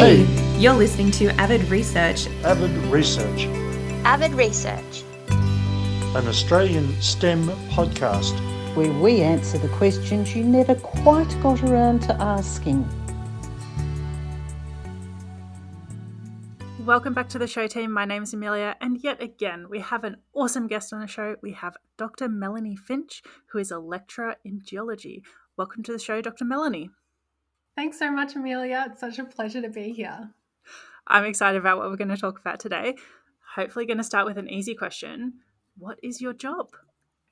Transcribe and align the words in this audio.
Hey, 0.00 0.24
you're 0.58 0.72
listening 0.72 1.10
to 1.10 1.26
Avid 1.38 1.62
Research. 1.68 2.26
Avid 2.42 2.70
Research, 2.90 3.44
Avid 4.06 4.32
Research. 4.32 5.04
an 5.28 6.26
Australian 6.26 6.98
STEM 7.02 7.48
podcast. 7.68 8.32
where 8.74 8.90
we 8.94 9.20
answer 9.20 9.58
the 9.58 9.68
questions 9.68 10.34
you 10.34 10.42
never 10.42 10.74
quite 10.74 11.28
got 11.42 11.62
around 11.64 12.00
to 12.04 12.14
asking. 12.14 12.88
Welcome 16.86 17.12
back 17.12 17.28
to 17.28 17.38
the 17.38 17.46
show 17.46 17.66
team. 17.66 17.92
My 17.92 18.06
name 18.06 18.22
is 18.22 18.32
Amelia, 18.32 18.76
and 18.80 19.04
yet 19.04 19.22
again, 19.22 19.66
we 19.68 19.80
have 19.80 20.04
an 20.04 20.16
awesome 20.32 20.66
guest 20.66 20.94
on 20.94 21.02
the 21.02 21.08
show. 21.08 21.36
We 21.42 21.52
have 21.52 21.76
Dr. 21.98 22.26
Melanie 22.30 22.74
Finch, 22.74 23.22
who 23.52 23.58
is 23.58 23.70
a 23.70 23.78
lecturer 23.78 24.36
in 24.46 24.62
geology. 24.64 25.22
Welcome 25.58 25.82
to 25.82 25.92
the 25.92 25.98
show, 25.98 26.22
Dr. 26.22 26.46
Melanie. 26.46 26.88
Thanks 27.80 27.98
so 27.98 28.10
much, 28.10 28.36
Amelia. 28.36 28.88
It's 28.90 29.00
such 29.00 29.18
a 29.18 29.24
pleasure 29.24 29.62
to 29.62 29.70
be 29.70 29.92
here. 29.92 30.28
I'm 31.06 31.24
excited 31.24 31.56
about 31.56 31.78
what 31.78 31.88
we're 31.88 31.96
going 31.96 32.08
to 32.08 32.16
talk 32.18 32.38
about 32.38 32.60
today. 32.60 32.94
Hopefully, 33.54 33.86
going 33.86 33.96
to 33.96 34.04
start 34.04 34.26
with 34.26 34.36
an 34.36 34.50
easy 34.50 34.74
question. 34.74 35.38
What 35.78 35.98
is 36.02 36.20
your 36.20 36.34
job? 36.34 36.66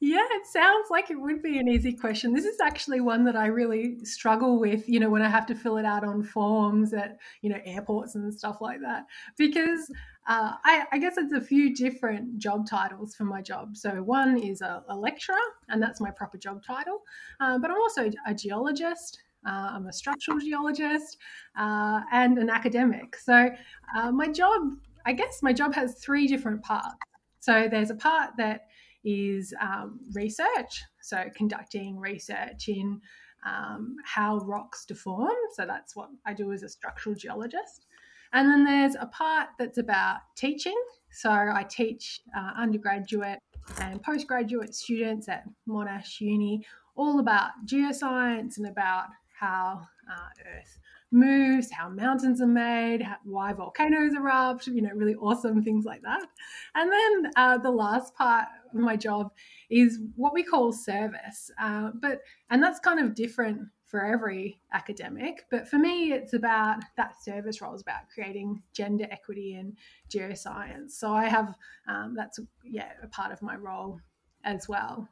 Yeah, 0.00 0.24
it 0.30 0.46
sounds 0.46 0.86
like 0.90 1.10
it 1.10 1.20
would 1.20 1.42
be 1.42 1.58
an 1.58 1.68
easy 1.68 1.92
question. 1.92 2.32
This 2.32 2.46
is 2.46 2.60
actually 2.60 3.02
one 3.02 3.26
that 3.26 3.36
I 3.36 3.48
really 3.48 4.02
struggle 4.06 4.58
with, 4.58 4.88
you 4.88 4.98
know, 4.98 5.10
when 5.10 5.20
I 5.20 5.28
have 5.28 5.44
to 5.48 5.54
fill 5.54 5.76
it 5.76 5.84
out 5.84 6.02
on 6.02 6.22
forms 6.22 6.94
at, 6.94 7.18
you 7.42 7.50
know, 7.50 7.60
airports 7.66 8.14
and 8.14 8.32
stuff 8.32 8.62
like 8.62 8.80
that. 8.80 9.04
Because 9.36 9.92
uh, 10.28 10.52
I, 10.64 10.84
I 10.92 10.98
guess 10.98 11.18
it's 11.18 11.34
a 11.34 11.42
few 11.42 11.74
different 11.74 12.38
job 12.38 12.66
titles 12.66 13.14
for 13.14 13.24
my 13.24 13.42
job. 13.42 13.76
So 13.76 13.90
one 14.02 14.38
is 14.38 14.62
a, 14.62 14.82
a 14.88 14.96
lecturer, 14.96 15.36
and 15.68 15.82
that's 15.82 16.00
my 16.00 16.10
proper 16.10 16.38
job 16.38 16.62
title. 16.66 17.02
Uh, 17.38 17.58
but 17.58 17.70
I'm 17.70 17.76
also 17.82 18.10
a 18.26 18.32
geologist. 18.32 19.18
Uh, 19.48 19.70
I'm 19.74 19.86
a 19.86 19.92
structural 19.92 20.38
geologist 20.38 21.16
uh, 21.58 22.00
and 22.12 22.36
an 22.38 22.50
academic. 22.50 23.16
So 23.16 23.48
uh, 23.96 24.12
my 24.12 24.28
job, 24.28 24.60
I 25.06 25.12
guess 25.12 25.42
my 25.42 25.52
job 25.52 25.74
has 25.74 25.98
three 25.98 26.26
different 26.26 26.62
parts. 26.62 26.96
So 27.40 27.66
there's 27.70 27.90
a 27.90 27.94
part 27.94 28.30
that 28.36 28.66
is 29.04 29.54
um, 29.62 30.00
research, 30.12 30.82
so 31.00 31.24
conducting 31.34 31.98
research 31.98 32.68
in 32.68 33.00
um, 33.46 33.96
how 34.04 34.38
rocks 34.38 34.84
deform. 34.84 35.36
So 35.54 35.64
that's 35.64 35.96
what 35.96 36.10
I 36.26 36.34
do 36.34 36.52
as 36.52 36.62
a 36.62 36.68
structural 36.68 37.14
geologist. 37.14 37.86
And 38.32 38.50
then 38.50 38.64
there's 38.64 38.96
a 38.96 39.06
part 39.06 39.48
that's 39.58 39.78
about 39.78 40.18
teaching. 40.36 40.78
So 41.10 41.30
I 41.30 41.64
teach 41.70 42.20
uh, 42.36 42.50
undergraduate 42.60 43.38
and 43.80 44.02
postgraduate 44.02 44.74
students 44.74 45.28
at 45.28 45.44
Monash 45.66 46.20
Uni 46.20 46.66
all 46.96 47.20
about 47.20 47.52
geoscience 47.64 48.58
and 48.58 48.66
about 48.66 49.06
how 49.38 49.82
uh, 50.10 50.28
Earth 50.58 50.78
moves, 51.10 51.70
how 51.70 51.88
mountains 51.88 52.40
are 52.40 52.46
made, 52.46 53.02
how, 53.02 53.16
why 53.24 53.52
volcanoes 53.52 54.14
erupt, 54.14 54.66
you 54.66 54.82
know, 54.82 54.90
really 54.94 55.14
awesome 55.14 55.62
things 55.62 55.84
like 55.84 56.02
that. 56.02 56.26
And 56.74 56.90
then 56.92 57.32
uh, 57.36 57.58
the 57.58 57.70
last 57.70 58.14
part 58.14 58.46
of 58.72 58.80
my 58.80 58.96
job 58.96 59.30
is 59.70 60.00
what 60.16 60.34
we 60.34 60.42
call 60.42 60.72
service. 60.72 61.50
Uh, 61.60 61.90
but 61.94 62.20
and 62.50 62.62
that's 62.62 62.80
kind 62.80 63.00
of 63.00 63.14
different 63.14 63.60
for 63.86 64.04
every 64.04 64.60
academic. 64.72 65.44
But 65.50 65.66
for 65.66 65.78
me, 65.78 66.12
it's 66.12 66.34
about 66.34 66.78
that 66.96 67.14
service 67.22 67.62
role 67.62 67.74
is 67.74 67.80
about 67.80 68.10
creating 68.12 68.62
gender 68.74 69.06
equity 69.10 69.54
in 69.54 69.76
geoscience. 70.10 70.92
So 70.92 71.12
I 71.12 71.26
have 71.26 71.54
um, 71.88 72.14
that's 72.16 72.38
yeah 72.64 72.90
a 73.02 73.06
part 73.08 73.32
of 73.32 73.40
my 73.40 73.56
role 73.56 74.00
as 74.44 74.68
well. 74.68 75.08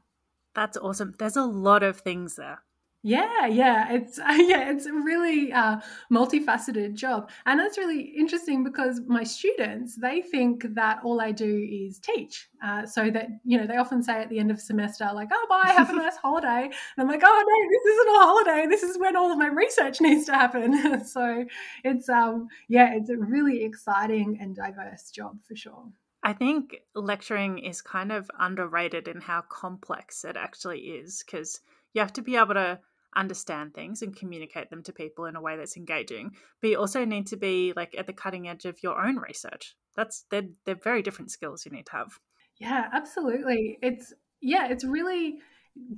That's 0.54 0.76
awesome. 0.76 1.14
There's 1.18 1.36
a 1.36 1.44
lot 1.44 1.82
of 1.82 2.00
things 2.00 2.36
there. 2.36 2.60
Yeah, 3.06 3.46
yeah, 3.46 3.92
it's 3.92 4.18
yeah, 4.18 4.68
it's 4.68 4.86
a 4.86 4.92
really 4.92 5.52
uh, 5.52 5.76
multifaceted 6.12 6.94
job, 6.94 7.30
and 7.46 7.60
that's 7.60 7.78
really 7.78 8.00
interesting 8.00 8.64
because 8.64 9.00
my 9.06 9.22
students 9.22 9.94
they 9.94 10.22
think 10.22 10.74
that 10.74 10.98
all 11.04 11.20
I 11.20 11.30
do 11.30 11.68
is 11.70 12.00
teach. 12.00 12.48
Uh, 12.64 12.84
so 12.84 13.08
that 13.12 13.28
you 13.44 13.58
know 13.58 13.66
they 13.68 13.76
often 13.76 14.02
say 14.02 14.14
at 14.14 14.28
the 14.28 14.40
end 14.40 14.50
of 14.50 14.60
semester 14.60 15.08
like, 15.14 15.28
"Oh, 15.32 15.46
bye, 15.48 15.70
have 15.70 15.90
a 15.90 15.92
nice 15.96 16.16
holiday," 16.16 16.64
and 16.64 16.72
I'm 16.98 17.06
like, 17.06 17.22
"Oh 17.24 17.44
no, 17.46 17.68
this 17.70 17.94
isn't 17.94 18.08
a 18.08 18.18
holiday. 18.18 18.66
This 18.66 18.82
is 18.82 18.98
when 18.98 19.14
all 19.14 19.30
of 19.30 19.38
my 19.38 19.50
research 19.50 20.00
needs 20.00 20.26
to 20.26 20.32
happen." 20.32 21.04
so 21.04 21.44
it's 21.84 22.08
um 22.08 22.48
yeah, 22.66 22.92
it's 22.92 23.10
a 23.10 23.16
really 23.16 23.62
exciting 23.62 24.38
and 24.40 24.56
diverse 24.56 25.12
job 25.12 25.38
for 25.46 25.54
sure. 25.54 25.84
I 26.24 26.32
think 26.32 26.78
lecturing 26.96 27.60
is 27.60 27.82
kind 27.82 28.10
of 28.10 28.28
underrated 28.36 29.06
in 29.06 29.20
how 29.20 29.42
complex 29.42 30.24
it 30.24 30.36
actually 30.36 30.80
is 30.80 31.22
because 31.24 31.60
you 31.92 32.00
have 32.00 32.12
to 32.14 32.22
be 32.22 32.34
able 32.34 32.54
to 32.54 32.80
understand 33.16 33.74
things 33.74 34.02
and 34.02 34.14
communicate 34.16 34.70
them 34.70 34.82
to 34.82 34.92
people 34.92 35.24
in 35.24 35.36
a 35.36 35.40
way 35.40 35.56
that's 35.56 35.76
engaging 35.76 36.30
but 36.60 36.70
you 36.70 36.78
also 36.78 37.04
need 37.04 37.26
to 37.26 37.36
be 37.36 37.72
like 37.74 37.94
at 37.98 38.06
the 38.06 38.12
cutting 38.12 38.46
edge 38.48 38.64
of 38.64 38.82
your 38.82 39.04
own 39.04 39.16
research 39.16 39.74
that's 39.96 40.26
they're, 40.30 40.48
they're 40.64 40.74
very 40.74 41.02
different 41.02 41.30
skills 41.30 41.64
you 41.64 41.72
need 41.72 41.86
to 41.86 41.92
have 41.92 42.18
Yeah, 42.58 42.88
absolutely. 42.92 43.78
It's 43.82 44.12
yeah, 44.40 44.68
it's 44.68 44.84
really 44.84 45.38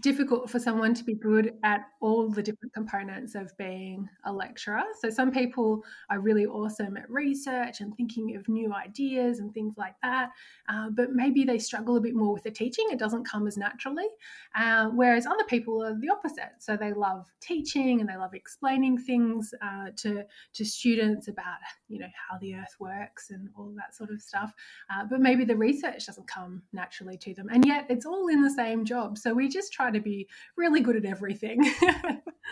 difficult 0.00 0.50
for 0.50 0.59
someone 0.59 0.94
to 0.94 1.05
be 1.05 1.15
good 1.15 1.55
at 1.65 1.81
all 2.00 2.28
the 2.28 2.43
different 2.43 2.72
components 2.72 3.34
of 3.34 3.56
being 3.59 4.09
a 4.25 4.33
lecturer. 4.33 4.83
So 5.00 5.11
some 5.11 5.31
people 5.31 5.83
are 6.11 6.21
really 6.21 6.47
awesome 6.47 6.97
at 6.97 7.11
research 7.11 7.81
and 7.81 7.97
thinking 7.97 8.37
of 8.37 8.49
new 8.49 8.72
ideas 8.72 9.41
and 9.41 9.53
things 9.53 9.75
like 9.77 9.94
that, 10.03 10.31
uh, 10.69 10.91
but 10.91 11.12
maybe 11.12 11.44
they 11.44 11.59
struggle 11.59 11.97
a 11.97 12.00
bit 12.00 12.15
more 12.15 12.33
with 12.33 12.43
the 12.43 12.50
teaching. 12.50 12.87
It 12.91 12.99
doesn't 12.99 13.25
come 13.25 13.47
as 13.47 13.56
naturally. 13.56 14.06
Uh, 14.55 14.89
whereas 14.89 15.27
other 15.27 15.44
people 15.44 15.83
are 15.84 15.99
the 15.99 16.10
opposite. 16.10 16.53
So 16.59 16.77
they 16.77 16.93
love 16.93 17.27
teaching 17.41 18.00
and 18.00 18.09
they 18.09 18.16
love 18.16 18.34
explaining 18.34 18.99
things 18.99 19.55
uh, 19.62 19.91
to 19.97 20.25
to 20.55 20.65
students 20.65 21.28
about 21.28 21.59
you 21.89 21.99
know 21.99 22.09
how 22.28 22.39
the 22.39 22.55
earth 22.55 22.77
works 22.78 23.31
and 23.31 23.49
all 23.56 23.72
that 23.77 23.95
sort 23.95 24.10
of 24.10 24.21
stuff. 24.21 24.53
Uh, 24.91 25.05
but 25.09 25.21
maybe 25.21 25.45
the 25.45 25.56
research 25.56 26.06
doesn't 26.06 26.27
come 26.27 26.62
naturally 26.72 27.16
to 27.19 27.34
them, 27.34 27.49
and 27.50 27.65
yet 27.65 27.87
it's 27.89 28.06
all 28.06 28.28
in 28.28 28.43
the 28.43 28.50
same 28.50 28.84
job. 28.84 29.19
So 29.19 29.33
we 29.34 29.49
just 29.49 29.67
try 29.68 29.90
to 29.90 30.00
be 30.00 30.28
really 30.56 30.80
good 30.80 30.96
at 30.96 31.04
everything. 31.04 31.62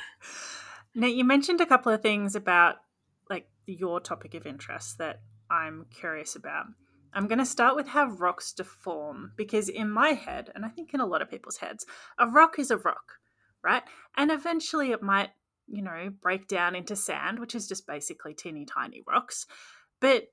now 0.95 1.07
you 1.07 1.25
mentioned 1.25 1.61
a 1.61 1.67
couple 1.67 1.93
of 1.93 2.03
things 2.03 2.35
about 2.35 2.77
like 3.29 3.49
your 3.67 4.01
topic 4.01 4.35
of 4.35 4.47
interest 4.47 4.99
that 4.99 5.21
i'm 5.51 5.87
curious 5.91 6.37
about. 6.37 6.67
I'm 7.13 7.29
going 7.29 7.39
to 7.39 7.47
start 7.47 7.77
with 7.77 7.89
how 7.89 8.07
rocks 8.09 8.53
deform 8.53 9.33
because 9.37 9.71
in 9.71 9.91
my 9.91 10.11
head 10.11 10.51
and 10.55 10.65
i 10.65 10.69
think 10.69 10.93
in 10.93 11.01
a 11.01 11.07
lot 11.07 11.23
of 11.23 11.31
people's 11.31 11.59
heads 11.59 11.87
a 12.19 12.27
rock 12.27 12.59
is 12.59 12.71
a 12.71 12.77
rock 12.77 13.13
right? 13.67 13.83
And 14.17 14.31
eventually 14.31 14.93
it 14.93 15.03
might 15.03 15.31
you 15.69 15.83
know 15.83 16.11
break 16.23 16.47
down 16.47 16.77
into 16.77 16.95
sand 16.95 17.41
which 17.41 17.57
is 17.57 17.67
just 17.67 17.89
basically 17.89 18.33
teeny 18.33 18.65
tiny 18.65 19.03
rocks. 19.07 19.47
But 20.01 20.29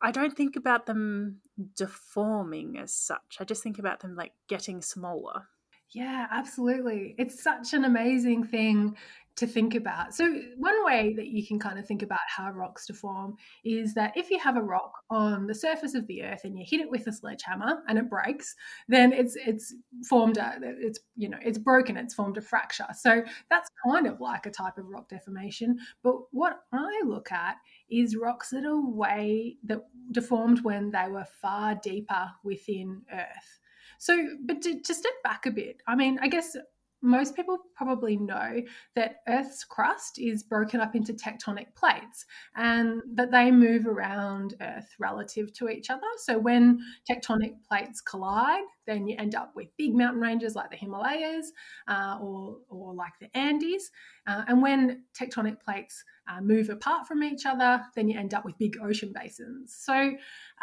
i 0.00 0.10
don't 0.10 0.36
think 0.36 0.56
about 0.56 0.86
them 0.86 1.40
deforming 1.74 2.78
as 2.78 2.94
such. 2.94 3.38
I 3.40 3.44
just 3.44 3.62
think 3.62 3.78
about 3.78 4.00
them 4.00 4.14
like 4.14 4.32
getting 4.48 4.80
smaller 4.80 5.48
Yeah, 5.92 6.26
absolutely. 6.30 7.14
It's 7.18 7.42
such 7.42 7.72
an 7.72 7.84
amazing 7.84 8.44
thing 8.44 8.96
to 9.36 9.46
think 9.46 9.74
about. 9.74 10.14
So, 10.14 10.40
one 10.56 10.84
way 10.84 11.12
that 11.14 11.26
you 11.28 11.46
can 11.46 11.58
kind 11.58 11.78
of 11.78 11.86
think 11.86 12.02
about 12.02 12.20
how 12.26 12.50
rocks 12.50 12.86
deform 12.86 13.36
is 13.64 13.92
that 13.94 14.16
if 14.16 14.30
you 14.30 14.38
have 14.38 14.56
a 14.56 14.62
rock 14.62 14.92
on 15.10 15.46
the 15.46 15.54
surface 15.54 15.94
of 15.94 16.06
the 16.06 16.22
earth 16.24 16.40
and 16.44 16.58
you 16.58 16.64
hit 16.66 16.80
it 16.80 16.90
with 16.90 17.06
a 17.06 17.12
sledgehammer 17.12 17.82
and 17.86 17.98
it 17.98 18.08
breaks, 18.10 18.54
then 18.88 19.12
it's 19.12 19.36
it's 19.36 19.74
formed 20.08 20.38
a 20.38 20.56
it's 20.62 20.98
you 21.16 21.28
know 21.28 21.38
it's 21.42 21.58
broken. 21.58 21.96
It's 21.96 22.14
formed 22.14 22.38
a 22.38 22.40
fracture. 22.40 22.86
So 22.98 23.22
that's 23.50 23.70
kind 23.86 24.06
of 24.06 24.20
like 24.20 24.46
a 24.46 24.50
type 24.50 24.78
of 24.78 24.86
rock 24.88 25.08
deformation. 25.10 25.78
But 26.02 26.14
what 26.32 26.60
I 26.72 27.02
look 27.04 27.30
at 27.30 27.56
is 27.90 28.16
rocks 28.16 28.50
that 28.50 28.64
are 28.64 28.80
way 28.80 29.56
that 29.64 29.82
deformed 30.12 30.64
when 30.64 30.90
they 30.90 31.08
were 31.08 31.26
far 31.42 31.74
deeper 31.76 32.30
within 32.42 33.02
Earth. 33.12 33.60
So, 33.98 34.28
but 34.44 34.62
to, 34.62 34.80
to 34.80 34.94
step 34.94 35.12
back 35.22 35.46
a 35.46 35.50
bit, 35.50 35.82
I 35.86 35.94
mean, 35.94 36.18
I 36.20 36.28
guess 36.28 36.56
most 37.02 37.36
people 37.36 37.58
probably 37.74 38.16
know 38.16 38.60
that 38.94 39.16
Earth's 39.28 39.64
crust 39.64 40.18
is 40.18 40.42
broken 40.42 40.80
up 40.80 40.96
into 40.96 41.12
tectonic 41.12 41.74
plates 41.74 42.24
and 42.56 43.02
that 43.14 43.30
they 43.30 43.50
move 43.50 43.86
around 43.86 44.54
Earth 44.60 44.94
relative 44.98 45.52
to 45.54 45.68
each 45.68 45.90
other. 45.90 46.06
So, 46.18 46.38
when 46.38 46.80
tectonic 47.08 47.54
plates 47.68 48.00
collide, 48.00 48.64
then 48.86 49.06
you 49.06 49.16
end 49.18 49.34
up 49.34 49.52
with 49.54 49.68
big 49.76 49.94
mountain 49.94 50.22
ranges 50.22 50.54
like 50.54 50.70
the 50.70 50.76
Himalayas 50.76 51.52
uh, 51.86 52.18
or, 52.20 52.58
or 52.68 52.94
like 52.94 53.12
the 53.20 53.34
Andes. 53.36 53.90
Uh, 54.26 54.44
and 54.48 54.62
when 54.62 55.04
tectonic 55.18 55.60
plates 55.60 56.02
uh, 56.28 56.40
move 56.40 56.70
apart 56.70 57.06
from 57.06 57.22
each 57.22 57.46
other, 57.46 57.82
then 57.94 58.08
you 58.08 58.18
end 58.18 58.34
up 58.34 58.44
with 58.44 58.58
big 58.58 58.78
ocean 58.82 59.12
basins. 59.14 59.76
So, 59.78 60.12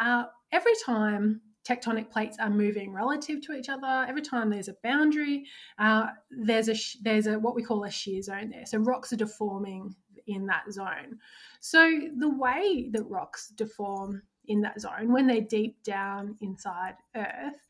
uh, 0.00 0.24
every 0.52 0.74
time 0.84 1.40
tectonic 1.66 2.10
plates 2.10 2.36
are 2.38 2.50
moving 2.50 2.92
relative 2.92 3.40
to 3.42 3.52
each 3.52 3.68
other. 3.68 4.06
Every 4.08 4.22
time 4.22 4.50
there's 4.50 4.68
a 4.68 4.76
boundary, 4.82 5.44
uh, 5.78 6.08
there's 6.30 6.68
a 6.68 6.76
there's 7.02 7.26
a 7.26 7.38
what 7.38 7.54
we 7.54 7.62
call 7.62 7.84
a 7.84 7.90
shear 7.90 8.22
zone 8.22 8.50
there. 8.50 8.66
So 8.66 8.78
rocks 8.78 9.12
are 9.12 9.16
deforming 9.16 9.94
in 10.26 10.46
that 10.46 10.64
zone. 10.70 11.18
So 11.60 12.00
the 12.16 12.28
way 12.28 12.88
that 12.92 13.04
rocks 13.04 13.48
deform 13.48 14.22
in 14.46 14.60
that 14.60 14.80
zone 14.80 15.12
when 15.12 15.26
they're 15.26 15.40
deep 15.40 15.82
down 15.82 16.36
inside 16.40 16.94
Earth 17.16 17.66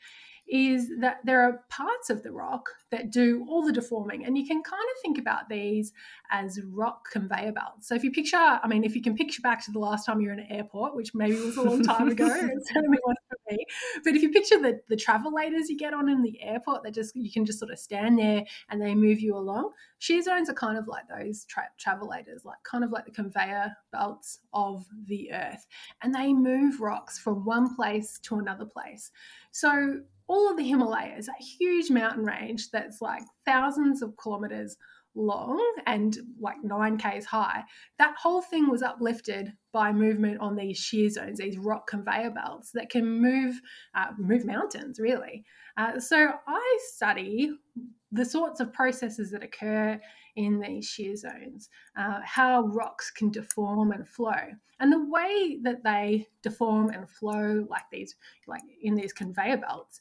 is 0.49 0.91
that 1.01 1.19
there 1.25 1.43
are 1.43 1.65
parts 1.71 2.11
of 2.11 2.23
the 2.23 2.31
rock 2.31 2.69
that 2.91 3.11
do 3.11 3.45
all 3.49 3.65
the 3.65 3.73
deforming. 3.73 4.25
And 4.25 4.37
you 4.37 4.47
can 4.47 4.63
kind 4.63 4.83
of 4.83 5.03
think 5.03 5.19
about 5.19 5.49
these 5.49 5.93
as 6.31 6.61
rock 6.63 7.11
conveyor 7.11 7.53
belts. 7.53 7.89
So 7.89 7.95
if 7.95 8.05
you 8.05 8.13
picture, 8.13 8.37
I 8.37 8.67
mean, 8.69 8.85
if 8.85 8.95
you 8.95 9.03
can 9.03 9.17
picture 9.17 9.43
back 9.43 9.65
to 9.65 9.73
the 9.73 9.79
last 9.79 10.05
time 10.07 10.21
you 10.21 10.29
were 10.29 10.35
in 10.35 10.41
an 10.41 10.53
airport, 10.53 10.95
which 10.95 11.15
maybe 11.15 11.35
was 11.37 11.57
a 11.57 11.63
long 11.63 11.83
time 11.83 12.09
ago, 12.09 12.27
it 12.27 12.67
certainly 12.73 12.99
was 13.05 13.17
for 13.29 13.37
me. 13.51 13.65
But 14.05 14.15
if 14.15 14.23
you 14.23 14.31
picture 14.31 14.61
the, 14.61 14.81
the 14.89 14.97
travelators 14.97 15.69
you 15.69 15.79
get 15.79 15.95
on 15.95 16.09
in 16.09 16.23
the 16.23 16.41
airport, 16.43 16.83
that 16.85 16.95
just 16.95 17.17
you 17.17 17.33
can 17.33 17.45
just 17.45 17.59
sort 17.59 17.73
of 17.73 17.79
stand 17.79 18.19
there 18.19 18.45
and 18.69 18.81
they 18.81 18.95
move 18.95 19.21
you 19.21 19.37
along. 19.37 19.73
Shear 19.99 20.23
zones 20.23 20.51
are 20.51 20.55
kind 20.55 20.77
of 20.77 20.87
like 20.87 21.05
those 21.09 21.47
tra- 21.47 21.71
travelators, 21.79 22.45
like 22.45 22.63
kind 22.65 22.85
of 22.85 22.93
like 22.93 23.07
the 23.07 23.11
conveyor 23.11 23.75
belts 23.91 24.41
of 24.53 24.85
the 25.07 25.33
earth. 25.33 25.67
And 26.03 26.15
they 26.15 26.33
move 26.33 26.81
rocks 26.81 27.19
from 27.19 27.45
one 27.45 27.75
place 27.75 28.19
to 28.25 28.37
another 28.37 28.67
place. 28.67 29.11
So 29.51 30.03
all 30.27 30.51
of 30.51 30.57
the 30.57 30.65
Himalayas, 30.65 31.29
a 31.29 31.43
huge 31.43 31.91
mountain 31.91 32.25
range 32.25 32.71
that's 32.71 33.01
like 33.03 33.23
thousands 33.47 34.03
of 34.03 34.17
kilometers 34.17 34.77
long 35.15 35.63
and 35.87 36.19
like 36.41 36.57
9k's 36.65 37.25
high 37.25 37.63
that 37.99 38.15
whole 38.21 38.43
thing 38.43 38.69
was 38.69 38.83
uplifted 38.83 39.53
by 39.73 39.93
movement 39.93 40.41
on 40.41 40.57
these 40.57 40.77
shear 40.77 41.09
zones 41.09 41.39
these 41.39 41.59
rock 41.59 41.87
conveyor 41.87 42.31
belts 42.31 42.71
that 42.73 42.91
can 42.91 43.21
move 43.21 43.61
uh, 43.95 44.09
move 44.19 44.45
mountains 44.45 44.99
really. 44.99 45.45
Uh, 45.77 45.99
so 45.99 46.31
i 46.47 46.79
study 46.93 47.51
the 48.13 48.25
sorts 48.25 48.61
of 48.61 48.73
processes 48.73 49.31
that 49.31 49.43
occur 49.43 50.01
in 50.37 50.61
these 50.61 50.87
shear 50.87 51.17
zones 51.17 51.69
uh, 51.97 52.21
how 52.25 52.63
rocks 52.67 53.11
can 53.11 53.31
deform 53.31 53.93
and 53.93 54.09
flow. 54.09 54.33
And 54.81 54.93
the 54.93 55.05
way 55.09 55.59
that 55.63 55.85
they 55.85 56.27
deform 56.43 56.91
and 56.91 57.09
flow 57.09 57.67
like 57.71 57.85
these 57.93 58.17
like 58.47 58.63
in 58.83 58.95
these 58.95 59.13
conveyor 59.13 59.59
belts 59.59 60.01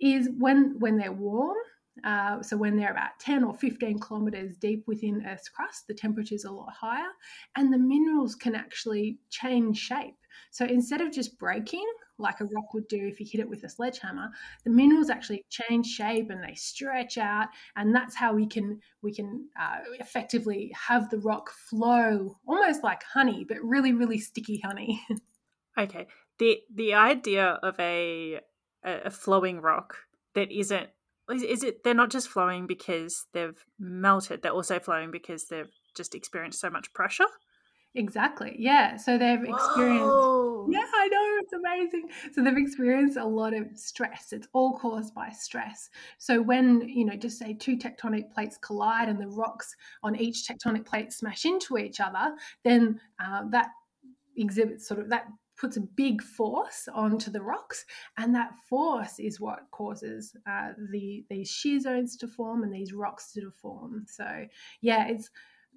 is 0.00 0.28
when 0.38 0.78
when 0.78 0.98
they're 0.98 1.12
warm 1.12 1.56
uh, 2.04 2.42
so 2.42 2.56
when 2.56 2.76
they're 2.76 2.90
about 2.90 3.18
10 3.20 3.44
or 3.44 3.54
15 3.54 3.98
kilometers 3.98 4.56
deep 4.56 4.84
within 4.86 5.24
Earth's 5.26 5.48
crust, 5.48 5.86
the 5.86 5.94
temperature 5.94 6.34
is 6.34 6.44
a 6.44 6.50
lot 6.50 6.72
higher, 6.72 7.10
and 7.56 7.72
the 7.72 7.78
minerals 7.78 8.34
can 8.34 8.54
actually 8.54 9.18
change 9.30 9.78
shape. 9.78 10.16
So 10.50 10.64
instead 10.64 11.00
of 11.00 11.12
just 11.12 11.38
breaking 11.38 11.86
like 12.18 12.40
a 12.40 12.44
rock 12.44 12.72
would 12.72 12.88
do 12.88 13.06
if 13.06 13.20
you 13.20 13.26
hit 13.28 13.40
it 13.40 13.48
with 13.48 13.64
a 13.64 13.68
sledgehammer, 13.68 14.30
the 14.64 14.70
minerals 14.70 15.10
actually 15.10 15.44
change 15.50 15.86
shape 15.86 16.30
and 16.30 16.42
they 16.42 16.54
stretch 16.54 17.18
out, 17.18 17.48
and 17.76 17.94
that's 17.94 18.14
how 18.14 18.32
we 18.32 18.46
can 18.46 18.80
we 19.02 19.12
can 19.12 19.48
uh, 19.60 19.78
effectively 20.00 20.72
have 20.74 21.10
the 21.10 21.18
rock 21.18 21.50
flow 21.50 22.38
almost 22.46 22.82
like 22.82 23.02
honey, 23.02 23.44
but 23.46 23.58
really 23.62 23.92
really 23.92 24.18
sticky 24.18 24.60
honey. 24.64 25.02
okay, 25.78 26.06
the 26.38 26.60
the 26.74 26.94
idea 26.94 27.58
of 27.62 27.78
a 27.78 28.40
a 28.84 29.10
flowing 29.10 29.60
rock 29.60 29.96
that 30.34 30.50
isn't 30.50 30.88
is 31.30 31.62
it 31.62 31.84
they're 31.84 31.94
not 31.94 32.10
just 32.10 32.28
flowing 32.28 32.66
because 32.66 33.26
they've 33.32 33.64
melted 33.78 34.42
they're 34.42 34.52
also 34.52 34.78
flowing 34.78 35.10
because 35.10 35.46
they've 35.46 35.70
just 35.96 36.14
experienced 36.14 36.60
so 36.60 36.70
much 36.70 36.92
pressure? 36.92 37.26
Exactly 37.94 38.56
yeah 38.58 38.96
so 38.96 39.18
they've 39.18 39.42
experienced 39.42 40.04
Whoa. 40.04 40.66
yeah 40.70 40.86
i 40.94 41.08
know 41.08 41.38
it's 41.42 41.52
amazing. 41.52 42.08
So 42.32 42.42
they've 42.42 42.56
experienced 42.56 43.18
a 43.18 43.24
lot 43.24 43.52
of 43.52 43.66
stress 43.74 44.32
it's 44.32 44.48
all 44.52 44.78
caused 44.78 45.14
by 45.14 45.28
stress. 45.30 45.90
So 46.18 46.40
when 46.40 46.88
you 46.88 47.04
know 47.04 47.16
just 47.16 47.38
say 47.38 47.54
two 47.54 47.76
tectonic 47.76 48.32
plates 48.32 48.58
collide 48.58 49.08
and 49.08 49.20
the 49.20 49.28
rocks 49.28 49.74
on 50.02 50.16
each 50.16 50.46
tectonic 50.48 50.86
plate 50.86 51.12
smash 51.12 51.44
into 51.44 51.76
each 51.78 52.00
other 52.00 52.34
then 52.64 52.98
uh, 53.22 53.42
that 53.50 53.68
exhibits 54.36 54.88
sort 54.88 55.00
of 55.00 55.10
that 55.10 55.26
puts 55.62 55.76
a 55.76 55.80
big 55.80 56.20
force 56.20 56.88
onto 56.92 57.30
the 57.30 57.40
rocks, 57.40 57.86
and 58.18 58.34
that 58.34 58.50
force 58.68 59.20
is 59.20 59.40
what 59.40 59.70
causes 59.70 60.36
uh, 60.50 60.72
the 60.90 61.24
these 61.30 61.48
shear 61.48 61.78
zones 61.78 62.16
to 62.16 62.26
form 62.26 62.64
and 62.64 62.74
these 62.74 62.92
rocks 62.92 63.32
to 63.32 63.48
form. 63.52 64.04
So 64.08 64.26
yeah, 64.80 65.06
it's 65.06 65.30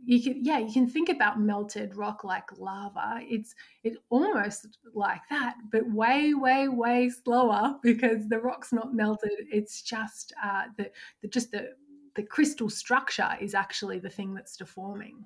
you 0.04 0.22
can 0.24 0.44
yeah 0.44 0.58
you 0.58 0.74
can 0.74 0.90
think 0.90 1.10
about 1.10 1.40
melted 1.40 1.96
rock 1.96 2.24
like 2.24 2.58
lava. 2.58 3.20
It's 3.22 3.54
it's 3.84 3.98
almost 4.10 4.80
like 4.96 5.22
that 5.30 5.56
but 5.72 5.88
way 5.92 6.34
way 6.34 6.68
way 6.68 7.10
slower 7.10 7.76
because 7.84 8.28
the 8.28 8.40
rock's 8.40 8.74
not 8.74 8.96
melted. 8.96 9.30
It's 9.52 9.84
just 9.84 10.34
uh, 10.44 10.64
the, 10.78 10.90
the 11.22 11.28
just 11.28 11.52
the 11.52 11.70
the 12.16 12.24
crystal 12.24 12.72
structure 12.72 13.38
is 13.40 13.54
actually 13.54 14.00
the 14.00 14.10
thing 14.10 14.34
that's 14.34 14.58
deforming 14.58 15.26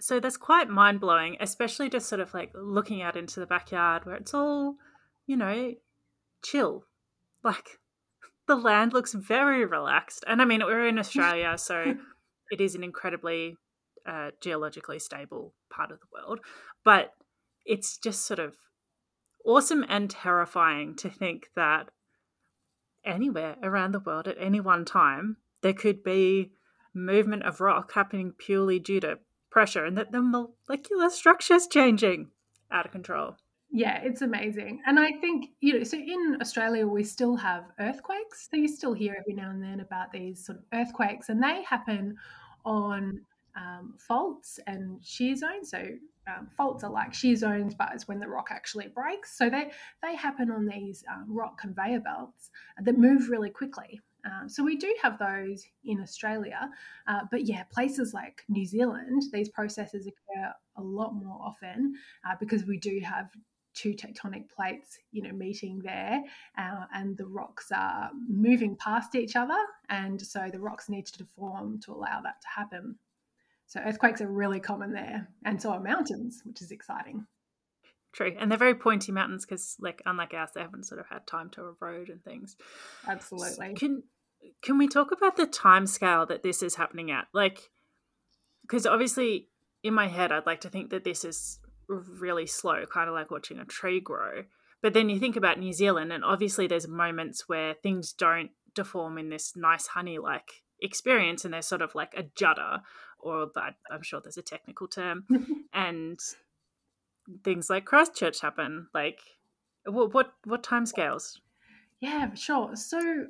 so 0.00 0.20
that's 0.20 0.36
quite 0.36 0.68
mind 0.68 1.00
blowing, 1.00 1.36
especially 1.40 1.90
just 1.90 2.08
sort 2.08 2.20
of 2.20 2.32
like 2.32 2.52
looking 2.54 3.02
out 3.02 3.16
into 3.16 3.40
the 3.40 3.46
backyard 3.46 4.04
where 4.04 4.16
it's 4.16 4.34
all, 4.34 4.76
you 5.26 5.36
know, 5.36 5.74
chill. 6.42 6.84
Like 7.42 7.80
the 8.46 8.56
land 8.56 8.92
looks 8.92 9.12
very 9.12 9.64
relaxed. 9.64 10.24
And 10.26 10.40
I 10.40 10.44
mean, 10.44 10.62
we're 10.64 10.86
in 10.86 10.98
Australia, 10.98 11.54
so 11.58 11.96
it 12.50 12.60
is 12.60 12.74
an 12.74 12.84
incredibly 12.84 13.56
uh, 14.06 14.30
geologically 14.40 14.98
stable 14.98 15.54
part 15.70 15.90
of 15.90 15.98
the 16.00 16.06
world. 16.12 16.40
But 16.84 17.14
it's 17.66 17.98
just 17.98 18.24
sort 18.24 18.38
of 18.38 18.54
awesome 19.44 19.84
and 19.88 20.08
terrifying 20.08 20.94
to 20.96 21.10
think 21.10 21.48
that 21.56 21.90
anywhere 23.04 23.56
around 23.62 23.92
the 23.92 24.00
world 24.00 24.28
at 24.28 24.36
any 24.38 24.60
one 24.60 24.84
time, 24.84 25.38
there 25.62 25.72
could 25.72 26.04
be 26.04 26.52
movement 26.94 27.42
of 27.42 27.60
rock 27.60 27.92
happening 27.92 28.32
purely 28.36 28.78
due 28.78 29.00
to 29.00 29.18
pressure 29.50 29.84
and 29.84 29.96
that 29.98 30.12
the 30.12 30.22
molecular 30.22 31.10
structure 31.10 31.54
is 31.54 31.66
changing 31.66 32.30
out 32.70 32.86
of 32.86 32.92
control. 32.92 33.36
Yeah, 33.70 34.00
it's 34.02 34.22
amazing. 34.22 34.80
And 34.86 34.98
I 34.98 35.12
think, 35.20 35.50
you 35.60 35.78
know, 35.78 35.84
so 35.84 35.98
in 35.98 36.38
Australia, 36.40 36.86
we 36.86 37.04
still 37.04 37.36
have 37.36 37.64
earthquakes. 37.78 38.48
So 38.50 38.56
you 38.56 38.66
still 38.66 38.94
hear 38.94 39.14
every 39.18 39.34
now 39.34 39.50
and 39.50 39.62
then 39.62 39.80
about 39.80 40.10
these 40.10 40.44
sort 40.44 40.58
of 40.58 40.64
earthquakes, 40.72 41.28
and 41.28 41.42
they 41.42 41.62
happen 41.64 42.16
on 42.64 43.20
um, 43.56 43.94
faults 43.98 44.58
and 44.66 45.04
shear 45.04 45.36
zones. 45.36 45.70
So 45.70 45.84
um, 46.26 46.48
faults 46.56 46.82
are 46.82 46.90
like 46.90 47.12
shear 47.12 47.36
zones, 47.36 47.74
but 47.74 47.90
it's 47.92 48.08
when 48.08 48.20
the 48.20 48.28
rock 48.28 48.48
actually 48.50 48.88
breaks. 48.88 49.36
So 49.36 49.50
they, 49.50 49.70
they 50.02 50.14
happen 50.14 50.50
on 50.50 50.66
these 50.66 51.04
um, 51.12 51.26
rock 51.28 51.60
conveyor 51.60 52.00
belts 52.00 52.50
that 52.82 52.96
move 52.96 53.28
really 53.28 53.50
quickly. 53.50 54.00
Um, 54.24 54.48
so 54.48 54.64
we 54.64 54.76
do 54.76 54.94
have 55.02 55.18
those 55.18 55.64
in 55.84 56.00
Australia, 56.00 56.68
uh, 57.06 57.20
but 57.30 57.44
yeah, 57.44 57.62
places 57.72 58.12
like 58.12 58.42
New 58.48 58.66
Zealand, 58.66 59.22
these 59.32 59.48
processes 59.48 60.06
occur 60.06 60.52
a 60.76 60.82
lot 60.82 61.14
more 61.14 61.40
often 61.42 61.94
uh, 62.28 62.34
because 62.38 62.64
we 62.64 62.78
do 62.78 63.00
have 63.04 63.30
two 63.74 63.94
tectonic 63.94 64.48
plates, 64.50 64.98
you 65.12 65.22
know, 65.22 65.32
meeting 65.32 65.80
there, 65.84 66.20
uh, 66.56 66.84
and 66.92 67.16
the 67.16 67.26
rocks 67.26 67.70
are 67.72 68.10
moving 68.28 68.76
past 68.76 69.14
each 69.14 69.36
other, 69.36 69.58
and 69.88 70.20
so 70.20 70.48
the 70.52 70.60
rocks 70.60 70.88
need 70.88 71.06
to 71.06 71.18
deform 71.18 71.80
to 71.80 71.92
allow 71.92 72.20
that 72.20 72.40
to 72.42 72.48
happen. 72.48 72.96
So 73.66 73.80
earthquakes 73.80 74.20
are 74.20 74.30
really 74.30 74.60
common 74.60 74.92
there, 74.92 75.28
and 75.44 75.62
so 75.62 75.70
are 75.70 75.80
mountains, 75.80 76.42
which 76.44 76.60
is 76.60 76.72
exciting. 76.72 77.26
True, 78.18 78.34
and 78.36 78.50
they're 78.50 78.58
very 78.58 78.74
pointy 78.74 79.12
mountains 79.12 79.46
because, 79.46 79.76
like, 79.78 80.02
unlike 80.04 80.34
ours, 80.34 80.50
they 80.52 80.60
haven't 80.60 80.86
sort 80.86 80.98
of 80.98 81.06
had 81.06 81.24
time 81.24 81.50
to 81.50 81.76
erode 81.80 82.08
and 82.08 82.20
things. 82.24 82.56
Absolutely. 83.06 83.74
Can 83.74 84.02
can 84.60 84.76
we 84.76 84.88
talk 84.88 85.12
about 85.12 85.36
the 85.36 85.46
time 85.46 85.86
scale 85.86 86.26
that 86.26 86.42
this 86.42 86.60
is 86.60 86.74
happening 86.74 87.12
at? 87.12 87.28
Like, 87.32 87.70
because 88.62 88.86
obviously, 88.86 89.50
in 89.84 89.94
my 89.94 90.08
head, 90.08 90.32
I'd 90.32 90.46
like 90.46 90.62
to 90.62 90.68
think 90.68 90.90
that 90.90 91.04
this 91.04 91.24
is 91.24 91.60
really 91.86 92.48
slow, 92.48 92.86
kind 92.92 93.08
of 93.08 93.14
like 93.14 93.30
watching 93.30 93.60
a 93.60 93.64
tree 93.64 94.00
grow. 94.00 94.42
But 94.82 94.94
then 94.94 95.08
you 95.08 95.20
think 95.20 95.36
about 95.36 95.60
New 95.60 95.72
Zealand, 95.72 96.12
and 96.12 96.24
obviously, 96.24 96.66
there's 96.66 96.88
moments 96.88 97.48
where 97.48 97.74
things 97.74 98.12
don't 98.12 98.50
deform 98.74 99.16
in 99.18 99.28
this 99.30 99.54
nice 99.54 99.86
honey-like 99.86 100.64
experience, 100.80 101.44
and 101.44 101.54
there's 101.54 101.68
sort 101.68 101.82
of 101.82 101.94
like 101.94 102.14
a 102.16 102.24
judder, 102.34 102.80
or 103.20 103.46
but 103.46 103.74
I'm 103.92 104.02
sure 104.02 104.20
there's 104.20 104.36
a 104.36 104.42
technical 104.42 104.88
term, 104.88 105.24
and 105.72 106.18
things 107.44 107.70
like 107.70 107.84
Christchurch 107.84 108.40
happen. 108.40 108.88
Like, 108.94 109.20
what 109.84 110.14
what 110.14 110.34
what 110.44 110.62
time 110.62 110.86
scales? 110.86 111.40
Yeah, 112.00 112.34
sure. 112.34 112.76
So, 112.76 113.26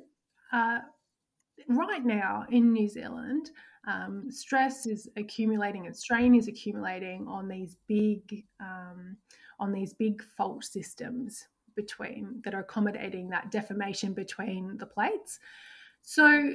uh, 0.51 0.79
right 1.67 2.05
now 2.05 2.45
in 2.49 2.71
New 2.71 2.87
Zealand, 2.87 3.51
um, 3.87 4.29
stress 4.29 4.85
is 4.85 5.09
accumulating 5.15 5.87
and 5.87 5.95
strain 5.95 6.35
is 6.35 6.47
accumulating 6.47 7.27
on 7.27 7.47
these 7.47 7.77
big 7.87 8.45
um, 8.59 9.17
on 9.59 9.71
these 9.71 9.93
big 9.93 10.21
fault 10.37 10.63
systems 10.63 11.47
between 11.75 12.41
that 12.43 12.53
are 12.53 12.61
accommodating 12.61 13.29
that 13.29 13.51
deformation 13.51 14.13
between 14.13 14.77
the 14.77 14.85
plates. 14.85 15.39
So 16.01 16.53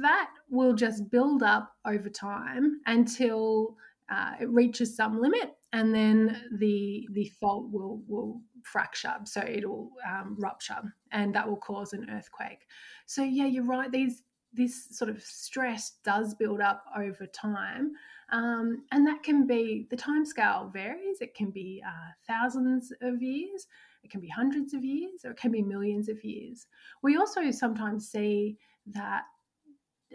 that 0.00 0.30
will 0.50 0.74
just 0.74 1.10
build 1.10 1.42
up 1.42 1.72
over 1.86 2.08
time 2.08 2.80
until 2.86 3.76
uh, 4.08 4.32
it 4.40 4.48
reaches 4.48 4.96
some 4.96 5.20
limit, 5.20 5.56
and 5.72 5.94
then 5.94 6.42
the 6.58 7.08
the 7.12 7.26
fault 7.40 7.70
will 7.70 8.02
will 8.06 8.40
fracture, 8.62 9.14
so 9.24 9.40
it'll 9.40 9.90
um, 10.08 10.36
rupture, 10.38 10.82
and 11.12 11.34
that 11.34 11.48
will 11.48 11.56
cause 11.56 11.92
an 11.92 12.08
earthquake. 12.10 12.66
So 13.06 13.22
yeah, 13.22 13.46
you're 13.46 13.64
right. 13.64 13.90
These 13.90 14.22
this 14.52 14.88
sort 14.96 15.10
of 15.10 15.22
stress 15.22 15.98
does 16.04 16.34
build 16.34 16.60
up 16.60 16.84
over 16.96 17.26
time, 17.26 17.92
um, 18.30 18.84
and 18.92 19.06
that 19.06 19.22
can 19.22 19.46
be 19.46 19.86
the 19.90 19.96
time 19.96 20.24
scale 20.24 20.70
varies. 20.72 21.20
It 21.20 21.34
can 21.34 21.50
be 21.50 21.82
uh, 21.86 22.12
thousands 22.26 22.92
of 23.02 23.22
years. 23.22 23.66
it 24.02 24.10
can 24.10 24.20
be 24.20 24.28
hundreds 24.28 24.72
of 24.72 24.84
years 24.84 25.24
or 25.24 25.32
it 25.32 25.36
can 25.36 25.50
be 25.50 25.62
millions 25.62 26.08
of 26.08 26.22
years. 26.24 26.66
We 27.02 27.16
also 27.16 27.50
sometimes 27.50 28.08
see 28.08 28.56
that 28.92 29.24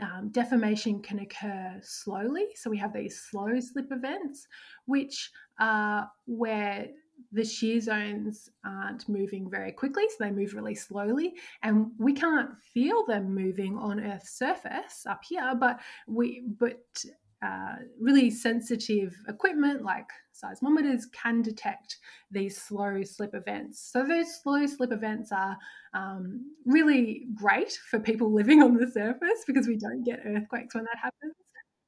um, 0.01 0.29
deformation 0.31 1.01
can 1.01 1.19
occur 1.19 1.79
slowly. 1.83 2.47
So 2.55 2.69
we 2.69 2.77
have 2.77 2.93
these 2.93 3.19
slow 3.29 3.59
slip 3.59 3.91
events, 3.91 4.47
which 4.85 5.31
are 5.59 6.09
where 6.25 6.87
the 7.31 7.45
shear 7.45 7.79
zones 7.79 8.49
aren't 8.65 9.07
moving 9.07 9.49
very 9.49 9.71
quickly, 9.71 10.03
so 10.09 10.15
they 10.19 10.31
move 10.31 10.53
really 10.53 10.75
slowly, 10.75 11.35
and 11.63 11.91
we 11.99 12.13
can't 12.13 12.57
feel 12.73 13.05
them 13.05 13.33
moving 13.33 13.77
on 13.77 14.03
Earth's 14.03 14.37
surface 14.37 15.05
up 15.07 15.21
here. 15.23 15.53
But 15.59 15.79
we, 16.07 16.43
but 16.59 16.83
uh, 17.43 17.75
really 17.99 18.29
sensitive 18.29 19.15
equipment 19.27 19.83
like 19.83 20.07
seismometers 20.31 21.03
can 21.11 21.41
detect 21.41 21.97
these 22.29 22.61
slow 22.61 23.03
slip 23.03 23.33
events. 23.33 23.89
So 23.91 24.05
those 24.05 24.41
slow 24.41 24.65
slip 24.67 24.91
events 24.91 25.31
are 25.31 25.57
um, 25.93 26.51
really 26.65 27.27
great 27.33 27.71
for 27.89 27.99
people 27.99 28.31
living 28.33 28.61
on 28.61 28.75
the 28.75 28.89
surface 28.89 29.43
because 29.47 29.67
we 29.67 29.77
don't 29.77 30.03
get 30.03 30.19
earthquakes 30.25 30.75
when 30.75 30.85
that 30.85 30.97
happens. 31.01 31.35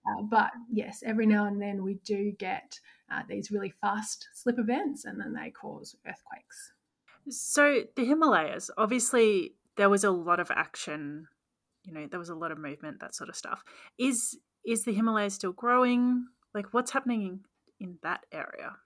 Uh, 0.05 0.23
but 0.23 0.51
yes, 0.71 1.01
every 1.05 1.25
now 1.25 1.45
and 1.45 1.61
then 1.61 1.83
we 1.83 1.95
do 2.05 2.33
get 2.37 2.79
uh, 3.11 3.21
these 3.29 3.51
really 3.51 3.73
fast 3.81 4.27
slip 4.33 4.59
events, 4.59 5.05
and 5.05 5.19
then 5.19 5.33
they 5.33 5.49
cause 5.49 5.95
earthquakes. 6.05 6.73
So 7.29 7.83
the 7.95 8.03
Himalayas, 8.05 8.69
obviously, 8.77 9.53
there 9.77 9.89
was 9.89 10.03
a 10.03 10.11
lot 10.11 10.39
of 10.39 10.51
action. 10.51 11.27
You 11.85 11.93
know, 11.93 12.07
there 12.09 12.19
was 12.19 12.29
a 12.29 12.35
lot 12.35 12.51
of 12.51 12.57
movement, 12.57 12.99
that 12.99 13.15
sort 13.15 13.29
of 13.29 13.35
stuff. 13.35 13.63
Is 13.97 14.37
is 14.65 14.83
the 14.83 14.93
Himalayas 14.93 15.35
still 15.35 15.51
growing? 15.51 16.25
Like, 16.53 16.73
what's 16.73 16.91
happening 16.91 17.41
in 17.79 17.97
that 18.03 18.25
area? 18.31 18.77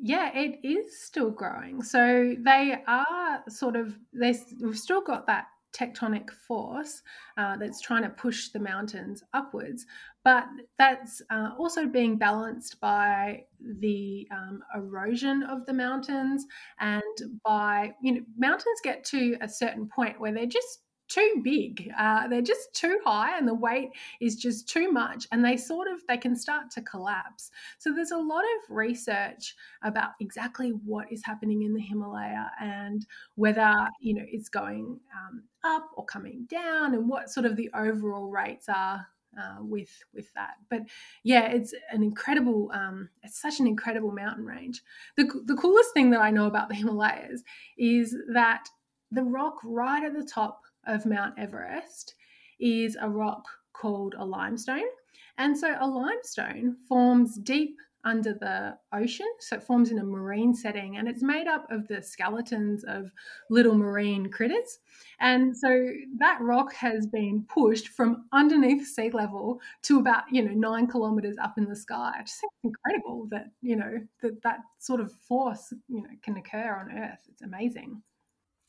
Yeah, 0.00 0.30
it 0.32 0.60
is 0.62 1.02
still 1.02 1.30
growing. 1.30 1.82
So 1.82 2.34
they 2.38 2.76
are 2.86 3.42
sort 3.48 3.76
of 3.76 3.98
they 4.12 4.38
we've 4.60 4.78
still 4.78 5.00
got 5.00 5.26
that 5.26 5.46
tectonic 5.76 6.30
force 6.30 7.02
uh, 7.36 7.56
that's 7.56 7.80
trying 7.80 8.02
to 8.02 8.08
push 8.08 8.48
the 8.48 8.58
mountains 8.58 9.22
upwards, 9.34 9.86
but 10.24 10.44
that's 10.78 11.20
uh, 11.30 11.50
also 11.58 11.86
being 11.86 12.16
balanced 12.16 12.80
by 12.80 13.44
the 13.80 14.26
um, 14.30 14.62
erosion 14.74 15.42
of 15.42 15.66
the 15.66 15.72
mountains 15.72 16.46
and 16.80 17.02
by 17.44 17.92
you 18.02 18.12
know 18.12 18.20
mountains 18.36 18.80
get 18.82 19.04
to 19.04 19.36
a 19.40 19.48
certain 19.48 19.88
point 19.88 20.20
where 20.20 20.32
they're 20.32 20.46
just 20.46 20.80
too 21.08 21.40
big. 21.42 21.90
Uh, 21.98 22.28
they're 22.28 22.42
just 22.42 22.72
too 22.74 22.98
high, 23.04 23.36
and 23.36 23.48
the 23.48 23.54
weight 23.54 23.90
is 24.20 24.36
just 24.36 24.68
too 24.68 24.92
much, 24.92 25.26
and 25.32 25.44
they 25.44 25.56
sort 25.56 25.88
of 25.88 26.00
they 26.06 26.16
can 26.16 26.36
start 26.36 26.70
to 26.72 26.82
collapse. 26.82 27.50
So 27.78 27.92
there's 27.94 28.12
a 28.12 28.18
lot 28.18 28.44
of 28.44 28.76
research 28.76 29.54
about 29.82 30.10
exactly 30.20 30.70
what 30.70 31.10
is 31.10 31.24
happening 31.24 31.62
in 31.62 31.74
the 31.74 31.80
Himalaya 31.80 32.50
and 32.60 33.06
whether 33.36 33.74
you 34.00 34.14
know 34.14 34.24
it's 34.26 34.48
going 34.48 35.00
um, 35.16 35.42
up 35.64 35.90
or 35.96 36.04
coming 36.04 36.46
down, 36.48 36.94
and 36.94 37.08
what 37.08 37.30
sort 37.30 37.46
of 37.46 37.56
the 37.56 37.70
overall 37.74 38.30
rates 38.30 38.68
are 38.68 39.06
uh, 39.38 39.56
with 39.60 39.90
with 40.14 40.32
that. 40.34 40.54
But 40.68 40.82
yeah, 41.22 41.46
it's 41.46 41.74
an 41.90 42.02
incredible. 42.02 42.70
Um, 42.72 43.08
it's 43.22 43.40
such 43.40 43.60
an 43.60 43.66
incredible 43.66 44.12
mountain 44.12 44.44
range. 44.44 44.82
The 45.16 45.24
the 45.44 45.56
coolest 45.56 45.92
thing 45.94 46.10
that 46.10 46.20
I 46.20 46.30
know 46.30 46.46
about 46.46 46.68
the 46.68 46.74
Himalayas 46.74 47.42
is 47.76 48.16
that 48.32 48.68
the 49.10 49.22
rock 49.22 49.58
right 49.64 50.04
at 50.04 50.14
the 50.14 50.24
top 50.24 50.62
of 50.88 51.06
Mount 51.06 51.38
Everest 51.38 52.14
is 52.58 52.96
a 53.00 53.08
rock 53.08 53.46
called 53.72 54.14
a 54.18 54.24
limestone. 54.24 54.88
And 55.36 55.56
so 55.56 55.76
a 55.78 55.86
limestone 55.86 56.76
forms 56.88 57.38
deep 57.38 57.76
under 58.04 58.32
the 58.32 58.76
ocean. 58.92 59.26
So 59.40 59.56
it 59.56 59.62
forms 59.62 59.90
in 59.90 59.98
a 59.98 60.04
marine 60.04 60.54
setting 60.54 60.96
and 60.96 61.08
it's 61.08 61.22
made 61.22 61.46
up 61.46 61.70
of 61.70 61.86
the 61.88 62.02
skeletons 62.02 62.84
of 62.84 63.10
little 63.50 63.74
marine 63.74 64.30
critters. 64.30 64.78
And 65.20 65.56
so 65.56 65.90
that 66.18 66.40
rock 66.40 66.72
has 66.74 67.06
been 67.06 67.44
pushed 67.48 67.88
from 67.88 68.24
underneath 68.32 68.86
sea 68.86 69.10
level 69.10 69.60
to 69.82 69.98
about, 69.98 70.24
you 70.30 70.42
know, 70.42 70.52
nine 70.52 70.86
kilometers 70.86 71.36
up 71.42 71.58
in 71.58 71.68
the 71.68 71.76
sky. 71.76 72.14
I 72.18 72.22
just 72.22 72.40
think 72.40 72.52
it's 72.54 72.74
incredible 72.74 73.26
that, 73.30 73.50
you 73.60 73.76
know, 73.76 73.98
that 74.22 74.42
that 74.42 74.60
sort 74.78 75.00
of 75.00 75.12
force, 75.12 75.72
you 75.88 76.02
know, 76.02 76.10
can 76.22 76.36
occur 76.36 76.76
on 76.80 76.96
Earth. 76.96 77.20
It's 77.28 77.42
amazing. 77.42 78.02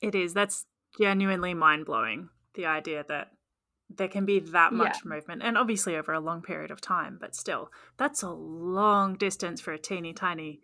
It 0.01 0.15
is. 0.15 0.33
That's 0.33 0.65
genuinely 0.97 1.53
mind 1.53 1.85
blowing. 1.85 2.29
The 2.55 2.65
idea 2.65 3.05
that 3.07 3.31
there 3.89 4.07
can 4.07 4.25
be 4.25 4.39
that 4.39 4.71
much 4.73 4.97
yeah. 5.03 5.09
movement, 5.15 5.41
and 5.43 5.57
obviously 5.57 5.95
over 5.95 6.13
a 6.13 6.19
long 6.19 6.41
period 6.41 6.71
of 6.71 6.79
time, 6.81 7.17
but 7.19 7.35
still, 7.35 7.71
that's 7.97 8.21
a 8.21 8.29
long 8.29 9.15
distance 9.15 9.61
for 9.61 9.73
a 9.73 9.79
teeny 9.79 10.13
tiny 10.13 10.61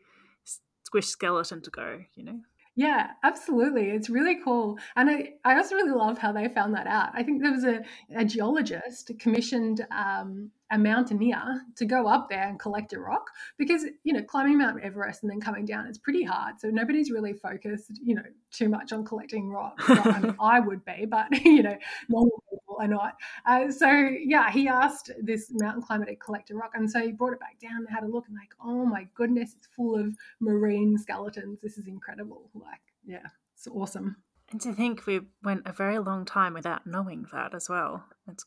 squish 0.83 1.07
skeleton 1.07 1.61
to 1.63 1.71
go, 1.71 2.01
you 2.13 2.23
know? 2.23 2.39
Yeah, 2.75 3.11
absolutely. 3.23 3.89
It's 3.89 4.09
really 4.09 4.37
cool. 4.43 4.77
And 4.95 5.09
I, 5.09 5.33
I 5.45 5.55
also 5.55 5.75
really 5.75 5.91
love 5.97 6.17
how 6.17 6.33
they 6.33 6.49
found 6.49 6.75
that 6.75 6.87
out. 6.87 7.09
I 7.13 7.23
think 7.23 7.41
there 7.41 7.51
was 7.51 7.63
a, 7.63 7.81
a 8.15 8.25
geologist 8.25 9.11
commissioned 9.17 9.85
um, 9.91 10.51
a 10.71 10.77
mountaineer 10.77 11.61
to 11.75 11.85
go 11.85 12.07
up 12.07 12.29
there 12.29 12.47
and 12.47 12.59
collect 12.59 12.93
a 12.93 12.99
rock 12.99 13.29
because, 13.57 13.85
you 14.03 14.13
know, 14.13 14.23
climbing 14.23 14.57
Mount 14.57 14.81
Everest 14.81 15.21
and 15.21 15.31
then 15.31 15.39
coming 15.39 15.65
down 15.65 15.87
is 15.87 15.97
pretty 15.97 16.23
hard. 16.23 16.59
So 16.59 16.69
nobody's 16.69 17.11
really 17.11 17.33
focused, 17.33 17.99
you 18.03 18.15
know, 18.15 18.23
too 18.51 18.67
much 18.67 18.91
on 18.91 19.05
collecting 19.05 19.49
rocks. 19.49 19.83
I, 19.87 20.19
mean, 20.19 20.35
I 20.39 20.59
would 20.59 20.83
be, 20.83 21.05
but, 21.05 21.27
you 21.45 21.61
know, 21.61 21.77
normal 22.09 22.43
people 22.49 22.77
are 22.79 22.87
not. 22.87 23.15
Uh, 23.45 23.71
so, 23.71 23.89
yeah, 23.89 24.49
he 24.49 24.67
asked 24.67 25.11
this 25.21 25.51
mountain 25.53 25.83
climber 25.83 26.05
to 26.05 26.15
collect 26.15 26.49
a 26.49 26.55
rock. 26.55 26.71
And 26.73 26.89
so 26.89 26.99
he 26.99 27.11
brought 27.11 27.33
it 27.33 27.39
back 27.39 27.59
down 27.59 27.77
and 27.77 27.89
had 27.89 28.03
a 28.03 28.07
look 28.07 28.25
and, 28.27 28.35
like, 28.35 28.53
oh 28.63 28.85
my 28.85 29.07
goodness, 29.13 29.53
it's 29.55 29.67
full 29.75 29.95
of 29.95 30.15
marine 30.39 30.97
skeletons. 30.97 31.59
This 31.61 31.77
is 31.77 31.87
incredible. 31.87 32.49
Like, 32.55 32.81
yeah, 33.05 33.27
it's 33.55 33.67
awesome. 33.67 34.17
And 34.51 34.61
to 34.61 34.73
think 34.73 35.05
we 35.05 35.21
went 35.43 35.63
a 35.65 35.73
very 35.73 35.99
long 35.99 36.25
time 36.25 36.53
without 36.53 36.85
knowing 36.85 37.27
that 37.31 37.53
as 37.53 37.67
well. 37.69 38.05
It's 38.27 38.45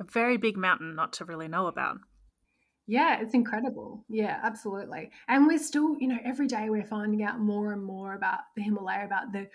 a 0.00 0.04
very 0.04 0.36
big 0.36 0.56
mountain 0.56 0.96
not 0.96 1.12
to 1.14 1.24
really 1.24 1.48
know 1.48 1.66
about. 1.66 1.98
Yeah, 2.86 3.20
it's 3.20 3.34
incredible. 3.34 4.04
Yeah, 4.08 4.40
absolutely. 4.42 5.12
And 5.28 5.46
we're 5.46 5.58
still, 5.58 5.94
you 6.00 6.08
know, 6.08 6.18
every 6.24 6.48
day 6.48 6.70
we're 6.70 6.82
finding 6.82 7.22
out 7.22 7.38
more 7.38 7.72
and 7.72 7.84
more 7.84 8.14
about 8.14 8.40
the 8.56 8.62
Himalaya, 8.62 9.04
about 9.04 9.32
the 9.32 9.46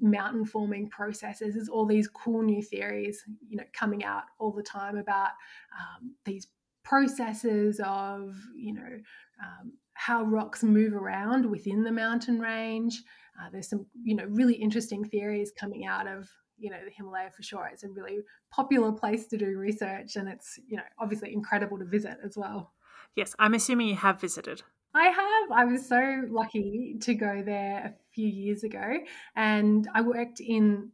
mountain 0.00 0.44
forming 0.44 0.88
processes. 0.88 1.54
There's 1.54 1.68
all 1.68 1.86
these 1.86 2.06
cool 2.06 2.42
new 2.42 2.62
theories, 2.62 3.24
you 3.48 3.56
know, 3.56 3.64
coming 3.72 4.04
out 4.04 4.24
all 4.38 4.52
the 4.52 4.62
time 4.62 4.98
about 4.98 5.30
um, 5.76 6.14
these 6.24 6.46
processes 6.84 7.80
of, 7.84 8.36
you 8.54 8.74
know, 8.74 8.98
um, 9.42 9.72
how 9.94 10.22
rocks 10.22 10.62
move 10.62 10.92
around 10.92 11.50
within 11.50 11.82
the 11.82 11.90
mountain 11.90 12.38
range. 12.38 13.02
Uh, 13.40 13.48
there's 13.50 13.68
some, 13.68 13.86
you 14.04 14.14
know, 14.14 14.26
really 14.26 14.54
interesting 14.54 15.04
theories 15.04 15.52
coming 15.58 15.86
out 15.86 16.06
of 16.06 16.28
you 16.58 16.70
know 16.70 16.78
the 16.84 16.90
Himalaya 16.90 17.30
for 17.30 17.42
sure. 17.42 17.68
It's 17.72 17.84
a 17.84 17.88
really 17.88 18.18
popular 18.50 18.92
place 18.92 19.26
to 19.28 19.36
do 19.36 19.58
research, 19.58 20.16
and 20.16 20.28
it's 20.28 20.58
you 20.66 20.76
know 20.76 20.82
obviously 20.98 21.32
incredible 21.32 21.78
to 21.78 21.84
visit 21.84 22.18
as 22.24 22.36
well. 22.36 22.72
Yes, 23.14 23.34
I'm 23.38 23.54
assuming 23.54 23.88
you 23.88 23.96
have 23.96 24.20
visited. 24.20 24.62
I 24.94 25.08
have. 25.08 25.52
I 25.52 25.64
was 25.64 25.86
so 25.86 26.22
lucky 26.28 26.96
to 27.00 27.14
go 27.14 27.42
there 27.44 27.94
a 27.94 27.94
few 28.12 28.28
years 28.28 28.64
ago, 28.64 28.98
and 29.34 29.88
I 29.94 30.00
worked 30.00 30.40
in 30.40 30.90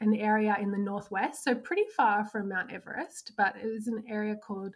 an 0.00 0.14
area 0.14 0.56
in 0.60 0.70
the 0.70 0.78
northwest, 0.78 1.42
so 1.42 1.54
pretty 1.54 1.84
far 1.96 2.26
from 2.26 2.50
Mount 2.50 2.70
Everest, 2.70 3.32
but 3.36 3.56
it 3.56 3.66
was 3.66 3.86
an 3.86 4.04
area 4.08 4.36
called 4.36 4.74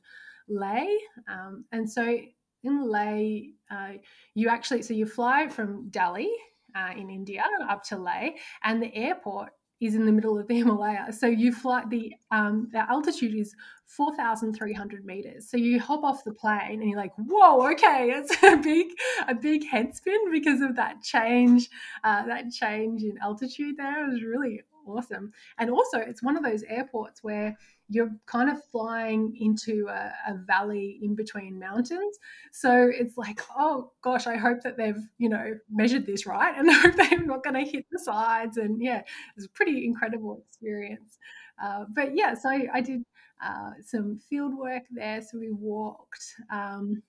Leh, 0.49 0.87
um, 1.29 1.65
and 1.73 1.91
so 1.91 2.19
in 2.63 2.83
Leh, 2.89 3.41
uh, 3.71 3.93
you 4.35 4.49
actually 4.49 4.83
so 4.83 4.95
you 4.95 5.07
fly 5.07 5.49
from 5.49 5.89
Delhi 5.91 6.31
uh, 6.75 6.93
in 6.97 7.11
India 7.11 7.45
up 7.69 7.83
to 7.85 7.99
Leh, 7.99 8.31
and 8.65 8.83
the 8.83 8.95
airport 8.95 9.51
is 9.81 9.95
in 9.95 10.05
the 10.05 10.13
middle 10.13 10.39
of 10.39 10.47
the 10.47 10.55
Himalaya. 10.59 11.13
So 11.13 11.27
you 11.27 11.53
fly 11.53 11.85
the 11.89 12.15
um, 12.31 12.69
the 12.73 12.89
altitude 12.91 13.35
is 13.35 13.55
four 13.87 14.15
thousand 14.15 14.55
three 14.55 14.73
hundred 14.75 15.05
meters. 15.05 15.49
So 15.49 15.57
you 15.57 15.81
hop 15.81 16.05
off 16.05 16.25
the 16.25 16.33
plane 16.33 16.81
and 16.81 16.91
you're 16.91 16.99
like, 16.99 17.13
whoa, 17.17 17.71
okay, 17.73 18.11
it's 18.15 18.43
a 18.43 18.57
big 18.57 18.89
a 19.29 19.35
big 19.35 19.67
head 19.67 19.95
spin 19.95 20.31
because 20.31 20.61
of 20.61 20.77
that 20.77 21.03
change 21.03 21.69
uh, 22.05 22.25
that 22.27 22.51
change 22.51 23.03
in 23.03 23.19
altitude. 23.19 23.77
There 23.77 24.05
it 24.05 24.13
was 24.13 24.23
really 24.23 24.63
awesome. 24.87 25.33
And 25.59 25.71
also, 25.71 25.99
it's 25.99 26.23
one 26.23 26.37
of 26.37 26.43
those 26.43 26.63
airports 26.65 27.23
where 27.23 27.57
you're 27.91 28.13
kind 28.27 28.49
of 28.49 28.65
flying 28.71 29.37
into 29.41 29.89
a, 29.89 30.13
a, 30.29 30.35
valley 30.47 31.01
in 31.03 31.17
between 31.17 31.59
mountains. 31.59 32.19
So 32.53 32.89
it's 32.95 33.19
like, 33.19 33.41
oh 33.59 33.91
gosh, 34.01 34.29
I 34.29 34.37
hope 34.37 34.63
that 34.63 34.77
they've, 34.77 35.03
you 35.19 35.29
know, 35.29 35.55
measured 35.69 36.07
this 36.07 36.25
right 36.25 36.57
and 36.57 36.71
I 36.71 36.75
hope 36.75 36.95
they're 36.95 37.27
not 37.27 37.43
going 37.43 37.63
to 37.63 37.69
hit 37.69 37.87
the 37.91 37.99
sides. 37.99 38.59
And 38.59 38.81
yeah, 38.81 39.03
it's 39.37 39.47
a 39.47 39.51
pretty 39.51 39.85
incredible 39.85 40.41
experience. 40.47 41.19
Uh, 41.63 41.85
but 41.93 42.17
yeah, 42.17 42.35
so 42.35 42.49
I, 42.49 42.81
did 42.81 43.05
uh, 43.45 43.73
some 43.85 44.21
field 44.31 44.57
work 44.57 44.85
there. 44.93 45.21
So 45.21 45.39
we 45.39 45.51
walked, 45.51 46.25
um, 46.51 47.03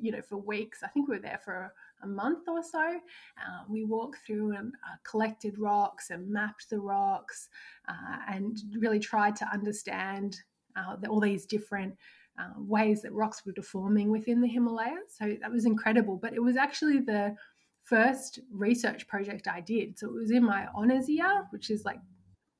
you 0.00 0.12
know, 0.12 0.22
for 0.22 0.36
weeks. 0.36 0.84
I 0.84 0.88
think 0.88 1.08
we 1.08 1.16
were 1.16 1.22
there 1.22 1.40
for 1.44 1.74
a 2.04 2.06
month 2.06 2.48
or 2.48 2.62
so. 2.62 2.80
Uh, 2.80 3.64
we 3.68 3.84
walked 3.84 4.18
through 4.26 4.56
and 4.56 4.68
uh, 4.68 4.96
collected 5.08 5.58
rocks 5.58 6.10
and 6.10 6.30
mapped 6.30 6.70
the 6.70 6.78
rocks 6.78 7.48
uh, 7.88 8.18
and 8.28 8.58
really 8.78 9.00
tried 9.00 9.36
to 9.36 9.46
understand 9.52 10.36
uh, 10.76 10.96
the, 10.96 11.08
all 11.08 11.20
these 11.20 11.46
different 11.46 11.94
uh, 12.38 12.50
ways 12.56 13.02
that 13.02 13.12
rocks 13.12 13.42
were 13.46 13.52
deforming 13.52 14.10
within 14.10 14.40
the 14.40 14.48
Himalayas. 14.48 15.16
So 15.18 15.36
that 15.40 15.50
was 15.50 15.66
incredible. 15.66 16.16
But 16.16 16.34
it 16.34 16.42
was 16.42 16.56
actually 16.56 17.00
the 17.00 17.36
first 17.84 18.40
research 18.50 19.06
project 19.06 19.46
I 19.46 19.60
did. 19.60 19.98
So 19.98 20.08
it 20.08 20.14
was 20.14 20.30
in 20.30 20.44
my 20.44 20.66
honours 20.74 21.08
year, 21.08 21.46
which 21.50 21.70
is 21.70 21.84
like 21.84 22.00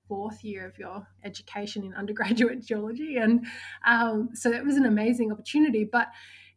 fourth 0.06 0.44
year 0.44 0.66
of 0.66 0.78
your 0.78 1.06
education 1.24 1.84
in 1.84 1.94
undergraduate 1.94 2.64
geology. 2.64 3.16
And 3.16 3.46
um, 3.86 4.30
so 4.34 4.50
it 4.52 4.64
was 4.64 4.76
an 4.76 4.86
amazing 4.86 5.32
opportunity. 5.32 5.84
But 5.90 6.08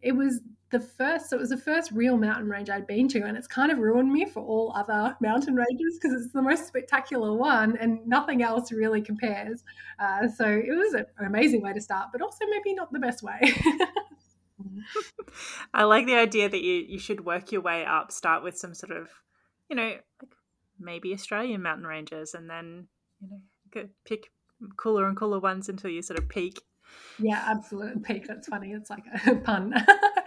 it 0.01 0.15
was 0.15 0.41
the 0.69 0.79
first, 0.79 1.29
so 1.29 1.37
it 1.37 1.39
was 1.39 1.49
the 1.49 1.57
first 1.57 1.91
real 1.91 2.17
mountain 2.17 2.49
range 2.49 2.69
I'd 2.69 2.87
been 2.87 3.07
to. 3.09 3.21
And 3.21 3.37
it's 3.37 3.47
kind 3.47 3.71
of 3.71 3.79
ruined 3.79 4.11
me 4.11 4.25
for 4.25 4.43
all 4.43 4.73
other 4.75 5.15
mountain 5.21 5.55
ranges 5.55 5.97
because 5.99 6.21
it's 6.21 6.33
the 6.33 6.41
most 6.41 6.67
spectacular 6.67 7.33
one 7.33 7.77
and 7.77 8.05
nothing 8.05 8.43
else 8.43 8.71
really 8.71 9.01
compares. 9.01 9.63
Uh, 9.99 10.27
so 10.27 10.45
it 10.45 10.75
was 10.75 10.93
an 10.93 11.05
amazing 11.25 11.61
way 11.61 11.73
to 11.73 11.81
start, 11.81 12.09
but 12.11 12.21
also 12.21 12.45
maybe 12.49 12.73
not 12.73 12.91
the 12.91 12.99
best 12.99 13.23
way. 13.23 13.39
I 15.73 15.83
like 15.83 16.05
the 16.05 16.15
idea 16.15 16.49
that 16.49 16.61
you, 16.61 16.73
you 16.87 16.99
should 16.99 17.25
work 17.25 17.51
your 17.51 17.61
way 17.61 17.85
up, 17.85 18.11
start 18.11 18.43
with 18.43 18.57
some 18.57 18.73
sort 18.73 18.91
of, 18.91 19.09
you 19.69 19.75
know, 19.75 19.95
like 20.21 20.31
maybe 20.79 21.13
Australian 21.13 21.61
mountain 21.61 21.87
ranges 21.87 22.33
and 22.33 22.49
then 22.49 22.87
you 23.21 23.29
know, 23.29 23.89
pick 24.05 24.31
cooler 24.77 25.07
and 25.07 25.17
cooler 25.17 25.39
ones 25.39 25.69
until 25.69 25.89
you 25.89 26.01
sort 26.01 26.19
of 26.19 26.29
peak. 26.29 26.61
Yeah, 27.19 27.43
absolutely. 27.47 28.01
Peak. 28.01 28.27
That's 28.27 28.47
funny. 28.47 28.71
It's 28.71 28.89
like 28.89 29.03
a 29.25 29.35
pun. 29.43 29.73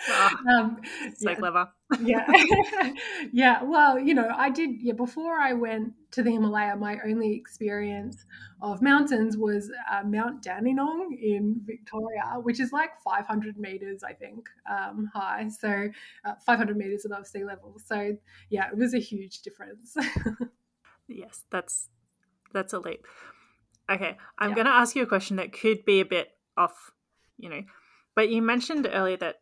Oh, 0.08 0.36
um, 0.50 0.80
so 1.16 1.30
yeah. 1.30 1.36
clever. 1.36 1.68
yeah. 2.00 2.92
yeah. 3.32 3.62
Well, 3.62 3.98
you 3.98 4.14
know, 4.14 4.28
I 4.34 4.50
did, 4.50 4.70
yeah, 4.80 4.94
before 4.94 5.38
I 5.38 5.52
went 5.52 5.92
to 6.12 6.22
the 6.22 6.30
Himalaya, 6.30 6.76
my 6.76 6.98
only 7.04 7.34
experience 7.34 8.24
of 8.60 8.82
mountains 8.82 9.36
was 9.36 9.70
uh, 9.90 10.02
Mount 10.04 10.42
Dandenong 10.42 11.16
in 11.20 11.60
Victoria, 11.64 12.34
which 12.42 12.60
is 12.60 12.72
like 12.72 12.90
500 13.04 13.56
meters, 13.58 14.02
I 14.02 14.12
think, 14.12 14.48
um, 14.68 15.10
high. 15.14 15.48
So 15.48 15.88
uh, 16.24 16.34
500 16.44 16.76
meters 16.76 17.04
above 17.04 17.26
sea 17.26 17.44
level. 17.44 17.76
So, 17.84 18.16
yeah, 18.50 18.68
it 18.68 18.76
was 18.76 18.94
a 18.94 18.98
huge 18.98 19.42
difference. 19.42 19.96
yes, 21.08 21.44
that's 21.50 21.88
that's 22.52 22.72
a 22.72 22.80
leap. 22.80 23.06
Okay, 23.88 24.16
I'm 24.38 24.50
yeah. 24.50 24.54
going 24.54 24.66
to 24.66 24.72
ask 24.72 24.94
you 24.94 25.02
a 25.02 25.06
question 25.06 25.36
that 25.36 25.52
could 25.52 25.84
be 25.84 26.00
a 26.00 26.04
bit 26.04 26.32
off, 26.60 26.92
you 27.38 27.48
know, 27.48 27.62
but 28.14 28.28
you 28.28 28.42
mentioned 28.42 28.88
earlier 28.90 29.16
that 29.16 29.36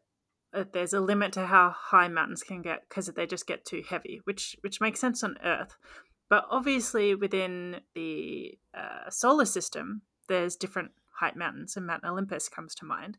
uh, 0.54 0.64
there's 0.72 0.92
a 0.92 1.00
limit 1.00 1.32
to 1.32 1.46
how 1.46 1.74
high 1.76 2.08
mountains 2.08 2.42
can 2.42 2.62
get 2.62 2.88
because 2.88 3.06
they 3.08 3.26
just 3.26 3.46
get 3.46 3.64
too 3.64 3.82
heavy, 3.88 4.20
which 4.24 4.56
which 4.60 4.80
makes 4.80 5.00
sense 5.00 5.22
on 5.22 5.36
Earth. 5.44 5.76
But 6.30 6.46
obviously, 6.50 7.14
within 7.14 7.80
the 7.94 8.58
uh, 8.74 9.10
solar 9.10 9.46
system, 9.46 10.02
there's 10.28 10.56
different 10.56 10.92
height 11.20 11.36
mountains, 11.36 11.76
and 11.76 11.86
Mount 11.86 12.04
Olympus 12.04 12.48
comes 12.48 12.74
to 12.76 12.84
mind. 12.84 13.18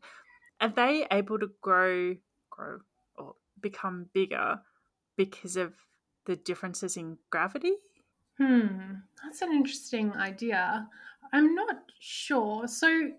Are 0.60 0.68
they 0.68 1.06
able 1.10 1.38
to 1.38 1.50
grow, 1.60 2.16
grow, 2.50 2.78
or 3.16 3.34
become 3.60 4.06
bigger 4.12 4.60
because 5.16 5.56
of 5.56 5.74
the 6.26 6.36
differences 6.36 6.96
in 6.96 7.18
gravity? 7.30 7.74
Hmm, 8.38 8.94
that's 9.22 9.42
an 9.42 9.52
interesting 9.52 10.12
idea. 10.14 10.88
I'm 11.32 11.54
not 11.54 11.76
sure. 11.98 12.66
So, 12.66 13.10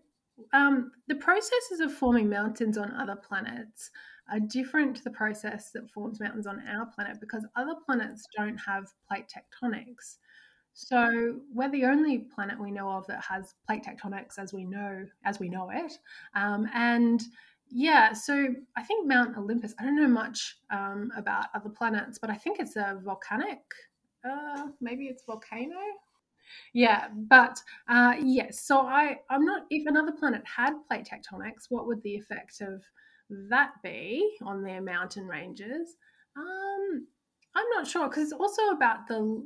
um, 0.53 0.91
the 1.07 1.15
processes 1.15 1.79
of 1.79 1.93
forming 1.93 2.29
mountains 2.29 2.77
on 2.77 2.91
other 2.91 3.15
planets 3.15 3.91
are 4.31 4.39
different 4.39 4.95
to 4.95 5.03
the 5.03 5.12
process 5.12 5.71
that 5.71 5.89
forms 5.89 6.19
mountains 6.19 6.48
on 6.48 6.62
our 6.67 6.86
planet 6.86 7.19
because 7.19 7.45
other 7.55 7.75
planets 7.86 8.27
don't 8.38 8.57
have 8.57 8.88
plate 9.07 9.25
tectonics. 9.27 10.17
So 10.74 11.39
we're 11.53 11.71
the 11.71 11.86
only 11.86 12.19
planet 12.19 12.60
we 12.60 12.71
know 12.71 12.89
of 12.89 13.05
that 13.07 13.24
has 13.24 13.55
plate 13.67 13.83
tectonics 13.83 14.39
as 14.39 14.53
we 14.53 14.63
know 14.63 15.05
as 15.25 15.39
we 15.39 15.50
know 15.50 15.69
it, 15.69 15.98
um, 16.33 16.67
and 16.74 17.21
yeah. 17.69 18.13
So 18.13 18.48
I 18.77 18.83
think 18.83 19.05
Mount 19.05 19.38
Olympus. 19.38 19.75
I 19.79 19.83
don't 19.83 19.98
know 19.98 20.07
much 20.07 20.60
um, 20.69 21.12
about 21.17 21.48
other 21.53 21.69
planets, 21.69 22.19
but 22.19 22.29
I 22.29 22.36
think 22.36 22.60
it's 22.60 22.77
a 22.77 23.01
volcanic 23.03 23.60
uh, 24.24 24.67
maybe 24.79 25.05
it's 25.05 25.24
volcano. 25.24 25.79
Yeah, 26.74 27.08
but 27.13 27.62
uh, 27.89 28.15
yes. 28.22 28.62
So 28.62 28.79
I, 28.81 29.17
I'm 29.29 29.46
not. 29.46 29.63
If 29.70 29.88
another 29.88 30.12
planet 30.12 30.41
had 30.46 30.74
plate 30.88 31.08
tectonics, 31.08 31.65
what 31.70 31.88
would 31.88 32.01
the 32.03 32.15
effect 32.15 32.62
of 32.62 32.84
that 33.50 33.72
be 33.84 34.38
on 34.43 34.63
their 34.63 34.81
mountain 34.81 35.27
ranges? 35.27 35.96
Um, 36.38 37.08
I'm 37.56 37.69
not 37.73 37.88
sure 37.88 38.08
because 38.08 38.23
it's 38.23 38.34
also 38.34 38.69
about 38.69 39.08
the 39.08 39.45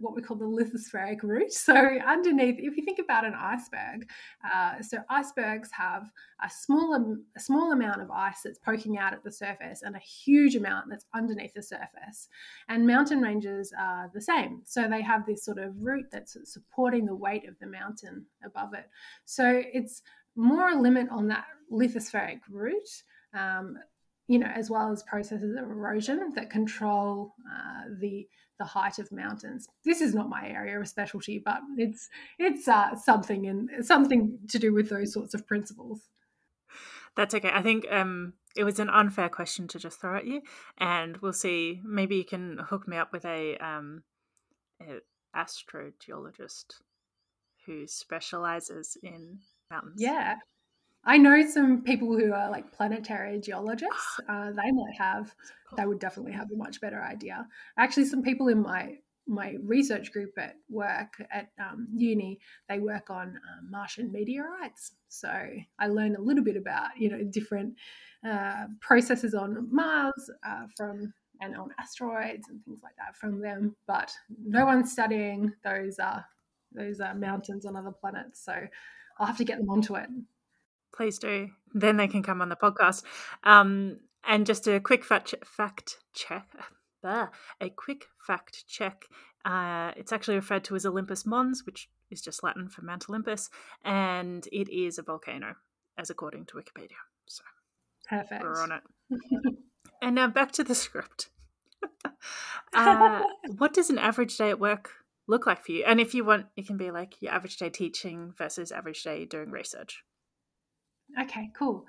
what 0.00 0.14
we 0.14 0.22
call 0.22 0.36
the 0.36 0.44
lithospheric 0.44 1.22
root. 1.22 1.52
So 1.52 1.74
underneath, 1.74 2.56
if 2.58 2.76
you 2.76 2.84
think 2.84 2.98
about 2.98 3.24
an 3.24 3.34
iceberg, 3.34 4.08
uh, 4.52 4.80
so 4.82 4.98
icebergs 5.08 5.70
have 5.72 6.04
a 6.42 6.50
small 6.50 7.16
a 7.36 7.40
small 7.40 7.72
amount 7.72 8.02
of 8.02 8.10
ice 8.10 8.42
that's 8.44 8.58
poking 8.58 8.98
out 8.98 9.12
at 9.12 9.24
the 9.24 9.32
surface 9.32 9.82
and 9.82 9.96
a 9.96 10.00
huge 10.00 10.56
amount 10.56 10.86
that's 10.90 11.06
underneath 11.14 11.54
the 11.54 11.62
surface. 11.62 12.28
And 12.68 12.86
mountain 12.86 13.20
ranges 13.20 13.72
are 13.78 14.10
the 14.14 14.20
same. 14.20 14.62
So 14.64 14.88
they 14.88 15.02
have 15.02 15.26
this 15.26 15.44
sort 15.44 15.58
of 15.58 15.74
root 15.80 16.06
that's 16.12 16.36
supporting 16.44 17.06
the 17.06 17.14
weight 17.14 17.48
of 17.48 17.58
the 17.58 17.66
mountain 17.66 18.26
above 18.44 18.74
it. 18.74 18.88
So 19.24 19.62
it's 19.72 20.02
more 20.36 20.70
a 20.70 20.80
limit 20.80 21.08
on 21.10 21.28
that 21.28 21.46
lithospheric 21.72 22.40
root. 22.50 22.88
Um, 23.32 23.78
you 24.26 24.38
know, 24.38 24.46
as 24.46 24.70
well 24.70 24.90
as 24.90 25.02
processes 25.02 25.54
of 25.54 25.64
erosion 25.64 26.32
that 26.34 26.48
control 26.48 27.34
uh, 27.46 27.90
the 28.00 28.26
the 28.64 28.70
height 28.70 28.98
of 28.98 29.12
mountains. 29.12 29.68
This 29.84 30.00
is 30.00 30.14
not 30.14 30.30
my 30.30 30.48
area 30.48 30.80
of 30.80 30.88
specialty, 30.88 31.38
but 31.38 31.60
it's 31.76 32.08
it's 32.38 32.66
uh, 32.66 32.96
something 32.96 33.46
and 33.46 33.84
something 33.84 34.38
to 34.48 34.58
do 34.58 34.72
with 34.72 34.88
those 34.88 35.12
sorts 35.12 35.34
of 35.34 35.46
principles. 35.46 36.08
That's 37.14 37.34
okay. 37.34 37.50
I 37.52 37.62
think 37.62 37.86
um, 37.90 38.32
it 38.56 38.64
was 38.64 38.78
an 38.78 38.88
unfair 38.88 39.28
question 39.28 39.68
to 39.68 39.78
just 39.78 40.00
throw 40.00 40.16
at 40.16 40.26
you, 40.26 40.40
and 40.78 41.18
we'll 41.18 41.34
see. 41.34 41.82
Maybe 41.84 42.16
you 42.16 42.24
can 42.24 42.58
hook 42.58 42.88
me 42.88 42.96
up 42.96 43.12
with 43.12 43.26
a, 43.26 43.58
um, 43.58 44.02
a 44.80 45.00
astrogeologist 45.36 46.80
who 47.66 47.86
specializes 47.86 48.96
in 49.02 49.40
mountains. 49.70 49.96
Yeah, 49.98 50.36
I 51.06 51.18
know 51.18 51.46
some 51.46 51.82
people 51.82 52.18
who 52.18 52.32
are 52.32 52.50
like 52.50 52.72
planetary 52.72 53.40
geologists. 53.40 54.20
Uh, 54.28 54.50
they 54.50 54.70
might 54.70 54.96
have, 54.96 55.34
they 55.76 55.84
would 55.84 55.98
definitely 55.98 56.32
have 56.32 56.50
a 56.50 56.56
much 56.56 56.80
better 56.80 57.02
idea. 57.02 57.46
Actually, 57.78 58.06
some 58.06 58.22
people 58.22 58.48
in 58.48 58.62
my 58.62 58.96
my 59.26 59.56
research 59.62 60.12
group 60.12 60.32
at 60.38 60.56
work 60.68 61.14
at 61.32 61.48
um, 61.58 61.88
uni, 61.94 62.38
they 62.68 62.78
work 62.78 63.08
on 63.08 63.28
um, 63.28 63.70
Martian 63.70 64.12
meteorites. 64.12 64.92
So 65.08 65.30
I 65.78 65.86
learn 65.86 66.16
a 66.16 66.20
little 66.20 66.44
bit 66.44 66.56
about 66.56 66.90
you 66.98 67.10
know 67.10 67.22
different 67.24 67.74
uh, 68.26 68.66
processes 68.80 69.34
on 69.34 69.68
Mars 69.70 70.30
uh, 70.46 70.66
from 70.76 71.12
and 71.40 71.56
on 71.56 71.70
asteroids 71.78 72.48
and 72.48 72.64
things 72.64 72.80
like 72.82 72.96
that 72.96 73.16
from 73.16 73.40
them. 73.40 73.76
But 73.86 74.12
no 74.42 74.64
one's 74.64 74.92
studying 74.92 75.52
those 75.64 75.98
uh, 75.98 76.22
those 76.72 77.00
uh, 77.00 77.14
mountains 77.14 77.66
on 77.66 77.76
other 77.76 77.92
planets. 77.92 78.44
So 78.44 78.54
I'll 79.18 79.26
have 79.26 79.38
to 79.38 79.44
get 79.44 79.58
them 79.58 79.70
onto 79.70 79.96
it 79.96 80.08
please 80.94 81.18
do. 81.18 81.48
Then 81.72 81.96
they 81.96 82.08
can 82.08 82.22
come 82.22 82.40
on 82.40 82.48
the 82.48 82.56
podcast. 82.56 83.02
Um, 83.42 83.96
and 84.26 84.46
just 84.46 84.66
a 84.66 84.80
quick 84.80 85.04
fact, 85.04 85.34
fact 85.44 85.98
check. 86.14 86.46
A 87.60 87.68
quick 87.68 88.06
fact 88.26 88.64
check. 88.66 89.04
Uh, 89.44 89.92
it's 89.94 90.10
actually 90.10 90.36
referred 90.36 90.64
to 90.64 90.74
as 90.74 90.86
Olympus 90.86 91.26
Mons, 91.26 91.64
which 91.66 91.90
is 92.10 92.22
just 92.22 92.42
Latin 92.42 92.68
for 92.70 92.80
Mount 92.80 93.04
Olympus, 93.10 93.50
and 93.84 94.48
it 94.50 94.70
is 94.70 94.98
a 94.98 95.02
volcano, 95.02 95.54
as 95.98 96.08
according 96.08 96.46
to 96.46 96.54
Wikipedia. 96.54 96.96
So 97.26 97.42
perfect. 98.08 98.42
We're 98.42 98.62
on 98.62 98.72
it. 98.72 98.82
and 100.02 100.14
now 100.14 100.28
back 100.28 100.52
to 100.52 100.64
the 100.64 100.74
script. 100.74 101.28
uh, 102.72 103.22
what 103.58 103.74
does 103.74 103.90
an 103.90 103.98
average 103.98 104.38
day 104.38 104.48
at 104.48 104.58
work 104.58 104.92
look 105.26 105.46
like 105.46 105.62
for 105.62 105.72
you? 105.72 105.84
And 105.84 106.00
if 106.00 106.14
you 106.14 106.24
want, 106.24 106.46
it 106.56 106.66
can 106.66 106.78
be 106.78 106.90
like 106.90 107.20
your 107.20 107.32
average 107.32 107.58
day 107.58 107.68
teaching 107.68 108.32
versus 108.38 108.72
average 108.72 109.02
day 109.02 109.26
doing 109.26 109.50
research. 109.50 110.04
Okay, 111.20 111.50
cool. 111.56 111.86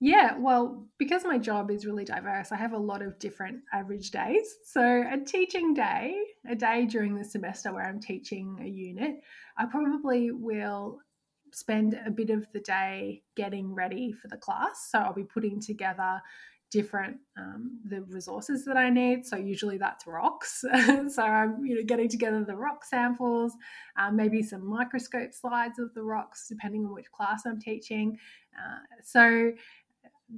Yeah, 0.00 0.36
well, 0.38 0.86
because 0.98 1.24
my 1.24 1.38
job 1.38 1.70
is 1.70 1.86
really 1.86 2.04
diverse, 2.04 2.52
I 2.52 2.56
have 2.56 2.72
a 2.74 2.78
lot 2.78 3.02
of 3.02 3.18
different 3.18 3.60
average 3.72 4.10
days. 4.10 4.56
So, 4.64 4.82
a 4.82 5.18
teaching 5.24 5.74
day, 5.74 6.16
a 6.48 6.54
day 6.54 6.86
during 6.86 7.16
the 7.16 7.24
semester 7.24 7.72
where 7.72 7.84
I'm 7.86 8.00
teaching 8.00 8.58
a 8.62 8.66
unit, 8.66 9.22
I 9.58 9.66
probably 9.66 10.32
will 10.32 11.00
spend 11.52 11.98
a 12.06 12.10
bit 12.10 12.30
of 12.30 12.46
the 12.52 12.60
day 12.60 13.22
getting 13.36 13.74
ready 13.74 14.12
for 14.12 14.28
the 14.28 14.36
class. 14.38 14.88
So, 14.90 14.98
I'll 15.00 15.14
be 15.14 15.24
putting 15.24 15.60
together 15.60 16.20
different 16.76 17.16
um, 17.38 17.80
the 17.88 18.02
resources 18.02 18.66
that 18.66 18.76
I 18.76 18.90
need. 18.90 19.24
So 19.24 19.36
usually 19.36 19.78
that's 19.78 20.06
rocks. 20.06 20.62
so 21.08 21.22
I'm 21.22 21.64
you 21.64 21.76
know 21.76 21.82
getting 21.84 22.08
together 22.08 22.44
the 22.44 22.54
rock 22.54 22.84
samples, 22.84 23.54
um, 23.96 24.14
maybe 24.14 24.42
some 24.42 24.66
microscope 24.66 25.32
slides 25.32 25.78
of 25.78 25.94
the 25.94 26.02
rocks, 26.02 26.46
depending 26.48 26.84
on 26.84 26.92
which 26.92 27.10
class 27.10 27.46
I'm 27.46 27.58
teaching. 27.58 28.18
Uh, 28.54 28.80
so 29.02 29.52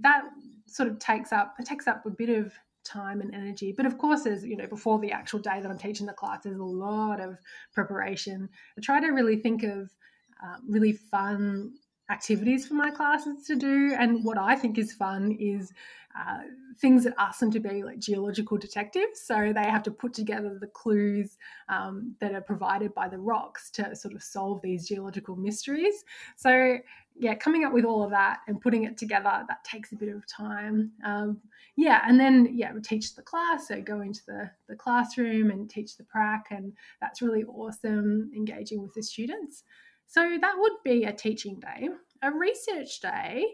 that 0.01 0.23
sort 0.67 0.89
of 0.89 0.99
takes 1.01 1.33
up 1.33 1.57
it 1.59 1.67
takes 1.67 1.89
up 1.89 2.07
a 2.07 2.11
bit 2.11 2.31
of 2.31 2.53
time 2.85 3.21
and 3.21 3.35
energy. 3.35 3.75
But 3.77 3.87
of 3.87 3.99
course, 3.99 4.25
as 4.25 4.45
you 4.45 4.57
know, 4.57 4.69
before 4.69 5.01
the 5.01 5.11
actual 5.11 5.41
day 5.41 5.61
that 5.61 5.69
I'm 5.69 5.79
teaching 5.79 6.07
the 6.07 6.13
class, 6.13 6.45
there's 6.45 6.61
a 6.61 6.63
lot 6.63 7.21
of 7.21 7.37
preparation. 7.75 8.49
I 8.79 8.81
try 8.81 9.01
to 9.01 9.09
really 9.09 9.37
think 9.37 9.65
of 9.65 9.91
uh, 10.41 10.59
really 10.69 10.93
fun 10.93 11.73
activities 12.11 12.67
for 12.67 12.75
my 12.75 12.91
classes 12.91 13.45
to 13.47 13.57
do. 13.57 13.95
And 13.99 14.25
what 14.25 14.39
I 14.39 14.57
think 14.57 14.79
is 14.79 14.93
fun 14.93 15.37
is 15.39 15.73
uh, 16.19 16.41
things 16.81 17.05
that 17.05 17.15
ask 17.19 17.39
them 17.39 17.51
to 17.51 17.61
be 17.61 17.83
like 17.83 17.99
geological 17.99 18.57
detectives. 18.57 19.21
So 19.21 19.53
they 19.55 19.65
have 19.65 19.83
to 19.85 19.91
put 19.91 20.15
together 20.15 20.59
the 20.59 20.67
clues 20.67 21.37
um, 21.69 22.15
that 22.21 22.35
are 22.35 22.41
provided 22.41 22.95
by 22.95 23.09
the 23.09 23.19
rocks 23.19 23.71
to 23.73 23.95
sort 23.95 24.15
of 24.15 24.23
solve 24.23 24.61
these 24.63 24.89
geological 24.89 25.37
mysteries. 25.37 26.05
So 26.37 26.79
yeah, 27.15 27.35
coming 27.35 27.65
up 27.65 27.73
with 27.73 27.85
all 27.85 28.03
of 28.03 28.11
that 28.11 28.39
and 28.47 28.61
putting 28.61 28.85
it 28.85 28.97
together, 28.97 29.45
that 29.49 29.65
takes 29.65 29.93
a 29.93 29.97
bit 29.97 30.09
of 30.09 30.27
time. 30.27 30.93
Um, 31.05 31.39
yeah, 31.77 32.03
and 32.07 32.19
then 32.19 32.51
yeah, 32.53 32.73
we 32.73 32.81
teach 32.81 33.15
the 33.15 33.23
class, 33.23 33.69
so 33.69 33.81
go 33.81 34.01
into 34.01 34.25
the, 34.27 34.51
the 34.69 34.77
classroom 34.77 35.51
and 35.51 35.69
teach 35.69 35.97
the 35.97 36.05
prac, 36.05 36.47
and 36.51 36.73
that's 37.01 37.23
really 37.23 37.45
awesome 37.45 38.31
engaging 38.35 38.83
with 38.83 38.95
the 38.95 39.03
students. 39.03 39.65
So 40.09 40.39
that 40.41 40.55
would 40.57 40.73
be 40.85 41.05
a 41.05 41.13
teaching 41.13 41.61
day. 41.61 41.89
A 42.23 42.33
research 42.33 43.01
day 43.01 43.45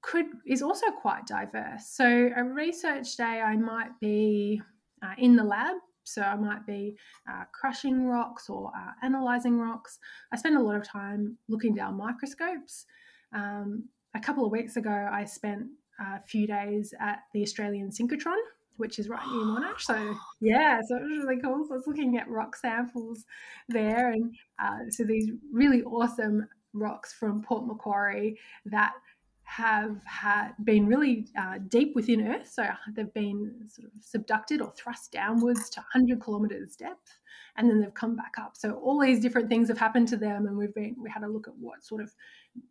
could 0.00 0.26
is 0.46 0.62
also 0.62 0.86
quite 0.90 1.26
diverse. 1.26 1.88
So 1.88 2.30
a 2.36 2.44
research 2.44 3.16
day, 3.16 3.40
I 3.40 3.56
might 3.56 3.90
be 4.00 4.62
uh, 5.02 5.14
in 5.18 5.36
the 5.36 5.44
lab. 5.44 5.76
So 6.04 6.22
I 6.22 6.34
might 6.36 6.66
be 6.66 6.96
uh, 7.28 7.44
crushing 7.52 8.06
rocks 8.06 8.48
or 8.48 8.72
uh, 8.76 8.92
analyzing 9.04 9.58
rocks. 9.58 9.98
I 10.32 10.36
spend 10.36 10.56
a 10.56 10.60
lot 10.62 10.76
of 10.76 10.86
time 10.86 11.36
looking 11.48 11.74
down 11.74 11.96
microscopes. 11.96 12.86
Um, 13.32 13.84
a 14.14 14.20
couple 14.20 14.44
of 14.44 14.52
weeks 14.52 14.76
ago, 14.76 15.08
I 15.10 15.24
spent 15.24 15.66
a 16.00 16.20
few 16.26 16.46
days 16.46 16.94
at 17.00 17.20
the 17.32 17.42
Australian 17.42 17.90
synchrotron, 17.90 18.38
which 18.76 18.98
is 18.98 19.08
right 19.08 19.26
near 19.26 19.44
Monash. 19.44 19.80
So 19.80 20.16
yeah, 20.40 20.80
so 20.86 20.96
it 20.96 21.02
was 21.02 21.24
really 21.24 21.40
cool. 21.40 21.64
So 21.66 21.74
I 21.74 21.76
was 21.76 21.86
looking 21.86 22.18
at 22.18 22.28
rock 22.28 22.56
samples 22.56 23.24
there, 23.68 24.12
and 24.12 24.34
uh, 24.62 24.90
so 24.90 25.04
these 25.04 25.30
really 25.52 25.82
awesome 25.82 26.46
rocks 26.72 27.12
from 27.12 27.42
Port 27.42 27.66
Macquarie 27.66 28.38
that 28.66 28.92
have 29.44 30.00
had 30.06 30.52
been 30.64 30.86
really 30.86 31.26
uh, 31.38 31.58
deep 31.68 31.94
within 31.94 32.26
Earth. 32.26 32.50
So 32.50 32.66
they've 32.94 33.12
been 33.12 33.68
sort 33.68 33.88
of 33.88 34.00
subducted 34.00 34.62
or 34.62 34.72
thrust 34.74 35.12
downwards 35.12 35.68
to 35.70 35.80
100 35.80 36.22
kilometers 36.22 36.74
depth, 36.74 37.18
and 37.56 37.68
then 37.68 37.80
they've 37.80 37.92
come 37.92 38.16
back 38.16 38.32
up. 38.40 38.56
So 38.56 38.72
all 38.74 38.98
these 38.98 39.20
different 39.20 39.50
things 39.50 39.68
have 39.68 39.78
happened 39.78 40.08
to 40.08 40.16
them, 40.16 40.46
and 40.46 40.56
we've 40.56 40.74
been 40.74 40.96
we 40.98 41.10
had 41.10 41.22
a 41.22 41.28
look 41.28 41.48
at 41.48 41.56
what 41.56 41.84
sort 41.84 42.00
of 42.00 42.14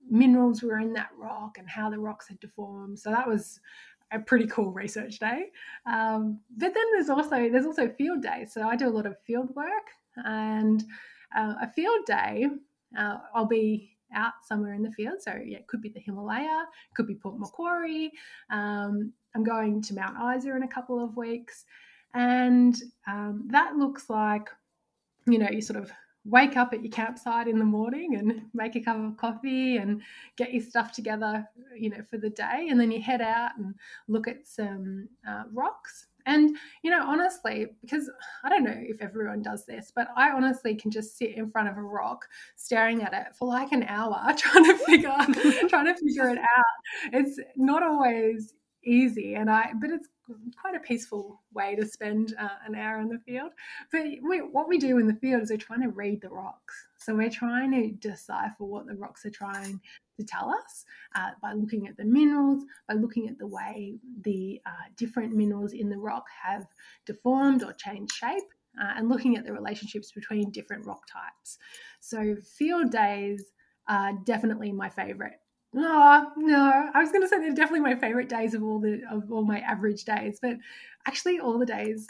minerals 0.10 0.64
were 0.64 0.80
in 0.80 0.94
that 0.94 1.10
rock 1.20 1.58
and 1.60 1.70
how 1.70 1.90
the 1.90 2.00
rocks 2.00 2.28
had 2.28 2.40
deformed. 2.40 2.98
So 2.98 3.12
that 3.12 3.28
was 3.28 3.60
a 4.12 4.20
pretty 4.20 4.48
cool 4.48 4.72
research 4.72 5.20
day. 5.20 5.46
Um, 5.86 6.40
but 6.58 6.74
then 6.74 6.84
there's 6.94 7.10
also 7.10 7.50
there's 7.50 7.66
also 7.66 7.90
field 7.90 8.22
days. 8.22 8.54
So 8.54 8.64
I 8.64 8.76
do 8.76 8.88
a 8.88 8.90
lot 8.90 9.06
of 9.06 9.16
field 9.26 9.56
work, 9.56 9.88
and 10.18 10.84
uh, 11.36 11.56
a 11.62 11.72
field 11.72 12.06
day 12.06 12.48
uh, 12.98 13.18
I'll 13.34 13.46
be 13.46 13.98
out 14.14 14.34
somewhere 14.44 14.74
in 14.74 14.84
the 14.84 14.92
field. 14.92 15.22
So 15.22 15.32
yeah, 15.32 15.58
it 15.58 15.68
could 15.68 15.82
be 15.82 15.90
the 15.90 16.00
Himalaya, 16.00 16.66
could 16.94 17.08
be 17.08 17.16
Port 17.16 17.40
Macquarie. 17.40 18.12
Um, 18.50 19.14
I'm 19.36 19.44
going 19.44 19.82
to 19.84 19.96
Mount 19.96 20.38
Isa 20.38 20.56
in 20.56 20.64
a 20.64 20.68
couple 20.68 21.04
of 21.04 21.16
weeks, 21.16 21.66
and 22.14 22.76
um, 23.08 23.48
that 23.52 23.76
looks 23.78 24.10
like 24.10 24.50
you 25.28 25.38
know 25.38 25.50
you 25.50 25.62
sort 25.62 25.82
of 25.82 25.92
wake 26.24 26.56
up 26.56 26.74
at 26.74 26.84
your 26.84 26.92
campsite 26.92 27.48
in 27.48 27.58
the 27.58 27.66
morning 27.66 28.16
and 28.16 28.44
make 28.54 28.76
a 28.76 28.80
cup 28.80 28.98
of 28.98 29.18
coffee 29.18 29.78
and 29.78 30.02
get 30.38 30.54
your 30.54 30.64
stuff 30.64 30.92
together, 30.92 31.48
you 31.76 31.90
know, 31.90 32.02
for 32.10 32.18
the 32.18 32.30
day. 32.30 32.68
And 32.70 32.80
then 32.80 32.92
you 32.92 33.02
head 33.02 33.22
out 33.22 33.52
and 33.58 33.74
look 34.08 34.28
at 34.28 34.46
some 34.46 35.10
uh, 35.28 35.44
rocks. 35.52 36.08
And, 36.28 36.56
you 36.84 36.92
know, 36.92 37.04
honestly, 37.04 37.66
because 37.82 38.08
I 38.44 38.50
don't 38.50 38.64
know 38.64 38.78
if 38.78 39.02
everyone 39.02 39.42
does 39.42 39.66
this, 39.66 39.92
but 39.96 40.10
I 40.16 40.30
honestly 40.30 40.76
can 40.76 40.92
just 40.92 41.18
sit 41.18 41.32
in 41.32 41.50
front 41.50 41.68
of 41.68 41.78
a 41.78 41.82
rock 41.82 42.28
staring 42.56 43.02
at 43.02 43.14
it 43.14 43.36
for 43.36 43.48
like 43.48 43.72
an 43.72 43.84
hour 43.84 44.32
trying 44.38 44.66
to 44.66 44.78
figure 44.86 45.16
trying 45.68 45.88
to 45.88 45.96
figure 45.96 46.30
it 46.30 46.38
out. 46.38 47.14
It's 47.14 47.40
not 47.56 47.82
always 47.82 48.54
easy 48.84 49.36
and 49.36 49.50
i 49.50 49.72
but 49.80 49.90
it's 49.90 50.08
quite 50.60 50.76
a 50.76 50.80
peaceful 50.80 51.42
way 51.54 51.76
to 51.76 51.86
spend 51.86 52.36
uh, 52.40 52.48
an 52.66 52.76
hour 52.76 53.00
in 53.00 53.08
the 53.10 53.20
field. 53.20 53.52
But 53.92 54.04
we, 54.28 54.40
what 54.40 54.68
we 54.68 54.78
do 54.78 54.98
in 54.98 55.08
the 55.08 55.16
field 55.16 55.44
is 55.44 55.50
we're 55.50 55.58
trying 55.58 55.82
to 55.82 55.90
read 55.90 56.22
the 56.22 56.30
rocks. 56.30 56.88
So 56.98 57.16
we're 57.16 57.30
trying 57.30 57.72
to 57.72 57.92
decipher 58.10 58.64
what 58.64 58.86
the 58.86 58.96
rocks 58.96 59.26
are 59.26 59.32
trying 59.32 59.82
to 60.20 60.26
tell 60.26 60.50
us 60.50 60.86
uh, 61.16 61.32
by 61.42 61.54
looking 61.54 61.88
at 61.88 61.98
the 61.98 62.06
minerals 62.06 62.64
by 62.88 62.94
looking 62.94 63.28
at 63.28 63.38
the 63.38 63.48
way 63.48 63.98
the 64.24 64.62
uh, 64.66 64.90
different 64.98 65.34
minerals 65.34 65.74
in 65.74 65.90
the 65.90 65.98
rock 65.98 66.26
have 66.44 66.66
deformed 67.06 67.64
or 67.64 67.74
changed 67.74 68.14
shape 68.14 68.44
uh, 68.80 68.94
and 68.96 69.10
looking 69.10 69.36
at 69.36 69.46
the 69.46 69.54
relationships 69.54 70.12
between 70.12 70.52
different 70.52 70.86
rock 70.86 71.02
types. 71.12 71.58
So 72.00 72.36
field 72.58 72.92
days 72.92 73.52
are 73.88 74.14
definitely 74.26 74.72
my 74.72 74.90
favorite 74.90 75.40
no, 75.74 76.32
no. 76.38 76.90
I 76.94 77.00
was 77.00 77.12
going 77.12 77.22
to 77.22 77.28
say 77.28 77.40
they're 77.40 77.54
definitely 77.54 77.82
my 77.82 77.96
favorite 77.96 78.30
days 78.30 78.54
of 78.54 78.64
all 78.64 78.80
the 78.80 79.02
of 79.10 79.32
all 79.32 79.44
my 79.44 79.60
average 79.60 80.04
days, 80.04 80.40
but 80.42 80.58
actually, 81.08 81.40
all 81.40 81.58
the 81.58 81.66
days 81.66 82.08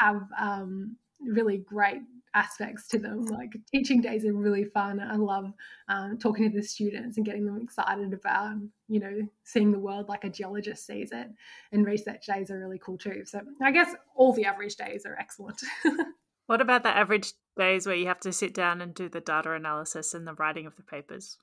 have 0.00 0.22
um, 0.38 0.96
really 1.20 1.58
great 1.58 2.02
aspects 2.34 2.88
to 2.88 2.98
them. 2.98 3.26
Like 3.26 3.52
teaching 3.70 4.00
days 4.00 4.24
are 4.24 4.32
really 4.32 4.64
fun. 4.64 5.00
I 5.00 5.16
love 5.16 5.52
um, 5.88 6.18
talking 6.18 6.50
to 6.50 6.56
the 6.56 6.66
students 6.66 7.16
and 7.16 7.26
getting 7.26 7.44
them 7.44 7.60
excited 7.62 8.12
about, 8.12 8.56
you 8.88 9.00
know, 9.00 9.28
seeing 9.44 9.70
the 9.70 9.78
world 9.78 10.08
like 10.08 10.24
a 10.24 10.30
geologist 10.30 10.86
sees 10.86 11.12
it. 11.12 11.28
And 11.72 11.86
research 11.86 12.26
days 12.26 12.50
are 12.50 12.58
really 12.58 12.78
cool 12.78 12.98
too. 12.98 13.24
So 13.26 13.42
I 13.60 13.70
guess 13.70 13.94
all 14.14 14.32
the 14.32 14.46
average 14.46 14.76
days 14.76 15.04
are 15.04 15.16
excellent. 15.18 15.60
What 16.46 16.60
about 16.60 16.82
the 16.82 16.90
average 16.90 17.32
days 17.56 17.86
where 17.86 17.94
you 17.94 18.06
have 18.06 18.20
to 18.20 18.32
sit 18.32 18.54
down 18.54 18.80
and 18.80 18.94
do 18.94 19.08
the 19.08 19.20
data 19.20 19.52
analysis 19.52 20.14
and 20.14 20.26
the 20.26 20.34
writing 20.34 20.66
of 20.66 20.76
the 20.76 20.82
papers? 20.82 21.38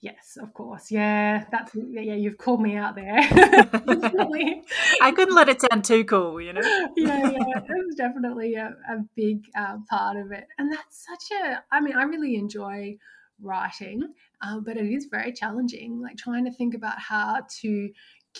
Yes, 0.00 0.36
of 0.40 0.52
course. 0.52 0.90
Yeah, 0.90 1.44
that's 1.50 1.72
yeah. 1.74 2.14
You've 2.14 2.38
called 2.38 2.60
me 2.60 2.76
out 2.76 2.94
there. 2.94 3.16
I 3.16 5.12
couldn't 5.16 5.34
let 5.34 5.48
it 5.48 5.62
sound 5.62 5.84
too 5.84 6.04
cool, 6.04 6.40
you 6.40 6.52
know. 6.52 6.60
yeah, 6.96 7.30
yeah, 7.30 7.58
it 7.58 7.86
was 7.86 7.94
definitely 7.96 8.54
a, 8.54 8.76
a 8.88 9.04
big 9.16 9.44
uh, 9.56 9.78
part 9.88 10.16
of 10.16 10.30
it, 10.30 10.46
and 10.58 10.72
that's 10.72 11.06
such 11.06 11.38
a. 11.40 11.62
I 11.72 11.80
mean, 11.80 11.96
I 11.96 12.02
really 12.02 12.36
enjoy 12.36 12.98
writing, 13.40 14.02
uh, 14.42 14.60
but 14.60 14.76
it 14.76 14.86
is 14.86 15.06
very 15.06 15.32
challenging. 15.32 16.00
Like 16.00 16.16
trying 16.16 16.44
to 16.44 16.52
think 16.52 16.74
about 16.74 16.98
how 16.98 17.40
to 17.60 17.90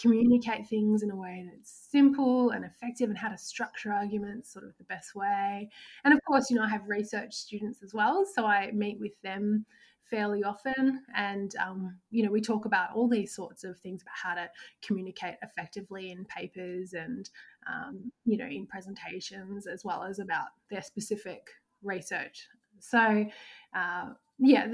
communicate 0.00 0.66
things 0.68 1.02
in 1.02 1.11
a 1.11 1.16
way 1.16 1.46
that's 1.48 1.88
simple 1.90 2.50
and 2.50 2.64
effective 2.64 3.09
and 3.09 3.18
how 3.18 3.28
to 3.28 3.38
structure 3.38 3.92
arguments 3.92 4.52
sort 4.52 4.64
of 4.64 4.76
the 4.78 4.85
best 4.85 5.14
way. 5.14 5.68
And 6.04 6.12
of 6.12 6.20
course, 6.26 6.50
you 6.50 6.57
know, 6.57 6.64
I 6.64 6.68
have 6.68 6.88
research 6.88 7.35
students 7.35 7.83
as 7.83 7.94
well. 7.94 8.26
So 8.35 8.44
I 8.44 8.70
meet 8.72 8.98
with 8.98 9.20
them 9.22 9.66
fairly 10.11 10.42
often. 10.44 11.02
And, 11.14 11.54
um, 11.57 11.98
you 12.11 12.24
know, 12.24 12.30
we 12.30 12.40
talk 12.40 12.64
about 12.64 12.90
all 12.94 13.09
these 13.09 13.35
sorts 13.35 13.64
of 13.64 13.78
things 13.78 14.02
about 14.02 14.16
how 14.22 14.35
to 14.35 14.50
communicate 14.87 15.37
effectively 15.42 16.11
in 16.11 16.24
papers 16.26 16.92
and, 16.92 17.28
um, 17.68 18.12
you 18.24 18.37
know, 18.37 18.46
in 18.46 18.66
presentations, 18.66 19.66
as 19.66 19.85
well 19.85 20.04
as 20.04 20.18
about 20.18 20.48
their 20.70 20.83
specific 20.83 21.48
research. 21.83 22.48
So, 22.80 23.26
uh, 23.74 24.04
yeah, 24.38 24.66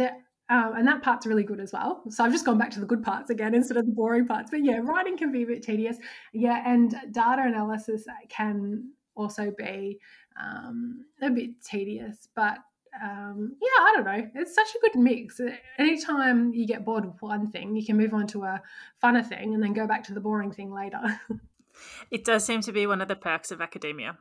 um, 0.50 0.74
and 0.76 0.86
that 0.88 1.02
part's 1.02 1.26
really 1.26 1.44
good 1.44 1.60
as 1.60 1.72
well. 1.72 2.02
So 2.10 2.24
I've 2.24 2.32
just 2.32 2.44
gone 2.44 2.58
back 2.58 2.72
to 2.72 2.80
the 2.80 2.86
good 2.86 3.04
parts 3.04 3.30
again 3.30 3.54
instead 3.54 3.76
of 3.76 3.86
the 3.86 3.92
boring 3.92 4.26
parts. 4.26 4.50
But 4.50 4.64
yeah, 4.64 4.80
writing 4.82 5.16
can 5.16 5.30
be 5.30 5.44
a 5.44 5.46
bit 5.46 5.62
tedious. 5.62 5.96
Yeah, 6.32 6.62
and 6.66 6.90
data 7.12 7.42
analysis 7.46 8.04
can 8.28 8.90
also 9.14 9.52
be 9.56 10.00
um, 10.38 11.04
a 11.22 11.30
bit 11.30 11.62
tedious. 11.62 12.28
But 12.34 12.58
um, 13.00 13.56
yeah, 13.62 13.84
I 13.84 13.92
don't 13.94 14.04
know. 14.04 14.30
It's 14.34 14.52
such 14.52 14.74
a 14.74 14.80
good 14.80 15.00
mix. 15.00 15.40
Anytime 15.78 16.52
you 16.52 16.66
get 16.66 16.84
bored 16.84 17.04
with 17.04 17.22
one 17.22 17.52
thing, 17.52 17.76
you 17.76 17.86
can 17.86 17.96
move 17.96 18.12
on 18.12 18.26
to 18.28 18.42
a 18.42 18.60
funner 19.02 19.24
thing 19.24 19.54
and 19.54 19.62
then 19.62 19.72
go 19.72 19.86
back 19.86 20.02
to 20.04 20.14
the 20.14 20.20
boring 20.20 20.50
thing 20.50 20.72
later. 20.72 21.20
it 22.10 22.24
does 22.24 22.44
seem 22.44 22.60
to 22.62 22.72
be 22.72 22.88
one 22.88 23.00
of 23.00 23.06
the 23.06 23.14
perks 23.14 23.52
of 23.52 23.60
academia. 23.60 24.18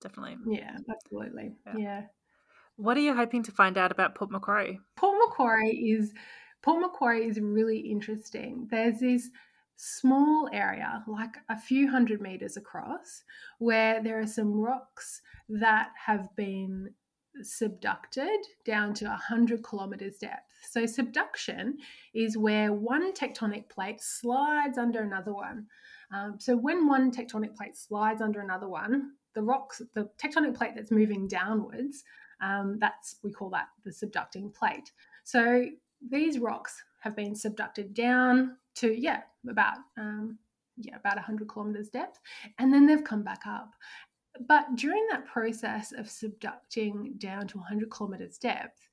Definitely. 0.00 0.36
Yeah, 0.46 0.78
absolutely. 0.90 1.52
yeah. 1.66 1.74
yeah. 1.76 2.02
What 2.78 2.96
are 2.96 3.00
you 3.00 3.12
hoping 3.12 3.42
to 3.42 3.50
find 3.50 3.76
out 3.76 3.90
about 3.90 4.14
Port 4.14 4.30
Macquarie? 4.30 4.78
Port 4.94 5.16
Macquarie 5.18 5.76
is 5.90 6.12
Port 6.62 6.80
Macquarie 6.80 7.26
is 7.26 7.40
really 7.40 7.80
interesting. 7.80 8.68
There's 8.70 9.00
this 9.00 9.30
small 9.74 10.48
area, 10.52 11.02
like 11.08 11.38
a 11.48 11.58
few 11.58 11.90
hundred 11.90 12.20
meters 12.20 12.56
across, 12.56 13.24
where 13.58 14.00
there 14.00 14.20
are 14.20 14.28
some 14.28 14.60
rocks 14.60 15.22
that 15.48 15.88
have 16.06 16.28
been 16.36 16.94
subducted 17.42 18.38
down 18.64 18.94
to 18.94 19.06
100 19.06 19.64
kilometers 19.64 20.18
depth. 20.18 20.52
So, 20.70 20.86
subduction 20.86 21.78
is 22.14 22.38
where 22.38 22.72
one 22.72 23.12
tectonic 23.12 23.68
plate 23.68 24.00
slides 24.00 24.78
under 24.78 25.02
another 25.02 25.34
one. 25.34 25.66
Um, 26.14 26.36
so, 26.38 26.56
when 26.56 26.86
one 26.86 27.10
tectonic 27.10 27.56
plate 27.56 27.76
slides 27.76 28.22
under 28.22 28.38
another 28.40 28.68
one, 28.68 29.14
the 29.34 29.42
rocks, 29.42 29.82
the 29.96 30.08
tectonic 30.16 30.54
plate 30.54 30.74
that's 30.76 30.92
moving 30.92 31.26
downwards, 31.26 32.04
um, 32.40 32.78
that's 32.80 33.16
we 33.22 33.30
call 33.30 33.50
that 33.50 33.68
the 33.84 33.90
subducting 33.90 34.54
plate. 34.54 34.92
So 35.24 35.66
these 36.10 36.38
rocks 36.38 36.82
have 37.00 37.16
been 37.16 37.34
subducted 37.34 37.94
down 37.94 38.56
to 38.76 38.92
yeah 38.92 39.22
about 39.48 39.78
um, 39.96 40.38
yeah 40.76 40.96
about 40.96 41.16
100 41.16 41.48
kilometers 41.48 41.88
depth, 41.88 42.20
and 42.58 42.72
then 42.72 42.86
they've 42.86 43.04
come 43.04 43.22
back 43.22 43.42
up. 43.46 43.74
But 44.46 44.76
during 44.76 45.06
that 45.10 45.26
process 45.26 45.92
of 45.92 46.06
subducting 46.06 47.18
down 47.18 47.48
to 47.48 47.58
100 47.58 47.90
kilometers 47.90 48.38
depth, 48.38 48.87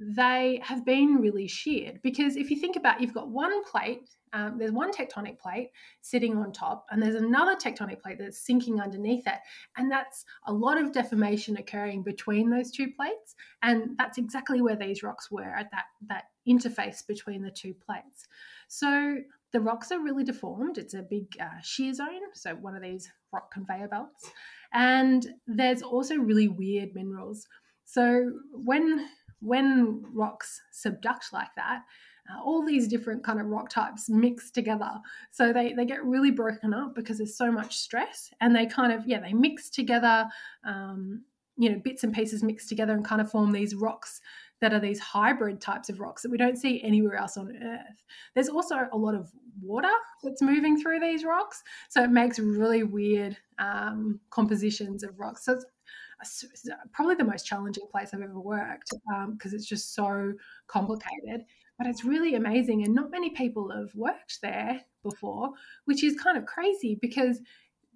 they 0.00 0.60
have 0.64 0.84
been 0.84 1.16
really 1.16 1.46
sheared. 1.46 2.00
Because 2.02 2.36
if 2.36 2.50
you 2.50 2.58
think 2.58 2.76
about 2.76 3.00
you've 3.00 3.14
got 3.14 3.28
one 3.28 3.62
plate 3.64 4.08
um, 4.32 4.58
there's 4.58 4.70
one 4.72 4.92
tectonic 4.92 5.38
plate 5.38 5.70
sitting 6.02 6.36
on 6.36 6.52
top 6.52 6.86
and 6.90 7.02
there's 7.02 7.16
another 7.16 7.56
tectonic 7.56 8.00
plate 8.00 8.18
that's 8.18 8.38
sinking 8.38 8.80
underneath 8.80 9.26
it 9.26 9.38
and 9.76 9.90
that's 9.90 10.24
a 10.46 10.52
lot 10.52 10.78
of 10.78 10.92
deformation 10.92 11.56
occurring 11.56 12.02
between 12.02 12.48
those 12.48 12.70
two 12.70 12.88
plates 12.96 13.34
and 13.62 13.96
that's 13.98 14.18
exactly 14.18 14.62
where 14.62 14.76
these 14.76 15.02
rocks 15.02 15.30
were 15.30 15.42
at 15.42 15.70
that 15.72 15.86
that 16.08 16.24
interface 16.48 17.06
between 17.06 17.42
the 17.42 17.50
two 17.50 17.74
plates. 17.74 18.26
So 18.68 19.18
the 19.52 19.60
rocks 19.60 19.90
are 19.90 20.00
really 20.00 20.22
deformed. 20.22 20.78
It's 20.78 20.94
a 20.94 21.02
big 21.02 21.26
uh, 21.40 21.60
shear 21.62 21.92
zone 21.92 22.20
so 22.34 22.54
one 22.54 22.76
of 22.76 22.82
these 22.82 23.10
rock 23.32 23.52
conveyor 23.52 23.88
belts. 23.88 24.30
And 24.72 25.26
there's 25.46 25.82
also 25.82 26.14
really 26.14 26.46
weird 26.46 26.94
minerals. 26.94 27.48
So 27.84 28.30
when 28.52 29.08
when 29.40 30.02
rocks 30.12 30.60
subduct 30.72 31.32
like 31.32 31.54
that, 31.56 31.82
uh, 32.30 32.42
all 32.42 32.64
these 32.64 32.86
different 32.86 33.24
kind 33.24 33.40
of 33.40 33.46
rock 33.46 33.68
types 33.68 34.08
mix 34.08 34.50
together. 34.50 34.90
So 35.30 35.52
they, 35.52 35.72
they 35.72 35.84
get 35.84 36.04
really 36.04 36.30
broken 36.30 36.74
up 36.74 36.94
because 36.94 37.18
there's 37.18 37.36
so 37.36 37.50
much 37.50 37.76
stress 37.76 38.30
and 38.40 38.54
they 38.54 38.66
kind 38.66 38.92
of, 38.92 39.06
yeah, 39.06 39.20
they 39.20 39.32
mix 39.32 39.70
together, 39.70 40.26
um, 40.64 41.24
you 41.56 41.70
know, 41.70 41.80
bits 41.82 42.04
and 42.04 42.14
pieces 42.14 42.42
mix 42.42 42.66
together 42.66 42.92
and 42.92 43.04
kind 43.04 43.20
of 43.20 43.30
form 43.30 43.52
these 43.52 43.74
rocks 43.74 44.20
that 44.60 44.74
are 44.74 44.80
these 44.80 45.00
hybrid 45.00 45.60
types 45.60 45.88
of 45.88 46.00
rocks 46.00 46.22
that 46.22 46.30
we 46.30 46.36
don't 46.36 46.58
see 46.58 46.82
anywhere 46.82 47.16
else 47.16 47.36
on 47.36 47.56
Earth. 47.62 48.04
There's 48.34 48.48
also 48.48 48.76
a 48.92 48.96
lot 48.96 49.14
of 49.14 49.30
water 49.62 49.88
that's 50.22 50.42
moving 50.42 50.80
through 50.80 51.00
these 51.00 51.24
rocks. 51.24 51.62
So 51.88 52.02
it 52.04 52.10
makes 52.10 52.38
really 52.38 52.82
weird 52.82 53.36
um, 53.58 54.20
compositions 54.30 55.02
of 55.02 55.18
rocks. 55.18 55.44
So 55.46 55.54
it's 55.54 55.66
probably 56.92 57.14
the 57.14 57.24
most 57.24 57.46
challenging 57.46 57.86
place 57.90 58.10
I've 58.12 58.22
ever 58.22 58.40
worked 58.40 58.90
because 59.32 59.52
um, 59.52 59.56
it's 59.56 59.66
just 59.66 59.94
so 59.94 60.32
complicated. 60.66 61.44
But 61.78 61.86
it's 61.86 62.04
really 62.04 62.34
amazing, 62.34 62.84
and 62.84 62.94
not 62.94 63.10
many 63.10 63.30
people 63.30 63.70
have 63.70 63.94
worked 63.94 64.40
there 64.42 64.82
before, 65.02 65.52
which 65.86 66.04
is 66.04 66.14
kind 66.20 66.36
of 66.36 66.44
crazy 66.44 66.98
because 67.00 67.40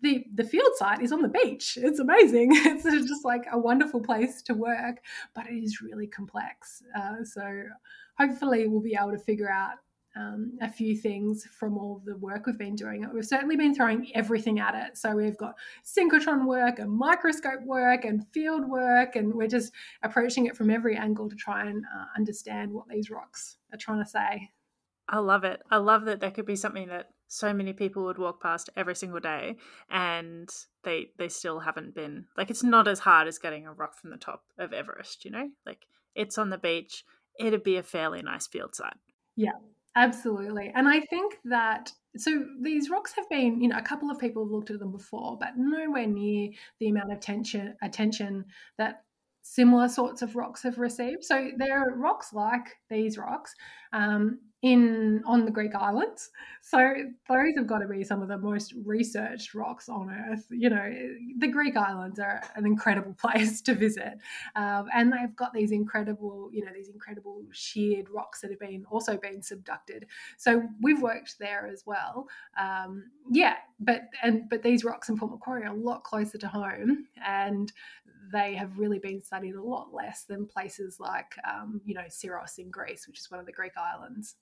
the 0.01 0.25
the 0.35 0.45
field 0.45 0.71
site 0.77 1.03
is 1.03 1.13
on 1.13 1.23
the 1.23 1.29
beach. 1.29 1.77
It's 1.81 1.99
amazing. 1.99 2.53
It's 2.55 2.85
just 2.85 3.25
like 3.25 3.45
a 3.53 3.59
wonderful 3.59 4.01
place 4.01 4.43
to 4.43 4.55
work, 4.55 4.99
but 5.35 5.47
it 5.47 5.55
is 5.55 5.81
really 5.83 6.07
complex. 6.07 6.83
Uh, 6.97 7.25
so 7.25 7.65
hopefully, 8.19 8.69
we'll 8.69 8.81
be 8.81 8.97
able 8.99 9.13
to 9.13 9.19
figure 9.19 9.51
out 9.51 9.75
um, 10.17 10.57
a 10.61 10.71
few 10.71 10.97
things 10.97 11.47
from 11.59 11.77
all 11.77 12.01
the 12.05 12.17
work 12.17 12.47
we've 12.47 12.59
been 12.59 12.77
doing. 12.77 13.07
We've 13.13 13.25
certainly 13.27 13.57
been 13.57 13.75
throwing 13.75 14.11
everything 14.15 14.61
at 14.61 14.75
it. 14.75 14.97
So 14.97 15.17
we've 15.17 15.37
got 15.37 15.55
synchrotron 15.85 16.47
work 16.47 16.79
and 16.79 16.91
microscope 16.91 17.63
work 17.65 18.05
and 18.05 18.27
field 18.33 18.69
work, 18.69 19.17
and 19.17 19.35
we're 19.35 19.49
just 19.49 19.73
approaching 20.03 20.47
it 20.47 20.57
from 20.57 20.71
every 20.71 20.97
angle 20.97 21.29
to 21.29 21.37
try 21.37 21.67
and 21.67 21.85
uh, 21.85 22.05
understand 22.17 22.73
what 22.73 22.89
these 22.89 23.11
rocks 23.11 23.57
are 23.73 23.79
trying 23.79 24.03
to 24.03 24.09
say. 24.09 24.51
I 25.09 25.19
love 25.19 25.45
it. 25.45 25.61
I 25.71 25.77
love 25.77 26.05
that 26.07 26.21
there 26.21 26.31
could 26.31 26.47
be 26.47 26.57
something 26.57 26.89
that 26.89 27.09
so 27.29 27.53
many 27.53 27.73
people 27.73 28.05
would 28.05 28.19
walk 28.19 28.43
past 28.43 28.71
every 28.77 28.95
single 28.95 29.21
day 29.21 29.57
and 29.91 30.49
they 30.85 31.09
they 31.19 31.29
still 31.29 31.61
haven't 31.61 31.95
been 31.95 32.27
like 32.37 32.51
it's 32.51 32.63
not 32.63 32.87
as 32.87 33.01
hard 33.01 33.27
as 33.27 33.39
getting 33.39 33.67
a 33.67 33.73
rock 33.73 33.99
from 33.99 34.11
the 34.11 34.17
top 34.17 34.45
of 34.59 34.73
Everest, 34.73 35.25
you 35.25 35.31
know? 35.31 35.49
Like 35.67 35.87
it's 36.15 36.39
on 36.39 36.51
the 36.51 36.59
beach. 36.59 37.05
It'd 37.39 37.65
be 37.65 37.77
a 37.77 37.83
fairly 37.83 38.23
nice 38.23 38.47
field 38.47 38.75
site. 38.75 38.97
Yeah, 39.37 39.59
Absolutely. 39.97 40.73
And 40.75 40.89
I 40.89 41.01
think 41.01 41.39
that 41.45 41.93
so 42.17 42.45
these 42.61 42.91
rocks 42.91 43.13
have 43.17 43.29
been, 43.29 43.61
you 43.61 43.69
know, 43.69 43.79
a 43.79 43.83
couple 43.83 44.11
of 44.11 44.19
people 44.19 44.45
have 44.45 44.51
looked 44.53 44.71
at 44.71 44.79
them 44.79 44.93
before, 44.93 45.37
but 45.39 45.57
nowhere 45.57 46.07
near 46.07 46.51
the 46.81 46.89
amount 46.89 47.13
of 47.13 47.21
tension 47.21 47.77
attention 47.83 48.45
that 48.79 49.03
similar 49.43 49.89
sorts 49.89 50.23
of 50.23 50.35
rocks 50.37 50.63
have 50.63 50.79
received. 50.79 51.25
So 51.25 51.51
there 51.59 51.79
are 51.79 51.97
rocks 51.97 52.33
like 52.33 52.67
these 52.89 53.19
rocks 53.19 53.55
um, 53.93 54.41
in 54.65 55.23
on 55.27 55.45
the 55.45 55.51
Greek 55.51 55.75
islands. 55.75 56.31
So 56.63 56.95
those 57.29 57.55
have 57.57 57.67
got 57.67 57.81
to 57.81 57.87
be 57.87 58.03
some 58.03 58.23
of 58.23 58.29
the 58.29 58.39
most 58.39 58.73
researched 58.87 59.55
rocks 59.55 59.91
on 59.91 60.09
Earth. 60.09 60.47
You 60.49 60.71
know, 60.71 60.91
the 61.37 61.49
Greek 61.49 61.77
islands 61.77 62.19
are 62.19 62.43
an 62.57 62.65
incredible 62.65 63.13
place 63.19 63.61
to 63.61 63.75
visit, 63.75 64.15
um, 64.57 64.87
and 64.95 65.13
they've 65.13 65.37
got 65.37 65.53
these 65.53 65.71
incredible, 65.71 66.49
you 66.51 66.65
know, 66.65 66.73
these 66.75 66.89
incredible 66.89 67.43
sheared 67.53 68.09
rocks 68.09 68.41
that 68.41 68.51
have 68.51 68.59
been 68.59 68.87
also 68.91 69.19
been 69.19 69.43
subducted. 69.43 70.05
So 70.39 70.63
we've 70.81 71.03
worked 71.03 71.39
there 71.39 71.69
as 71.71 71.83
well. 71.85 72.27
Um, 72.59 73.11
yeah, 73.31 73.57
but 73.81 74.05
and 74.23 74.49
but 74.49 74.63
these 74.63 74.83
rocks 74.83 75.11
in 75.11 75.19
Port 75.19 75.31
Macquarie 75.31 75.65
are 75.65 75.75
a 75.75 75.77
lot 75.77 76.05
closer 76.05 76.39
to 76.39 76.49
home, 76.49 77.07
and 77.23 77.71
they 78.33 78.55
have 78.55 78.79
really 78.79 78.99
been 78.99 79.21
studied 79.21 79.57
a 79.57 79.63
lot 79.63 79.93
less 79.93 80.25
than 80.25 80.47
places 80.47 80.99
like, 80.99 81.35
um, 81.47 81.83
you 81.85 81.93
know, 81.93 82.05
Syros 82.09 82.59
in 82.59 82.71
Greece, 82.71 83.07
which 83.07 83.19
is 83.19 83.31
one 83.31 83.41
of 83.41 83.45
the 83.45 83.53
Greek 83.53 83.77
islands. 83.77 84.37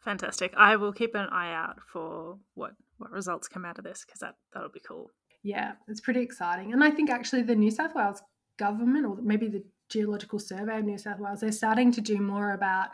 Fantastic. 0.00 0.54
I 0.56 0.76
will 0.76 0.92
keep 0.92 1.14
an 1.14 1.26
eye 1.30 1.52
out 1.52 1.78
for 1.80 2.38
what 2.54 2.72
what 2.98 3.10
results 3.10 3.48
come 3.48 3.64
out 3.64 3.78
of 3.78 3.84
this 3.84 4.04
because 4.04 4.20
that 4.20 4.36
that'll 4.52 4.70
be 4.70 4.80
cool. 4.80 5.10
Yeah, 5.42 5.72
it's 5.88 6.00
pretty 6.00 6.20
exciting. 6.20 6.72
And 6.72 6.84
I 6.84 6.90
think 6.90 7.10
actually 7.10 7.42
the 7.42 7.54
New 7.54 7.70
South 7.70 7.94
Wales 7.94 8.22
government 8.58 9.06
or 9.06 9.16
maybe 9.22 9.48
the 9.48 9.64
Geological 9.88 10.38
Survey 10.38 10.78
of 10.78 10.84
New 10.84 10.98
South 10.98 11.18
Wales, 11.18 11.40
they're 11.40 11.52
starting 11.52 11.90
to 11.92 12.00
do 12.00 12.18
more 12.18 12.52
about 12.52 12.88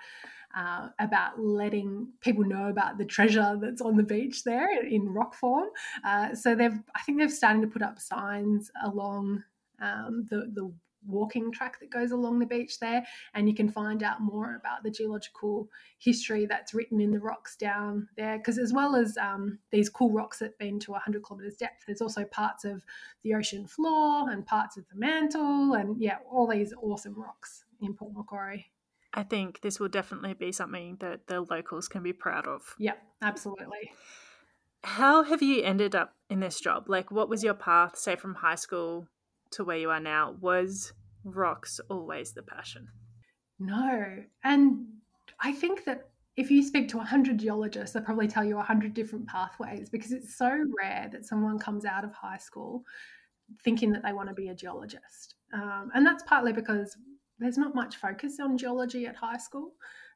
uh, 0.56 0.88
about 0.98 1.38
letting 1.38 2.08
people 2.20 2.44
know 2.44 2.68
about 2.68 2.96
the 2.96 3.04
treasure 3.04 3.58
that's 3.60 3.82
on 3.82 3.96
the 3.96 4.02
beach 4.02 4.42
there 4.44 4.82
in 4.82 5.12
rock 5.12 5.34
form. 5.34 5.68
Uh, 6.02 6.34
so 6.34 6.54
they've, 6.54 6.78
I 6.94 7.02
think 7.02 7.18
they've 7.18 7.30
starting 7.30 7.60
to 7.60 7.68
put 7.68 7.82
up 7.82 7.98
signs 8.00 8.70
along 8.82 9.42
um, 9.82 10.26
the 10.30 10.50
the 10.54 10.72
walking 11.06 11.52
track 11.52 11.78
that 11.80 11.90
goes 11.90 12.10
along 12.10 12.38
the 12.38 12.46
beach 12.46 12.78
there, 12.78 13.04
and 13.34 13.48
you 13.48 13.54
can 13.54 13.68
find 13.68 14.02
out 14.02 14.20
more 14.20 14.56
about 14.56 14.82
the 14.82 14.90
geological 14.90 15.68
history 15.98 16.46
that's 16.46 16.74
written 16.74 17.00
in 17.00 17.10
the 17.10 17.20
rocks 17.20 17.56
down 17.56 18.08
there. 18.16 18.38
Because 18.38 18.58
as 18.58 18.72
well 18.72 18.96
as 18.96 19.16
um, 19.16 19.58
these 19.70 19.88
cool 19.88 20.12
rocks 20.12 20.38
that 20.38 20.46
have 20.46 20.58
been 20.58 20.78
to 20.80 20.92
100 20.92 21.24
kilometres 21.24 21.56
depth, 21.56 21.84
there's 21.86 22.00
also 22.00 22.24
parts 22.24 22.64
of 22.64 22.84
the 23.22 23.34
ocean 23.34 23.66
floor 23.66 24.30
and 24.30 24.46
parts 24.46 24.76
of 24.76 24.84
the 24.88 24.96
mantle, 24.96 25.74
and 25.74 26.00
yeah, 26.00 26.18
all 26.30 26.46
these 26.46 26.72
awesome 26.82 27.14
rocks 27.14 27.64
in 27.80 27.94
Port 27.94 28.12
Macquarie. 28.14 28.70
I 29.14 29.22
think 29.22 29.62
this 29.62 29.80
will 29.80 29.88
definitely 29.88 30.34
be 30.34 30.52
something 30.52 30.96
that 31.00 31.26
the 31.26 31.40
locals 31.40 31.88
can 31.88 32.02
be 32.02 32.12
proud 32.12 32.46
of. 32.46 32.74
Yeah, 32.78 32.94
absolutely. 33.22 33.92
How 34.84 35.24
have 35.24 35.42
you 35.42 35.62
ended 35.62 35.96
up 35.96 36.14
in 36.28 36.40
this 36.40 36.60
job? 36.60 36.88
Like, 36.88 37.10
what 37.10 37.28
was 37.28 37.42
your 37.42 37.54
path, 37.54 37.96
say, 37.96 38.14
from 38.14 38.36
high 38.36 38.54
school 38.54 39.08
to 39.56 39.64
where 39.64 39.76
you 39.76 39.90
are 39.90 40.00
now, 40.00 40.36
was 40.40 40.92
rocks 41.24 41.80
always 41.90 42.32
the 42.32 42.42
passion? 42.42 42.88
No. 43.58 44.22
And 44.44 44.86
I 45.40 45.52
think 45.52 45.84
that 45.84 46.08
if 46.36 46.50
you 46.50 46.62
speak 46.62 46.88
to 46.88 46.98
100 46.98 47.38
geologists, 47.38 47.94
they'll 47.94 48.02
probably 48.02 48.28
tell 48.28 48.44
you 48.44 48.56
100 48.56 48.92
different 48.92 49.26
pathways 49.26 49.88
because 49.88 50.12
it's 50.12 50.36
so 50.36 50.50
rare 50.80 51.08
that 51.10 51.24
someone 51.24 51.58
comes 51.58 51.84
out 51.84 52.04
of 52.04 52.12
high 52.12 52.36
school 52.36 52.84
thinking 53.62 53.92
that 53.92 54.02
they 54.02 54.12
want 54.12 54.28
to 54.28 54.34
be 54.34 54.48
a 54.48 54.54
geologist. 54.54 55.36
Um, 55.52 55.90
and 55.94 56.04
that's 56.04 56.22
partly 56.24 56.52
because 56.52 56.96
there's 57.38 57.58
not 57.58 57.74
much 57.74 57.96
focus 57.96 58.38
on 58.40 58.58
geology 58.58 59.06
at 59.06 59.16
high 59.16 59.38
school. 59.38 59.72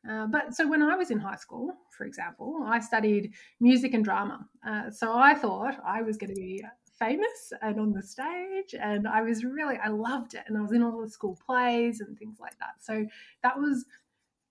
Uh, 0.08 0.26
but 0.26 0.54
so 0.54 0.66
when 0.66 0.82
I 0.82 0.94
was 0.96 1.10
in 1.10 1.18
high 1.18 1.36
school, 1.36 1.72
for 1.96 2.04
example, 2.04 2.62
I 2.66 2.80
studied 2.80 3.32
music 3.60 3.94
and 3.94 4.04
drama. 4.04 4.46
Uh, 4.66 4.90
so 4.90 5.14
I 5.14 5.34
thought 5.34 5.76
I 5.84 6.02
was 6.02 6.16
going 6.16 6.30
to 6.30 6.40
be 6.40 6.62
famous 7.00 7.52
and 7.62 7.80
on 7.80 7.92
the 7.92 8.02
stage 8.02 8.74
and 8.78 9.08
i 9.08 9.22
was 9.22 9.42
really 9.42 9.76
i 9.82 9.88
loved 9.88 10.34
it 10.34 10.44
and 10.46 10.56
i 10.56 10.60
was 10.60 10.72
in 10.72 10.82
all 10.82 11.00
the 11.00 11.08
school 11.08 11.36
plays 11.44 12.00
and 12.00 12.18
things 12.18 12.38
like 12.40 12.58
that. 12.58 12.74
So 12.78 13.06
that 13.42 13.58
was 13.58 13.86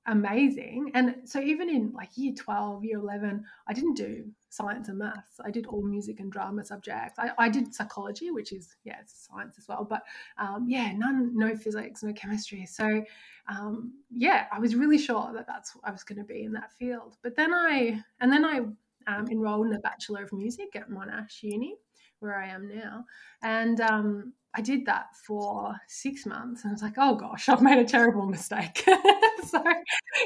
amazing. 0.06 0.92
And 0.96 1.16
so 1.26 1.40
even 1.40 1.70
in 1.70 1.92
like 1.94 2.10
year 2.16 2.34
12 2.36 2.84
year 2.84 2.98
11 2.98 3.44
i 3.68 3.74
didn't 3.74 3.96
do 3.96 4.26
science 4.50 4.90
and 4.90 4.98
maths. 4.98 5.40
I 5.46 5.52
did 5.52 5.68
all 5.68 5.84
music 5.84 6.20
and 6.20 6.32
drama 6.32 6.66
subjects. 6.66 7.20
I, 7.20 7.30
I 7.38 7.50
did 7.50 7.74
psychology 7.74 8.32
which 8.32 8.52
is 8.52 8.76
yeah 8.84 9.02
science 9.06 9.58
as 9.60 9.68
well 9.68 9.86
but 9.88 10.02
um, 10.38 10.66
yeah 10.68 10.92
none 10.94 11.38
no 11.38 11.56
physics 11.56 12.02
no 12.02 12.14
chemistry. 12.14 12.66
So 12.66 13.04
um, 13.48 13.94
yeah 14.10 14.46
i 14.52 14.60
was 14.60 14.76
really 14.76 14.98
sure 14.98 15.32
that 15.34 15.48
that's 15.48 15.76
what 15.76 15.88
i 15.88 15.92
was 15.92 16.04
going 16.04 16.20
to 16.20 16.26
be 16.26 16.44
in 16.44 16.54
that 16.54 16.72
field. 16.72 17.18
But 17.22 17.36
then 17.36 17.54
i 17.54 18.02
and 18.20 18.32
then 18.32 18.46
i 18.46 18.62
um, 19.08 19.28
enrolled 19.30 19.68
in 19.68 19.74
a 19.74 19.80
bachelor 19.80 20.24
of 20.24 20.34
music 20.34 20.76
at 20.76 20.90
monash 20.90 21.44
uni 21.44 21.76
where 22.20 22.38
I 22.38 22.48
am 22.50 22.68
now. 22.68 23.06
And 23.42 23.80
um, 23.82 24.34
I 24.56 24.62
did 24.62 24.86
that 24.88 25.16
for 25.28 25.76
six 25.88 26.26
months 26.26 26.64
and 26.64 26.72
I 26.72 26.74
was 26.74 26.82
like, 26.82 26.96
oh 26.98 27.16
gosh, 27.16 27.50
I've 27.50 27.62
made 27.62 27.78
a 27.78 27.86
terrible 27.86 28.26
mistake. 28.26 28.84
so 29.48 29.64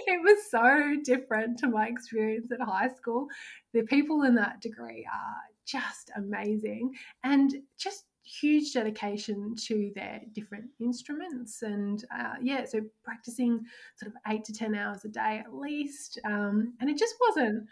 it 0.07 0.21
was 0.23 0.49
so 0.49 0.95
different 1.03 1.59
to 1.59 1.67
my 1.67 1.87
experience 1.87 2.51
at 2.51 2.65
high 2.65 2.89
school. 2.89 3.27
The 3.73 3.83
people 3.83 4.23
in 4.23 4.35
that 4.35 4.61
degree 4.61 5.05
are 5.13 5.35
just 5.65 6.11
amazing 6.15 6.93
and 7.23 7.53
just 7.77 8.05
huge 8.23 8.71
dedication 8.73 9.53
to 9.55 9.91
their 9.95 10.21
different 10.31 10.65
instruments 10.79 11.61
and 11.61 12.05
uh, 12.17 12.35
yeah 12.41 12.63
so 12.63 12.79
practicing 13.03 13.59
sort 13.97 14.09
of 14.09 14.31
eight 14.31 14.45
to 14.45 14.53
ten 14.53 14.73
hours 14.73 15.03
a 15.03 15.09
day 15.09 15.41
at 15.45 15.53
least 15.53 16.19
um, 16.25 16.73
and 16.79 16.89
it 16.89 16.97
just 16.97 17.15
wasn't 17.27 17.65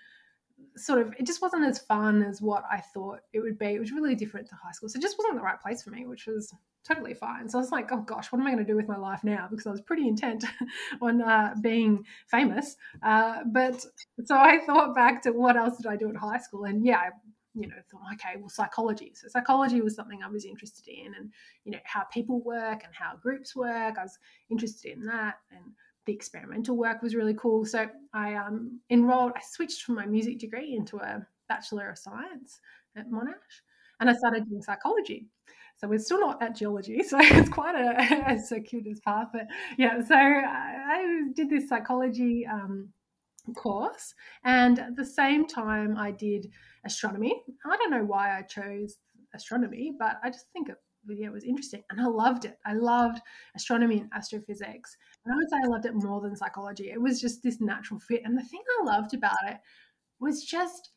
sort 0.76 1.02
of 1.02 1.14
it 1.18 1.26
just 1.26 1.42
wasn't 1.42 1.66
as 1.66 1.80
fun 1.80 2.24
as 2.24 2.42
what 2.42 2.64
I 2.72 2.82
thought 2.94 3.20
it 3.34 3.40
would 3.40 3.58
be. 3.58 3.68
It 3.68 3.80
was 3.80 3.92
really 3.92 4.16
different 4.16 4.48
to 4.50 4.56
high 4.56 4.72
school. 4.72 4.90
So 4.90 4.98
it 4.98 5.02
just 5.02 5.18
wasn't 5.18 5.36
the 5.36 5.42
right 5.42 5.60
place 5.60 5.84
for 5.84 5.92
me, 5.92 6.06
which 6.06 6.28
was 6.28 6.54
totally 6.88 7.14
fine. 7.14 7.48
So 7.50 7.58
I 7.58 7.62
was 7.62 7.72
like, 7.72 7.92
oh 7.92 8.02
gosh, 8.02 8.32
what 8.32 8.40
am 8.40 8.48
I 8.48 8.52
going 8.52 8.66
to 8.66 8.72
do 8.72 8.76
with 8.76 8.88
my 8.88 8.98
life 8.98 9.24
now? 9.24 9.48
Because 9.50 9.68
I 9.68 9.72
was 9.72 9.82
pretty 9.82 10.08
intent 10.08 10.46
on 11.02 11.22
uh, 11.22 11.56
being 11.62 12.06
famous. 12.28 12.76
Uh, 13.04 13.40
but 13.46 13.86
so 14.26 14.36
I 14.36 14.60
thought 14.66 14.96
back 14.96 15.22
to 15.24 15.32
what 15.32 15.58
else 15.58 15.78
did 15.78 15.88
I 15.88 15.96
do 15.96 16.10
in 16.10 16.16
high 16.16 16.40
school? 16.40 16.66
And 16.66 16.86
yeah, 16.86 16.98
I, 16.98 17.10
you 17.54 17.68
know, 17.68 17.76
thought, 17.92 18.02
okay, 18.14 18.40
well, 18.40 18.50
psychology. 18.50 19.12
So 19.16 19.28
psychology 19.28 19.82
was 19.82 19.96
something 19.96 20.24
I 20.24 20.30
was 20.30 20.46
interested 20.46 20.88
in, 20.88 21.14
and 21.16 21.32
you 21.66 21.74
know, 21.74 21.80
how 21.84 22.04
people 22.06 22.42
work 22.42 22.84
and 22.86 22.94
how 22.94 23.18
groups 23.22 23.56
work. 23.56 23.98
I 23.98 24.04
was 24.04 24.18
interested 24.50 24.94
in 24.94 25.06
that, 25.06 25.36
and 25.52 25.74
the 26.06 26.14
experimental 26.14 26.78
work 26.78 27.02
was 27.02 27.16
really 27.16 27.36
cool. 27.36 27.66
So 27.66 27.88
I 28.14 28.36
um, 28.36 28.80
enrolled, 28.90 29.34
I 29.36 29.42
switched 29.52 29.84
from 29.84 29.96
my 29.96 30.06
music 30.06 30.40
degree 30.40 30.76
into 30.76 30.98
a 30.98 31.26
Bachelor 31.48 31.90
of 31.90 31.98
Science 31.98 32.60
at 32.96 33.10
Monash 33.10 33.62
and 34.00 34.10
I 34.10 34.14
started 34.14 34.50
doing 34.50 34.62
psychology. 34.62 35.28
So 35.78 35.88
we're 35.88 36.00
still 36.00 36.20
not 36.20 36.42
at 36.42 36.56
geology, 36.56 37.02
so 37.08 37.18
it's 37.20 37.50
quite 37.50 37.76
a, 37.76 38.34
a 38.34 38.40
circuitous 38.40 39.00
path. 39.00 39.28
But 39.32 39.48
yeah, 39.78 40.02
so 40.04 40.16
I 40.16 41.24
did 41.34 41.50
this 41.50 41.70
psychology 41.70 42.46
um, 42.46 42.90
course, 43.56 44.14
and 44.44 44.80
at 44.80 44.96
the 44.96 45.06
same 45.06 45.48
time, 45.48 45.98
I 45.98 46.12
did 46.12 46.48
astronomy. 46.86 47.42
I 47.66 47.78
don't 47.78 47.92
know 47.92 48.04
why 48.04 48.38
I 48.38 48.44
chose 48.44 48.98
astronomy, 49.34 49.94
but 49.98 50.18
I 50.24 50.30
just 50.30 50.48
think 50.54 50.70
it 50.70 50.78
yeah, 51.10 51.28
it 51.28 51.34
was 51.34 51.44
interesting 51.44 51.84
and 51.90 52.00
I 52.00 52.06
loved 52.06 52.46
it. 52.46 52.58
I 52.66 52.74
loved 52.74 53.22
astronomy 53.56 54.02
and 54.02 54.10
astrophysics. 54.14 54.96
I 55.30 55.36
would 55.36 55.50
say 55.50 55.58
I 55.64 55.68
loved 55.68 55.86
it 55.86 55.94
more 55.94 56.22
than 56.22 56.36
psychology. 56.36 56.90
It 56.90 57.02
was 57.02 57.22
just 57.22 57.44
this 57.44 57.62
natural 57.62 58.00
fit. 58.00 58.24
And 58.26 58.38
the 58.38 58.44
thing 58.44 58.62
I 58.80 58.84
loved 58.86 59.14
about 59.14 59.38
it 59.48 59.58
was 60.20 60.44
just 60.44 60.92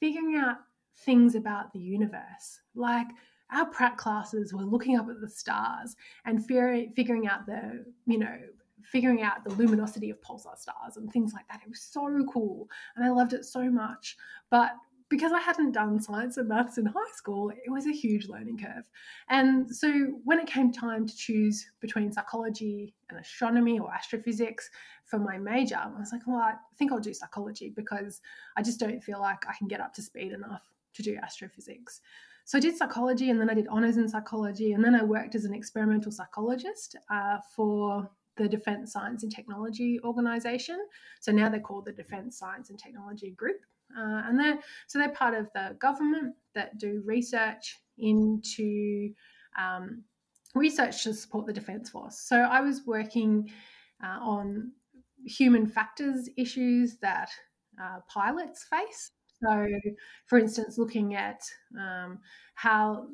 figuring 0.00 0.36
out 0.36 0.56
things 1.04 1.34
about 1.34 1.72
the 1.72 1.78
universe. 1.78 2.60
Like 2.74 3.08
our 3.52 3.66
Pratt 3.66 3.96
classes 3.96 4.52
were 4.52 4.64
looking 4.64 4.98
up 4.98 5.08
at 5.08 5.20
the 5.20 5.28
stars 5.28 5.94
and 6.24 6.44
figuring 6.46 7.26
out 7.28 7.46
the, 7.46 7.84
you 8.06 8.18
know, 8.18 8.38
figuring 8.82 9.22
out 9.22 9.44
the 9.44 9.54
luminosity 9.54 10.10
of 10.10 10.20
pulsar 10.20 10.56
stars 10.56 10.96
and 10.96 11.12
things 11.12 11.32
like 11.32 11.46
that. 11.48 11.60
It 11.62 11.68
was 11.68 11.80
so 11.80 12.24
cool 12.32 12.68
and 12.94 13.04
I 13.04 13.10
loved 13.10 13.34
it 13.34 13.44
so 13.44 13.70
much. 13.70 14.16
But 14.50 14.72
because 15.08 15.32
I 15.32 15.40
hadn't 15.40 15.72
done 15.72 16.00
science 16.00 16.36
and 16.36 16.48
maths 16.48 16.78
in 16.78 16.86
high 16.86 17.12
school, 17.14 17.50
it 17.50 17.70
was 17.70 17.86
a 17.86 17.92
huge 17.92 18.28
learning 18.28 18.58
curve. 18.58 18.88
And 19.28 19.74
so 19.74 19.88
when 20.24 20.40
it 20.40 20.48
came 20.48 20.72
time 20.72 21.06
to 21.06 21.16
choose 21.16 21.64
between 21.80 22.12
psychology 22.12 22.94
and 23.08 23.18
astronomy 23.20 23.78
or 23.78 23.92
astrophysics 23.92 24.68
for 25.04 25.18
my 25.18 25.38
major, 25.38 25.76
I 25.76 25.86
was 25.98 26.10
like, 26.12 26.26
well, 26.26 26.38
I 26.38 26.54
think 26.76 26.90
I'll 26.90 26.98
do 26.98 27.14
psychology 27.14 27.72
because 27.74 28.20
I 28.56 28.62
just 28.62 28.80
don't 28.80 29.02
feel 29.02 29.20
like 29.20 29.46
I 29.48 29.54
can 29.56 29.68
get 29.68 29.80
up 29.80 29.94
to 29.94 30.02
speed 30.02 30.32
enough 30.32 30.62
to 30.94 31.02
do 31.02 31.16
astrophysics. 31.22 32.00
So 32.44 32.58
I 32.58 32.60
did 32.60 32.76
psychology 32.76 33.30
and 33.30 33.40
then 33.40 33.50
I 33.50 33.54
did 33.54 33.68
honors 33.68 33.96
in 33.96 34.08
psychology 34.08 34.72
and 34.72 34.84
then 34.84 34.94
I 34.94 35.04
worked 35.04 35.34
as 35.34 35.44
an 35.44 35.54
experimental 35.54 36.10
psychologist 36.10 36.96
uh, 37.10 37.38
for 37.54 38.08
the 38.36 38.48
Defence 38.48 38.92
Science 38.92 39.22
and 39.22 39.32
Technology 39.32 40.00
Organisation. 40.04 40.78
So 41.20 41.32
now 41.32 41.48
they're 41.48 41.60
called 41.60 41.86
the 41.86 41.92
Defence 41.92 42.38
Science 42.38 42.70
and 42.70 42.78
Technology 42.78 43.30
Group. 43.30 43.60
Uh, 43.96 44.22
and 44.26 44.38
they're 44.38 44.58
so 44.86 44.98
they're 44.98 45.10
part 45.10 45.34
of 45.34 45.48
the 45.54 45.76
government 45.80 46.34
that 46.54 46.78
do 46.78 47.02
research 47.04 47.76
into 47.98 49.10
um, 49.58 50.02
research 50.54 51.04
to 51.04 51.14
support 51.14 51.46
the 51.46 51.52
defence 51.52 51.90
force. 51.90 52.18
So 52.18 52.36
I 52.36 52.60
was 52.60 52.86
working 52.86 53.50
uh, 54.02 54.18
on 54.20 54.72
human 55.24 55.66
factors 55.66 56.28
issues 56.36 56.96
that 56.98 57.30
uh, 57.82 57.98
pilots 58.08 58.64
face. 58.64 59.12
So, 59.44 59.66
for 60.26 60.38
instance, 60.38 60.78
looking 60.78 61.14
at 61.14 61.40
um, 61.78 62.20
how 62.54 63.08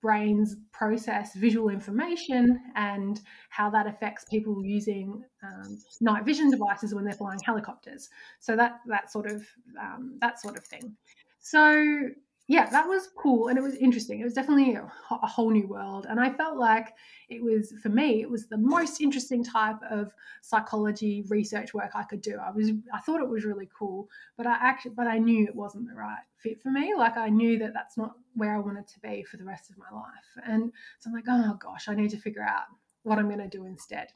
brains 0.00 0.56
process 0.72 1.34
visual 1.34 1.68
information 1.68 2.60
and 2.74 3.20
how 3.50 3.70
that 3.70 3.86
affects 3.86 4.24
people 4.30 4.64
using 4.64 5.22
um, 5.42 5.78
night 6.00 6.24
vision 6.24 6.50
devices 6.50 6.94
when 6.94 7.04
they're 7.04 7.14
flying 7.14 7.40
helicopters. 7.44 8.08
So 8.40 8.56
that 8.56 8.80
that 8.86 9.10
sort 9.10 9.26
of 9.26 9.46
um, 9.80 10.18
that 10.20 10.40
sort 10.40 10.56
of 10.56 10.64
thing. 10.64 10.96
So 11.38 12.08
yeah, 12.48 12.70
that 12.70 12.86
was 12.86 13.08
cool 13.16 13.48
and 13.48 13.58
it 13.58 13.62
was 13.62 13.74
interesting. 13.74 14.20
It 14.20 14.24
was 14.24 14.34
definitely 14.34 14.76
a, 14.76 14.88
a, 15.10 15.26
whole 15.26 15.50
new 15.50 15.66
world. 15.66 16.06
And 16.08 16.20
I 16.20 16.30
felt 16.30 16.56
like 16.56 16.94
it 17.28 17.42
was, 17.42 17.74
for 17.82 17.88
me, 17.88 18.20
it 18.20 18.30
was 18.30 18.46
the 18.46 18.56
most 18.56 19.00
interesting 19.00 19.42
type 19.42 19.78
of 19.90 20.12
psychology 20.42 21.24
research 21.28 21.74
work 21.74 21.90
I 21.94 22.04
could 22.04 22.20
do. 22.20 22.38
I 22.38 22.52
was, 22.52 22.70
I 22.94 23.00
thought 23.00 23.20
it 23.20 23.28
was 23.28 23.44
really 23.44 23.68
cool, 23.76 24.08
but 24.36 24.46
I 24.46 24.56
actually, 24.60 24.92
but 24.94 25.08
I 25.08 25.18
knew 25.18 25.44
it 25.44 25.56
wasn't 25.56 25.88
the 25.88 25.94
right 25.94 26.22
fit 26.36 26.62
for 26.62 26.70
me. 26.70 26.94
Like 26.96 27.16
I 27.16 27.30
knew 27.30 27.58
that 27.58 27.74
that's 27.74 27.96
not 27.96 28.14
where 28.34 28.54
I 28.54 28.60
wanted 28.60 28.86
to 28.86 29.00
be 29.00 29.24
for 29.24 29.38
the 29.38 29.44
rest 29.44 29.68
of 29.70 29.78
my 29.78 29.96
life. 29.96 30.44
And 30.46 30.70
so 31.00 31.10
I'm 31.10 31.14
like, 31.14 31.24
oh 31.28 31.58
gosh, 31.60 31.88
I 31.88 31.96
need 31.96 32.10
to 32.10 32.18
figure 32.18 32.44
out 32.44 32.66
what 33.02 33.18
I'm 33.18 33.28
going 33.28 33.40
to 33.40 33.48
do 33.48 33.66
instead. 33.66 34.08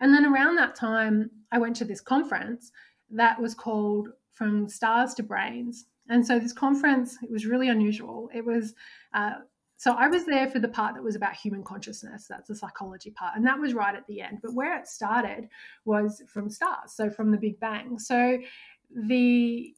And 0.00 0.12
then 0.12 0.26
around 0.26 0.56
that 0.56 0.74
time, 0.74 1.30
I 1.52 1.58
went 1.58 1.76
to 1.76 1.86
this 1.86 2.02
conference 2.02 2.70
that 3.10 3.40
was 3.40 3.54
called 3.54 4.10
From 4.32 4.68
Stars 4.68 5.14
to 5.14 5.22
Brains 5.22 5.86
and 6.08 6.26
so 6.26 6.38
this 6.38 6.52
conference, 6.52 7.18
it 7.22 7.30
was 7.30 7.46
really 7.46 7.68
unusual. 7.68 8.30
It 8.34 8.44
was, 8.44 8.74
uh, 9.14 9.32
so 9.76 9.92
I 9.92 10.08
was 10.08 10.24
there 10.24 10.48
for 10.48 10.58
the 10.58 10.68
part 10.68 10.94
that 10.94 11.02
was 11.02 11.16
about 11.16 11.34
human 11.34 11.62
consciousness. 11.62 12.26
That's 12.28 12.48
the 12.48 12.54
psychology 12.54 13.10
part. 13.10 13.36
And 13.36 13.46
that 13.46 13.58
was 13.58 13.74
right 13.74 13.94
at 13.94 14.06
the 14.06 14.22
end. 14.22 14.38
But 14.42 14.54
where 14.54 14.78
it 14.78 14.86
started 14.86 15.48
was 15.84 16.22
from 16.26 16.48
stars, 16.48 16.92
so 16.92 17.10
from 17.10 17.30
the 17.30 17.36
Big 17.36 17.60
Bang. 17.60 17.98
So 17.98 18.38
the 19.08 19.74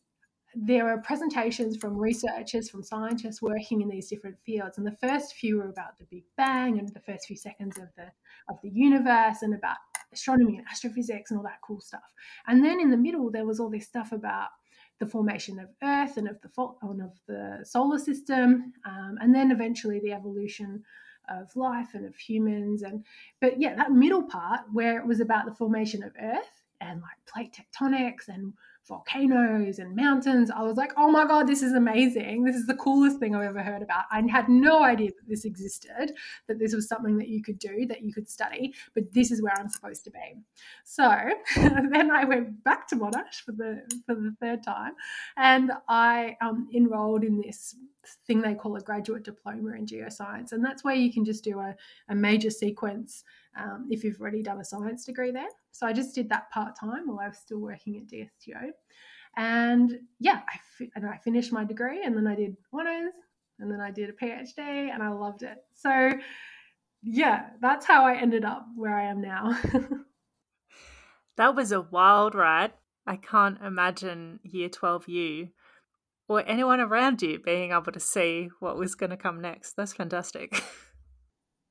there 0.54 0.88
are 0.88 0.98
presentations 1.02 1.76
from 1.76 1.96
researchers, 1.96 2.70
from 2.70 2.82
scientists 2.82 3.42
working 3.42 3.82
in 3.82 3.88
these 3.88 4.08
different 4.08 4.36
fields. 4.44 4.78
And 4.78 4.86
the 4.86 4.96
first 4.96 5.34
few 5.34 5.58
were 5.58 5.68
about 5.68 5.98
the 5.98 6.06
Big 6.10 6.24
Bang 6.36 6.78
and 6.78 6.88
the 6.88 7.00
first 7.00 7.26
few 7.26 7.36
seconds 7.36 7.76
of 7.76 7.88
the 7.96 8.10
of 8.48 8.56
the 8.62 8.70
universe 8.70 9.42
and 9.42 9.54
about 9.54 9.76
astronomy 10.12 10.56
and 10.56 10.66
astrophysics 10.70 11.30
and 11.30 11.38
all 11.38 11.44
that 11.44 11.60
cool 11.66 11.80
stuff. 11.80 12.14
And 12.46 12.64
then 12.64 12.80
in 12.80 12.90
the 12.90 12.96
middle, 12.96 13.30
there 13.30 13.46
was 13.46 13.60
all 13.60 13.68
this 13.68 13.86
stuff 13.86 14.12
about 14.12 14.48
the 14.98 15.06
formation 15.06 15.58
of 15.58 15.68
Earth 15.82 16.16
and 16.16 16.28
of 16.28 16.40
the 16.40 16.50
and 16.82 17.02
of 17.02 17.12
the 17.26 17.64
solar 17.64 17.98
system, 17.98 18.72
um, 18.84 19.18
and 19.20 19.34
then 19.34 19.50
eventually 19.50 20.00
the 20.00 20.12
evolution 20.12 20.82
of 21.28 21.54
life 21.56 21.94
and 21.94 22.06
of 22.06 22.16
humans. 22.16 22.82
And 22.82 23.04
but 23.40 23.60
yeah, 23.60 23.74
that 23.76 23.92
middle 23.92 24.22
part 24.22 24.60
where 24.72 24.98
it 24.98 25.06
was 25.06 25.20
about 25.20 25.46
the 25.46 25.54
formation 25.54 26.02
of 26.02 26.12
Earth 26.20 26.64
and 26.80 27.00
like 27.00 27.26
plate 27.26 27.56
tectonics 27.56 28.28
and 28.28 28.52
volcanoes 28.88 29.78
and 29.78 29.94
mountains. 29.94 30.50
I 30.50 30.62
was 30.62 30.76
like, 30.76 30.92
oh 30.96 31.10
my 31.10 31.26
God, 31.26 31.46
this 31.46 31.62
is 31.62 31.74
amazing. 31.74 32.44
This 32.44 32.56
is 32.56 32.66
the 32.66 32.74
coolest 32.74 33.18
thing 33.18 33.34
I've 33.34 33.42
ever 33.44 33.62
heard 33.62 33.82
about. 33.82 34.04
I 34.10 34.22
had 34.28 34.48
no 34.48 34.82
idea 34.82 35.10
that 35.10 35.28
this 35.28 35.44
existed, 35.44 36.12
that 36.48 36.58
this 36.58 36.74
was 36.74 36.88
something 36.88 37.18
that 37.18 37.28
you 37.28 37.42
could 37.42 37.58
do, 37.58 37.86
that 37.86 38.02
you 38.02 38.12
could 38.12 38.28
study, 38.28 38.74
but 38.94 39.12
this 39.12 39.30
is 39.30 39.42
where 39.42 39.52
I'm 39.58 39.68
supposed 39.68 40.04
to 40.04 40.10
be. 40.10 40.34
So 40.84 41.08
then 41.56 42.10
I 42.10 42.24
went 42.24 42.64
back 42.64 42.88
to 42.88 42.96
Monash 42.96 43.42
for 43.44 43.52
the 43.52 43.82
for 44.06 44.14
the 44.14 44.34
third 44.40 44.62
time 44.62 44.94
and 45.36 45.72
I 45.88 46.36
um, 46.40 46.68
enrolled 46.74 47.24
in 47.24 47.40
this 47.40 47.76
thing 48.26 48.40
they 48.40 48.54
call 48.54 48.76
a 48.76 48.80
graduate 48.80 49.24
diploma 49.24 49.72
in 49.72 49.86
geoscience. 49.86 50.52
And 50.52 50.64
that's 50.64 50.84
where 50.84 50.94
you 50.94 51.12
can 51.12 51.24
just 51.24 51.44
do 51.44 51.58
a, 51.58 51.74
a 52.08 52.14
major 52.14 52.50
sequence 52.50 53.24
um, 53.58 53.88
if 53.90 54.04
you've 54.04 54.20
already 54.20 54.42
done 54.42 54.60
a 54.60 54.64
science 54.64 55.04
degree 55.04 55.30
there. 55.30 55.48
So 55.72 55.86
I 55.86 55.92
just 55.92 56.14
did 56.14 56.28
that 56.30 56.50
part 56.50 56.78
time 56.78 57.06
while 57.06 57.20
I 57.20 57.28
was 57.28 57.38
still 57.38 57.60
working 57.60 57.96
at 57.96 58.06
DSTO. 58.06 58.70
And 59.36 59.98
yeah, 60.18 60.40
I, 60.48 60.58
fi- 60.76 60.90
and 60.96 61.06
I 61.06 61.18
finished 61.18 61.52
my 61.52 61.64
degree 61.64 62.02
and 62.04 62.16
then 62.16 62.26
I 62.26 62.34
did 62.34 62.56
honours 62.72 63.12
and 63.58 63.70
then 63.70 63.80
I 63.80 63.90
did 63.90 64.10
a 64.10 64.12
PhD 64.12 64.58
and 64.58 65.02
I 65.02 65.10
loved 65.10 65.42
it. 65.42 65.58
So 65.74 66.12
yeah, 67.02 67.50
that's 67.60 67.86
how 67.86 68.04
I 68.04 68.16
ended 68.16 68.44
up 68.44 68.66
where 68.74 68.96
I 68.96 69.04
am 69.04 69.20
now. 69.20 69.58
that 71.36 71.54
was 71.54 71.72
a 71.72 71.80
wild 71.80 72.34
ride. 72.34 72.72
I 73.06 73.16
can't 73.16 73.60
imagine 73.62 74.40
year 74.42 74.68
12 74.68 75.08
you 75.08 75.48
or 76.28 76.44
anyone 76.46 76.80
around 76.80 77.22
you 77.22 77.38
being 77.38 77.72
able 77.72 77.92
to 77.92 78.00
see 78.00 78.50
what 78.60 78.76
was 78.76 78.94
going 78.94 79.10
to 79.10 79.16
come 79.16 79.40
next. 79.40 79.74
That's 79.76 79.94
fantastic. 79.94 80.62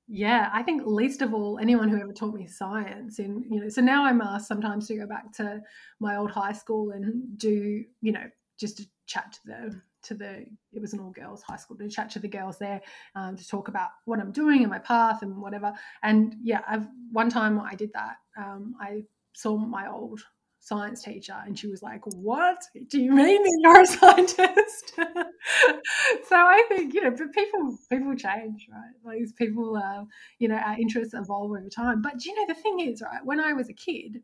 Yeah, 0.08 0.50
I 0.54 0.63
think 0.63 0.84
least 0.86 1.22
of 1.22 1.34
all 1.34 1.60
anyone 1.60 1.89
who 1.89 2.00
ever 2.00 2.13
taught 2.13 2.34
me 2.34 2.48
science. 2.48 3.20
And 3.20 3.43
you 3.50 3.60
know, 3.60 3.70
so 3.70 3.82
now 3.82 4.06
I'm 4.06 4.22
asked 4.22 4.48
sometimes 4.48 4.88
to 4.88 4.96
go 4.96 5.06
back 5.06 5.34
to 5.34 5.62
my 6.00 6.15
old 6.15 6.32
high 6.32 6.54
school 6.54 6.91
and 6.91 7.38
do 7.38 7.84
you 8.02 8.12
know 8.13 8.24
just 8.58 8.78
to 8.78 8.86
chat 9.06 9.34
to 9.34 9.39
the 9.46 9.82
to 10.04 10.13
the 10.13 10.46
it 10.72 10.80
was 10.82 10.93
an 10.93 11.02
all 11.02 11.12
girls 11.12 11.41
high 11.41 11.58
school 11.58 11.76
to 11.78 11.89
chat 11.89 12.10
to 12.12 12.20
the 12.20 12.28
girls 12.28 12.58
there 12.58 12.82
um, 13.15 13.36
to 13.36 13.46
talk 13.46 13.67
about 13.67 13.89
what 14.06 14.20
I'm 14.20 14.32
doing 14.32 14.62
and 14.62 14.72
my 14.72 14.80
path 14.80 15.24
and 15.24 15.41
whatever. 15.41 15.74
And 16.04 16.36
yeah, 16.41 16.62
I've 16.67 16.88
one 17.12 17.30
time 17.30 17.60
I 17.60 17.76
did 17.76 17.91
that. 17.93 18.15
Um, 18.38 18.76
I 18.80 19.03
saw 19.34 19.58
my 19.58 19.89
old 19.91 20.22
science 20.68 21.01
teacher 21.01 21.36
and 21.45 21.57
she 21.57 21.68
was 21.68 21.82
like 21.82 22.01
what 22.07 22.61
do 22.89 22.99
you 23.01 23.13
mean 23.13 23.41
that 23.41 23.59
you're 23.61 23.82
a 23.82 23.86
scientist 23.86 24.93
so 26.28 26.36
i 26.36 26.63
think 26.68 26.93
you 26.93 27.01
know 27.01 27.11
but 27.11 27.32
people 27.32 27.78
people 27.89 28.13
change 28.15 28.68
right 28.72 28.93
like 29.05 29.36
people 29.38 29.78
uh, 29.78 30.03
you 30.39 30.47
know 30.47 30.55
our 30.55 30.78
interests 30.78 31.13
evolve 31.13 31.51
over 31.51 31.70
time 31.70 32.01
but 32.01 32.26
you 32.26 32.36
know 32.36 32.45
the 32.53 32.59
thing 32.61 32.80
is 32.82 33.01
right 33.01 33.24
when 33.24 33.39
i 33.39 33.53
was 33.53 33.70
a 33.70 33.74
kid 33.74 34.22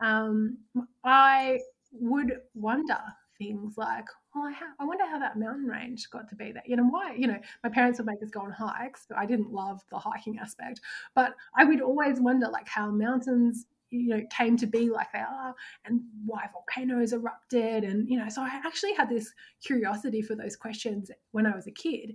um, 0.00 0.58
i 1.04 1.58
would 1.92 2.32
wonder 2.54 3.00
things 3.38 3.78
like, 3.78 4.04
well, 4.34 4.44
I, 4.46 4.52
ha- 4.52 4.74
I 4.78 4.84
wonder 4.84 5.06
how 5.06 5.18
that 5.18 5.38
mountain 5.38 5.66
range 5.66 6.10
got 6.10 6.28
to 6.28 6.36
be 6.36 6.52
that. 6.52 6.68
You 6.68 6.76
know, 6.76 6.84
why? 6.84 7.14
You 7.16 7.28
know, 7.28 7.38
my 7.62 7.70
parents 7.70 7.98
would 7.98 8.06
make 8.06 8.22
us 8.22 8.30
go 8.30 8.40
on 8.40 8.50
hikes, 8.50 9.06
but 9.08 9.16
I 9.16 9.26
didn't 9.26 9.52
love 9.52 9.80
the 9.90 9.98
hiking 9.98 10.38
aspect. 10.38 10.80
But 11.14 11.34
I 11.56 11.64
would 11.64 11.80
always 11.80 12.20
wonder, 12.20 12.48
like, 12.48 12.68
how 12.68 12.90
mountains 12.90 13.66
you 13.90 14.08
know 14.08 14.22
came 14.30 14.56
to 14.56 14.66
be 14.66 14.90
like 14.90 15.10
they 15.12 15.18
are 15.18 15.54
and 15.84 16.00
why 16.26 16.44
volcanoes 16.52 17.12
erupted 17.12 17.84
and 17.84 18.08
you 18.08 18.18
know 18.18 18.28
so 18.28 18.42
i 18.42 18.60
actually 18.66 18.92
had 18.94 19.08
this 19.08 19.32
curiosity 19.64 20.22
for 20.22 20.34
those 20.34 20.56
questions 20.56 21.10
when 21.32 21.46
i 21.46 21.54
was 21.54 21.66
a 21.66 21.72
kid 21.72 22.14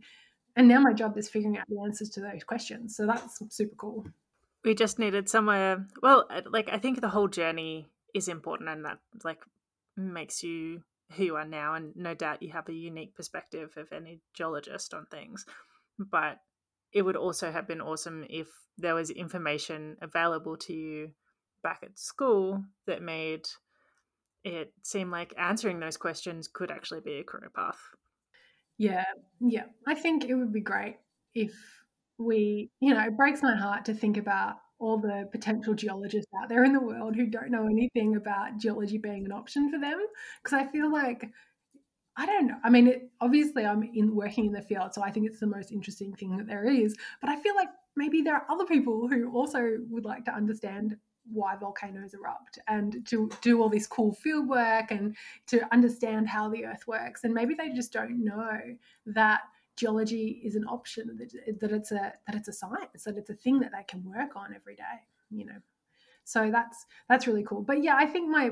and 0.55 0.67
now 0.67 0.79
my 0.79 0.93
job 0.93 1.17
is 1.17 1.29
figuring 1.29 1.57
out 1.57 1.67
the 1.67 1.79
answers 1.79 2.09
to 2.09 2.21
those 2.21 2.43
questions 2.43 2.95
so 2.95 3.07
that's 3.07 3.41
super 3.49 3.75
cool. 3.75 4.05
We 4.63 4.75
just 4.75 4.99
needed 4.99 5.29
somewhere 5.29 5.85
well 6.01 6.25
uh, 6.29 6.41
like 6.49 6.69
i 6.71 6.77
think 6.77 7.01
the 7.01 7.09
whole 7.09 7.27
journey 7.27 7.87
is 8.13 8.27
important 8.27 8.69
and 8.69 8.85
that 8.85 8.99
like 9.23 9.39
makes 9.97 10.43
you 10.43 10.83
who 11.11 11.23
you 11.23 11.35
are 11.35 11.45
now 11.45 11.73
and 11.73 11.95
no 11.95 12.13
doubt 12.13 12.41
you 12.41 12.51
have 12.51 12.69
a 12.69 12.73
unique 12.73 13.15
perspective 13.15 13.71
of 13.77 13.91
any 13.91 14.19
geologist 14.33 14.93
on 14.93 15.05
things 15.07 15.45
but 15.99 16.37
it 16.91 17.01
would 17.01 17.15
also 17.15 17.51
have 17.51 17.67
been 17.67 17.81
awesome 17.81 18.25
if 18.29 18.47
there 18.77 18.95
was 18.95 19.09
information 19.09 19.97
available 20.01 20.55
to 20.57 20.73
you 20.73 21.11
back 21.63 21.79
at 21.83 21.97
school 21.97 22.63
that 22.85 23.01
made 23.01 23.47
it 24.43 24.73
seem 24.83 25.09
like 25.09 25.33
answering 25.37 25.79
those 25.79 25.97
questions 25.97 26.47
could 26.47 26.69
actually 26.69 26.99
be 26.99 27.19
a 27.19 27.23
career 27.23 27.51
path. 27.55 27.79
Yeah 28.77 29.05
yeah. 29.39 29.65
I 29.87 29.95
think 29.95 30.25
it 30.25 30.35
would 30.35 30.53
be 30.53 30.61
great 30.61 30.97
if 31.33 31.53
we 32.17 32.69
you 32.79 32.93
know 32.93 33.01
it 33.01 33.17
breaks 33.17 33.41
my 33.41 33.55
heart 33.55 33.85
to 33.85 33.93
think 33.93 34.17
about 34.17 34.55
all 34.79 34.97
the 34.97 35.27
potential 35.31 35.73
geologists 35.73 36.31
out 36.41 36.49
there 36.49 36.63
in 36.63 36.73
the 36.73 36.79
world 36.79 37.15
who 37.15 37.25
don't 37.25 37.51
know 37.51 37.65
anything 37.67 38.15
about 38.15 38.57
geology 38.57 38.97
being 38.97 39.25
an 39.25 39.31
option 39.31 39.71
for 39.71 39.79
them 39.79 39.99
because 40.43 40.57
i 40.57 40.65
feel 40.71 40.91
like 40.91 41.29
i 42.17 42.25
don't 42.25 42.47
know. 42.47 42.57
I 42.63 42.69
mean 42.69 42.87
it, 42.87 43.09
obviously 43.21 43.65
i'm 43.65 43.83
in 43.95 44.15
working 44.15 44.45
in 44.45 44.51
the 44.51 44.61
field 44.61 44.93
so 44.93 45.01
i 45.01 45.09
think 45.09 45.25
it's 45.25 45.39
the 45.39 45.47
most 45.47 45.71
interesting 45.71 46.13
thing 46.13 46.37
that 46.37 46.47
there 46.47 46.65
is 46.65 46.95
but 47.21 47.29
i 47.29 47.39
feel 47.39 47.55
like 47.55 47.69
maybe 47.95 48.21
there 48.21 48.35
are 48.35 48.45
other 48.49 48.65
people 48.65 49.07
who 49.07 49.31
also 49.31 49.77
would 49.89 50.05
like 50.05 50.25
to 50.25 50.35
understand 50.35 50.97
why 51.31 51.55
volcanoes 51.55 52.13
erupt 52.13 52.59
and 52.67 53.05
to 53.07 53.29
do 53.41 53.61
all 53.61 53.69
this 53.69 53.87
cool 53.87 54.13
field 54.13 54.47
work 54.47 54.91
and 54.91 55.15
to 55.47 55.61
understand 55.73 56.27
how 56.27 56.49
the 56.49 56.65
earth 56.65 56.85
works. 56.87 57.23
And 57.23 57.33
maybe 57.33 57.53
they 57.53 57.69
just 57.69 57.93
don't 57.93 58.23
know 58.23 58.59
that 59.05 59.41
geology 59.75 60.41
is 60.43 60.55
an 60.55 60.65
option 60.65 61.17
that, 61.17 61.71
it's 61.71 61.91
a 61.91 62.13
that 62.27 62.35
it's 62.35 62.47
a 62.47 62.53
science 62.53 63.03
that 63.05 63.17
it's 63.17 63.29
a 63.29 63.35
thing 63.35 63.59
that 63.59 63.71
they 63.71 63.83
can 63.87 64.03
work 64.03 64.35
on 64.35 64.53
every 64.53 64.75
day 64.75 64.83
you 65.33 65.45
know. 65.45 65.57
So 66.23 66.49
that's 66.51 66.85
that's 67.09 67.27
really 67.27 67.43
cool. 67.43 67.61
But 67.61 67.83
yeah 67.83 67.95
i 67.97 68.05
think 68.05 68.29
my 68.29 68.51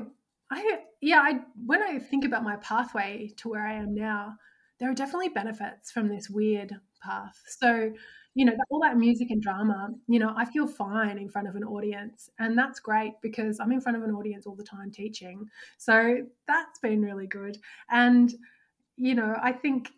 i 0.50 0.78
yeah 1.00 1.20
i 1.20 1.40
when 1.64 1.82
i 1.82 1.98
think 1.98 2.24
about 2.24 2.42
my 2.42 2.56
pathway 2.56 3.32
to 3.38 3.48
where 3.48 3.66
i 3.66 3.74
am 3.74 3.94
now 3.94 4.36
there 4.78 4.90
are 4.90 4.94
definitely 4.94 5.28
benefits 5.28 5.90
from 5.92 6.08
this 6.08 6.28
weird 6.28 6.74
path. 7.02 7.40
So 7.46 7.92
you 8.34 8.44
know 8.44 8.52
all 8.70 8.80
that 8.80 8.96
music 8.96 9.30
and 9.30 9.42
drama 9.42 9.90
you 10.08 10.18
know 10.18 10.32
i 10.36 10.44
feel 10.44 10.66
fine 10.66 11.18
in 11.18 11.28
front 11.28 11.46
of 11.48 11.54
an 11.54 11.64
audience 11.64 12.30
and 12.38 12.56
that's 12.56 12.80
great 12.80 13.12
because 13.22 13.60
i'm 13.60 13.72
in 13.72 13.80
front 13.80 13.96
of 13.96 14.02
an 14.04 14.10
audience 14.14 14.46
all 14.46 14.54
the 14.54 14.64
time 14.64 14.90
teaching. 14.90 15.46
So 15.78 16.26
that's 16.46 16.78
been 16.78 17.02
really 17.02 17.26
good. 17.26 17.58
And 17.90 18.32
you 18.96 19.14
know 19.14 19.36
i 19.42 19.52
think 19.52 19.90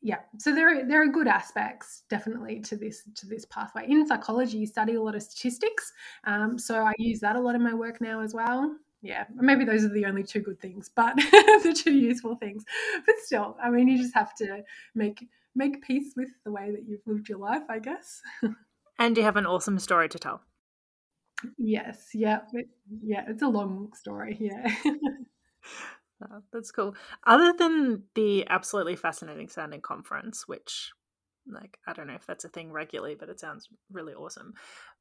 yeah 0.00 0.20
so 0.38 0.54
there 0.54 0.68
are 0.68 0.84
there 0.88 1.02
are 1.02 1.08
good 1.08 1.28
aspects 1.28 2.04
definitely 2.08 2.60
to 2.60 2.76
this 2.76 3.02
to 3.14 3.26
this 3.26 3.44
pathway. 3.46 3.86
In 3.88 4.06
psychology 4.06 4.58
you 4.58 4.66
study 4.66 4.94
a 4.94 5.02
lot 5.02 5.14
of 5.14 5.22
statistics 5.22 5.92
um, 6.24 6.58
so 6.58 6.82
i 6.82 6.92
use 6.98 7.20
that 7.20 7.36
a 7.36 7.40
lot 7.40 7.54
in 7.54 7.62
my 7.62 7.74
work 7.74 8.00
now 8.00 8.20
as 8.20 8.34
well. 8.34 8.74
Yeah 9.02 9.24
maybe 9.34 9.64
those 9.64 9.84
are 9.84 9.90
the 9.90 10.06
only 10.06 10.22
two 10.24 10.40
good 10.40 10.60
things 10.60 10.90
but 10.94 11.16
the 11.16 11.74
two 11.76 11.92
useful 11.94 12.36
things. 12.36 12.64
But 13.06 13.16
still 13.24 13.56
i 13.62 13.70
mean 13.70 13.88
you 13.88 13.98
just 13.98 14.14
have 14.14 14.34
to 14.36 14.62
make 14.94 15.28
make 15.58 15.82
peace 15.82 16.14
with 16.16 16.28
the 16.44 16.50
way 16.52 16.70
that 16.70 16.84
you've 16.86 17.06
lived 17.06 17.28
your 17.28 17.38
life 17.38 17.62
i 17.68 17.78
guess 17.78 18.20
and 18.98 19.16
you 19.16 19.22
have 19.22 19.36
an 19.36 19.46
awesome 19.46 19.78
story 19.78 20.08
to 20.08 20.18
tell 20.18 20.40
yes 21.56 22.08
yeah 22.14 22.40
it, 22.52 22.68
yeah 23.02 23.24
it's 23.28 23.42
a 23.42 23.48
long 23.48 23.92
story 23.94 24.36
yeah 24.40 24.74
Oh, 26.22 26.42
that's 26.52 26.70
cool. 26.72 26.96
Other 27.26 27.52
than 27.56 28.02
the 28.14 28.46
absolutely 28.48 28.96
fascinating 28.96 29.48
sounding 29.48 29.80
conference, 29.80 30.48
which 30.48 30.90
like 31.46 31.78
I 31.86 31.92
don't 31.92 32.06
know 32.06 32.14
if 32.14 32.26
that's 32.26 32.44
a 32.44 32.48
thing 32.48 32.72
regularly, 32.72 33.14
but 33.18 33.28
it 33.28 33.40
sounds 33.40 33.68
really 33.90 34.14
awesome. 34.14 34.54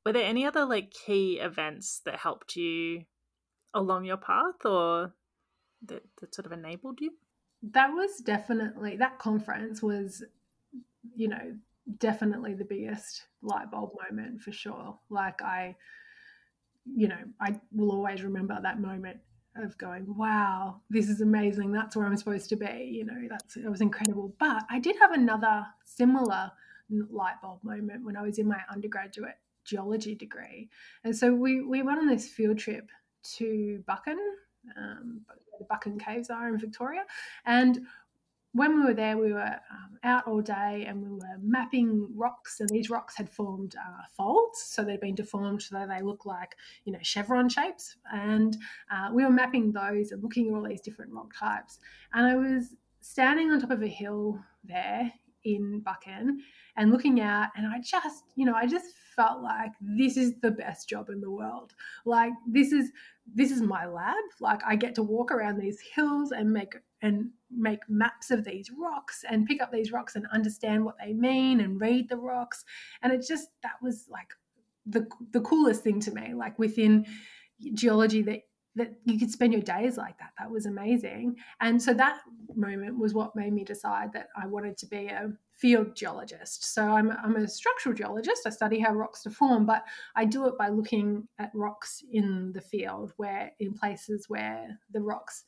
Were 0.05 0.13
there 0.13 0.25
any 0.25 0.45
other 0.45 0.65
like 0.65 0.91
key 0.91 1.39
events 1.39 2.01
that 2.05 2.19
helped 2.19 2.55
you 2.55 3.03
along 3.73 4.05
your 4.05 4.17
path 4.17 4.65
or 4.65 5.13
that, 5.85 6.03
that 6.21 6.33
sort 6.33 6.45
of 6.45 6.51
enabled 6.51 6.99
you? 7.01 7.11
That 7.71 7.91
was 7.91 8.21
definitely 8.23 8.97
that 8.97 9.19
conference 9.19 9.81
was, 9.81 10.23
you 11.15 11.27
know, 11.27 11.55
definitely 11.99 12.53
the 12.53 12.65
biggest 12.65 13.23
light 13.41 13.71
bulb 13.71 13.91
moment 14.09 14.41
for 14.41 14.51
sure. 14.51 14.97
Like 15.09 15.41
I, 15.41 15.75
you 16.85 17.07
know, 17.07 17.19
I 17.39 17.59
will 17.71 17.91
always 17.91 18.23
remember 18.23 18.57
that 18.61 18.79
moment 18.79 19.17
of 19.55 19.77
going, 19.77 20.05
wow, 20.15 20.81
this 20.89 21.09
is 21.09 21.21
amazing. 21.21 21.71
That's 21.71 21.95
where 21.95 22.05
I'm 22.05 22.17
supposed 22.17 22.49
to 22.49 22.55
be. 22.55 22.91
You 22.91 23.05
know, 23.05 23.27
that's 23.29 23.57
it 23.57 23.69
was 23.69 23.81
incredible. 23.81 24.35
But 24.39 24.63
I 24.69 24.79
did 24.79 24.95
have 24.99 25.11
another 25.11 25.65
similar 25.83 26.51
light 26.89 27.41
bulb 27.41 27.63
moment 27.63 28.05
when 28.05 28.15
I 28.15 28.21
was 28.21 28.37
in 28.39 28.47
my 28.47 28.59
undergraduate 28.71 29.37
geology 29.65 30.15
degree. 30.15 30.69
And 31.03 31.15
so 31.15 31.33
we, 31.33 31.61
we 31.61 31.81
went 31.81 31.99
on 31.99 32.07
this 32.07 32.27
field 32.27 32.57
trip 32.57 32.89
to 33.37 33.83
Buchan, 33.87 34.19
um, 34.77 35.21
the 35.59 35.65
Buchan 35.69 35.99
Caves 35.99 36.29
are 36.29 36.47
in 36.47 36.57
Victoria. 36.57 37.03
And 37.45 37.79
when 38.53 38.79
we 38.79 38.85
were 38.85 38.93
there, 38.93 39.17
we 39.17 39.33
were 39.33 39.41
um, 39.41 39.97
out 40.03 40.27
all 40.27 40.41
day 40.41 40.85
and 40.87 41.01
we 41.01 41.09
were 41.09 41.37
mapping 41.41 42.07
rocks, 42.15 42.59
and 42.59 42.69
these 42.69 42.89
rocks 42.89 43.15
had 43.15 43.29
formed 43.29 43.75
uh, 43.75 44.03
folds, 44.15 44.61
so 44.61 44.83
they'd 44.83 44.99
been 44.99 45.15
deformed 45.15 45.61
so 45.61 45.85
they 45.87 46.01
look 46.01 46.25
like 46.25 46.55
you 46.85 46.93
know 46.93 46.99
chevron 47.01 47.49
shapes. 47.49 47.97
And 48.11 48.57
uh, 48.91 49.09
we 49.13 49.23
were 49.23 49.29
mapping 49.29 49.71
those 49.71 50.11
and 50.11 50.23
looking 50.23 50.49
at 50.49 50.55
all 50.55 50.63
these 50.63 50.81
different 50.81 51.11
rock 51.11 51.33
types. 51.37 51.79
And 52.13 52.25
I 52.25 52.35
was 52.35 52.75
standing 53.01 53.51
on 53.51 53.59
top 53.59 53.71
of 53.71 53.83
a 53.83 53.87
hill 53.87 54.39
there 54.63 55.11
in 55.43 55.81
Buchan 55.81 56.41
and 56.75 56.91
looking 56.91 57.21
out, 57.21 57.49
and 57.55 57.67
I 57.67 57.79
just 57.79 58.23
you 58.35 58.45
know 58.45 58.55
I 58.55 58.65
just 58.65 58.87
felt 59.15 59.41
like 59.41 59.71
this 59.81 60.15
is 60.15 60.33
the 60.41 60.51
best 60.51 60.87
job 60.87 61.09
in 61.09 61.19
the 61.21 61.31
world. 61.31 61.73
Like 62.05 62.33
this 62.47 62.71
is 62.71 62.91
this 63.33 63.51
is 63.51 63.61
my 63.61 63.85
lab. 63.85 64.15
Like 64.39 64.61
I 64.65 64.75
get 64.75 64.95
to 64.95 65.03
walk 65.03 65.31
around 65.31 65.59
these 65.59 65.79
hills 65.95 66.31
and 66.31 66.51
make 66.51 66.75
and 67.01 67.29
make 67.51 67.79
maps 67.87 68.31
of 68.31 68.43
these 68.43 68.69
rocks 68.71 69.23
and 69.29 69.45
pick 69.45 69.61
up 69.61 69.71
these 69.71 69.91
rocks 69.91 70.15
and 70.15 70.25
understand 70.33 70.83
what 70.83 70.95
they 71.03 71.13
mean 71.13 71.61
and 71.61 71.81
read 71.81 72.09
the 72.09 72.17
rocks. 72.17 72.65
And 73.01 73.13
it 73.13 73.25
just 73.27 73.49
that 73.63 73.81
was 73.81 74.07
like 74.09 74.33
the 74.85 75.07
the 75.31 75.41
coolest 75.41 75.83
thing 75.83 75.99
to 76.01 76.11
me. 76.11 76.33
Like 76.33 76.57
within 76.59 77.05
geology 77.73 78.21
that 78.23 78.41
that 78.77 78.93
you 79.05 79.17
could 79.17 79.31
spend 79.31 79.53
your 79.53 79.61
days 79.61 79.97
like 79.97 80.17
that. 80.19 80.31
That 80.37 80.51
was 80.51 80.67
amazing. 80.67 81.35
And 81.61 81.81
so 81.81 81.93
that 81.95 82.19
moment 82.55 82.97
was 82.97 83.13
what 83.13 83.35
made 83.35 83.51
me 83.51 83.63
decide 83.63 84.13
that 84.13 84.27
I 84.41 84.45
wanted 84.45 84.77
to 84.77 84.85
be 84.85 85.07
a 85.07 85.31
field 85.51 85.95
geologist. 85.95 86.73
So 86.73 86.83
I'm, 86.83 87.11
I'm 87.11 87.35
a 87.35 87.47
structural 87.47 87.95
geologist. 87.95 88.43
I 88.45 88.51
study 88.51 88.79
how 88.79 88.93
rocks 88.93 89.23
deform, 89.23 89.65
but 89.65 89.83
I 90.15 90.25
do 90.25 90.47
it 90.47 90.57
by 90.59 90.69
looking 90.69 91.27
at 91.39 91.51
rocks 91.55 92.03
in 92.11 92.51
the 92.53 92.61
field, 92.61 93.13
where 93.17 93.51
in 93.59 93.73
places 93.73 94.29
where 94.29 94.79
the 94.91 95.01
rocks 95.01 95.43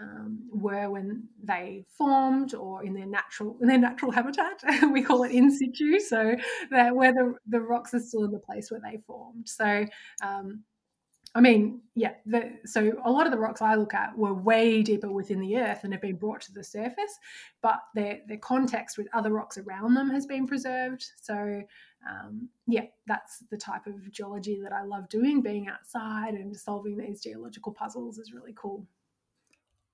um, 0.00 0.48
were 0.50 0.90
when 0.90 1.28
they 1.42 1.84
formed 1.96 2.54
or 2.54 2.84
in 2.84 2.94
their 2.94 3.06
natural 3.06 3.56
in 3.60 3.68
their 3.68 3.78
natural 3.78 4.10
habitat. 4.10 4.62
we 4.92 5.02
call 5.02 5.22
it 5.24 5.32
in 5.32 5.50
situ, 5.50 6.00
so 6.00 6.34
that 6.70 6.94
where 6.94 7.12
the, 7.12 7.34
the 7.46 7.60
rocks 7.60 7.94
are 7.94 8.00
still 8.00 8.24
in 8.24 8.32
the 8.32 8.38
place 8.38 8.70
where 8.70 8.80
they 8.80 8.98
formed. 9.06 9.48
So 9.48 9.86
um, 10.22 10.64
I 11.34 11.40
mean, 11.40 11.80
yeah. 11.94 12.12
The, 12.26 12.52
so 12.66 12.92
a 13.04 13.10
lot 13.10 13.26
of 13.26 13.32
the 13.32 13.38
rocks 13.38 13.62
I 13.62 13.74
look 13.74 13.94
at 13.94 14.16
were 14.16 14.34
way 14.34 14.82
deeper 14.82 15.10
within 15.10 15.40
the 15.40 15.56
earth 15.56 15.80
and 15.82 15.92
have 15.92 16.02
been 16.02 16.16
brought 16.16 16.42
to 16.42 16.52
the 16.52 16.62
surface, 16.62 17.18
but 17.62 17.80
their 17.94 18.20
their 18.28 18.38
context 18.38 18.98
with 18.98 19.08
other 19.14 19.30
rocks 19.30 19.56
around 19.56 19.94
them 19.94 20.10
has 20.10 20.26
been 20.26 20.46
preserved. 20.46 21.04
So 21.22 21.62
um, 22.08 22.48
yeah, 22.66 22.86
that's 23.06 23.44
the 23.50 23.56
type 23.56 23.86
of 23.86 24.10
geology 24.12 24.60
that 24.62 24.72
I 24.72 24.82
love 24.82 25.08
doing. 25.08 25.40
Being 25.40 25.68
outside 25.68 26.34
and 26.34 26.54
solving 26.54 26.98
these 26.98 27.22
geological 27.22 27.72
puzzles 27.72 28.18
is 28.18 28.32
really 28.32 28.54
cool. 28.54 28.86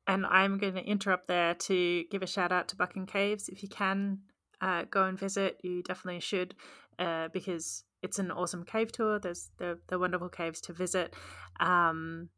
And 0.09 0.25
I'm 0.27 0.59
going 0.59 0.75
to 0.75 0.85
interrupt 0.85 1.29
there 1.29 1.55
to 1.55 2.05
give 2.11 2.23
a 2.23 2.27
shout 2.27 2.51
out 2.51 2.67
to 2.69 2.77
Buchan 2.77 3.07
Caves. 3.07 3.49
If 3.49 3.63
you 3.63 3.69
can 3.69 4.21
uh, 4.61 4.85
go 4.91 5.05
and 5.05 5.19
visit, 5.19 5.61
you 5.63 5.83
definitely 5.83 6.21
should, 6.21 6.55
uh, 6.99 7.29
because 7.33 7.85
it's 8.03 8.19
an 8.19 8.31
awesome 8.31 8.65
cave 8.65 8.91
tour. 8.91 9.19
There's 9.19 9.51
the 9.59 9.79
the 9.89 9.99
wonderful 9.99 10.31
caves 10.31 10.61
to 10.63 10.73
visit. 10.73 11.15
Um, 11.61 12.31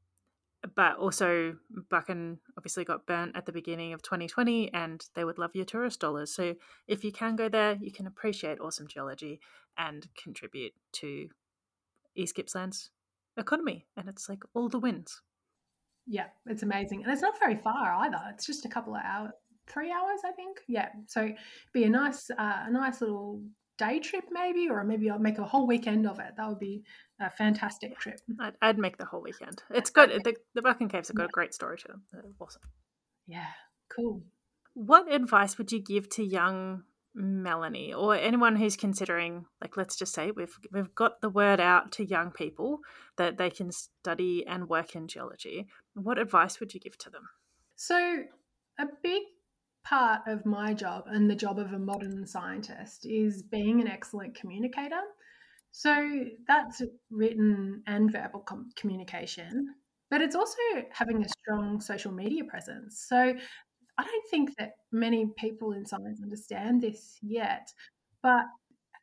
but 0.74 0.96
also 0.96 1.54
Buchan 1.90 2.38
obviously 2.58 2.84
got 2.84 3.06
burnt 3.06 3.36
at 3.36 3.46
the 3.46 3.52
beginning 3.52 3.92
of 3.92 4.02
2020 4.02 4.72
and 4.74 5.02
they 5.14 5.24
would 5.24 5.38
love 5.38 5.52
your 5.54 5.64
tourist 5.64 6.00
dollars. 6.00 6.34
So 6.34 6.54
if 6.86 7.02
you 7.02 7.12
can 7.12 7.36
go 7.36 7.48
there, 7.48 7.78
you 7.80 7.90
can 7.90 8.06
appreciate 8.06 8.60
awesome 8.60 8.86
geology 8.86 9.40
and 9.78 10.06
contribute 10.22 10.72
to 10.92 11.28
East 12.14 12.36
Gippsland's 12.36 12.90
economy. 13.38 13.86
And 13.96 14.08
it's 14.08 14.28
like 14.28 14.42
all 14.52 14.68
the 14.68 14.78
wins. 14.78 15.22
Yeah, 16.10 16.26
it's 16.46 16.64
amazing. 16.64 17.04
And 17.04 17.12
it's 17.12 17.22
not 17.22 17.38
very 17.38 17.56
far 17.56 17.94
either. 18.00 18.20
It's 18.34 18.44
just 18.44 18.64
a 18.64 18.68
couple 18.68 18.96
of 18.96 19.00
hours, 19.04 19.30
three 19.68 19.92
hours, 19.92 20.20
I 20.26 20.32
think. 20.32 20.58
Yeah. 20.66 20.88
So 21.06 21.30
be 21.72 21.84
a 21.84 21.88
nice, 21.88 22.28
uh, 22.30 22.64
a 22.66 22.70
nice 22.70 23.00
little 23.00 23.42
day 23.78 24.00
trip 24.00 24.24
maybe, 24.32 24.68
or 24.68 24.82
maybe 24.82 25.08
I'll 25.08 25.20
make 25.20 25.38
a 25.38 25.44
whole 25.44 25.68
weekend 25.68 26.08
of 26.08 26.18
it. 26.18 26.32
That 26.36 26.48
would 26.48 26.58
be 26.58 26.82
a 27.20 27.30
fantastic 27.30 27.96
trip. 28.00 28.18
I'd, 28.40 28.54
I'd 28.60 28.78
make 28.78 28.98
the 28.98 29.04
whole 29.04 29.22
weekend. 29.22 29.62
It's 29.70 29.90
good. 29.90 30.10
The, 30.24 30.34
the 30.54 30.62
Buchan 30.62 30.88
Caves 30.88 31.08
have 31.08 31.16
got 31.16 31.26
a 31.26 31.32
great 31.32 31.54
story 31.54 31.78
to 31.78 31.88
them. 31.88 32.02
They're 32.12 32.24
awesome. 32.40 32.62
Yeah. 33.28 33.46
Cool. 33.88 34.22
What 34.74 35.12
advice 35.12 35.58
would 35.58 35.70
you 35.70 35.80
give 35.80 36.08
to 36.10 36.24
young 36.24 36.82
Melanie 37.14 37.92
or 37.92 38.14
anyone 38.14 38.54
who's 38.54 38.76
considering 38.76 39.44
like 39.60 39.76
let's 39.76 39.96
just 39.96 40.14
say 40.14 40.30
we've 40.30 40.56
we've 40.72 40.94
got 40.94 41.20
the 41.20 41.28
word 41.28 41.58
out 41.58 41.90
to 41.92 42.04
young 42.04 42.30
people 42.30 42.78
that 43.16 43.36
they 43.36 43.50
can 43.50 43.72
study 43.72 44.46
and 44.46 44.68
work 44.68 44.94
in 44.94 45.08
geology 45.08 45.66
what 45.94 46.18
advice 46.18 46.60
would 46.60 46.74
you 46.74 46.80
give 46.80 46.98
to 46.98 47.10
them? 47.10 47.22
So 47.76 48.24
a 48.78 48.86
big 49.02 49.22
part 49.84 50.22
of 50.26 50.44
my 50.44 50.74
job 50.74 51.04
and 51.06 51.30
the 51.30 51.34
job 51.34 51.58
of 51.58 51.72
a 51.72 51.78
modern 51.78 52.26
scientist 52.26 53.06
is 53.06 53.42
being 53.42 53.80
an 53.80 53.88
excellent 53.88 54.34
communicator. 54.34 55.00
So 55.72 56.24
that's 56.46 56.82
written 57.10 57.82
and 57.86 58.12
verbal 58.12 58.40
com- 58.40 58.70
communication 58.76 59.74
but 60.10 60.20
it's 60.20 60.34
also 60.34 60.58
having 60.90 61.24
a 61.24 61.28
strong 61.28 61.80
social 61.80 62.12
media 62.12 62.44
presence. 62.44 63.04
So 63.08 63.16
I 63.16 64.04
don't 64.04 64.28
think 64.30 64.56
that 64.58 64.72
many 64.90 65.26
people 65.38 65.72
in 65.72 65.86
science 65.86 66.20
understand 66.22 66.82
this 66.82 67.16
yet, 67.22 67.72
but 68.22 68.44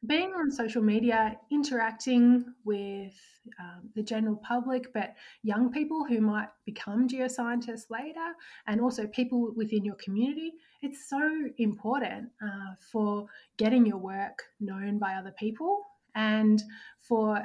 being 0.05 0.31
on 0.33 0.51
social 0.51 0.83
media, 0.83 1.37
interacting 1.51 2.45
with 2.63 3.15
um, 3.59 3.89
the 3.95 4.03
general 4.03 4.35
public, 4.37 4.93
but 4.93 5.15
young 5.43 5.71
people 5.71 6.05
who 6.05 6.21
might 6.21 6.49
become 6.65 7.07
geoscientists 7.07 7.89
later, 7.89 8.33
and 8.67 8.79
also 8.79 9.07
people 9.07 9.51
within 9.55 9.83
your 9.83 9.95
community, 9.95 10.53
it's 10.81 11.09
so 11.09 11.19
important 11.57 12.29
uh, 12.43 12.75
for 12.91 13.25
getting 13.57 13.85
your 13.85 13.97
work 13.97 14.43
known 14.59 14.99
by 14.99 15.15
other 15.15 15.33
people 15.37 15.81
and 16.13 16.61
for 17.01 17.43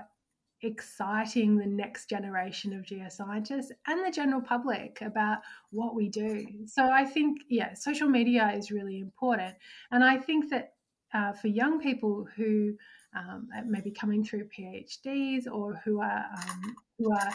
exciting 0.60 1.56
the 1.56 1.66
next 1.66 2.08
generation 2.08 2.72
of 2.72 2.84
geoscientists 2.84 3.70
and 3.86 4.04
the 4.06 4.12
general 4.12 4.40
public 4.40 5.00
about 5.00 5.38
what 5.70 5.94
we 5.94 6.08
do. 6.08 6.46
So 6.66 6.84
I 6.84 7.04
think, 7.04 7.40
yeah, 7.48 7.74
social 7.74 8.08
media 8.08 8.52
is 8.54 8.70
really 8.70 9.00
important. 9.00 9.56
And 9.90 10.04
I 10.04 10.18
think 10.18 10.50
that 10.50 10.74
uh, 11.14 11.32
for 11.32 11.48
young 11.48 11.80
people 11.80 12.26
who 12.36 12.74
um, 13.16 13.48
may 13.66 13.80
be 13.80 13.90
coming 13.90 14.24
through 14.24 14.48
PhDs 14.48 15.46
or 15.50 15.80
who 15.84 16.00
are 16.00 16.24
um, 16.36 16.76
who 16.98 17.12
are 17.12 17.30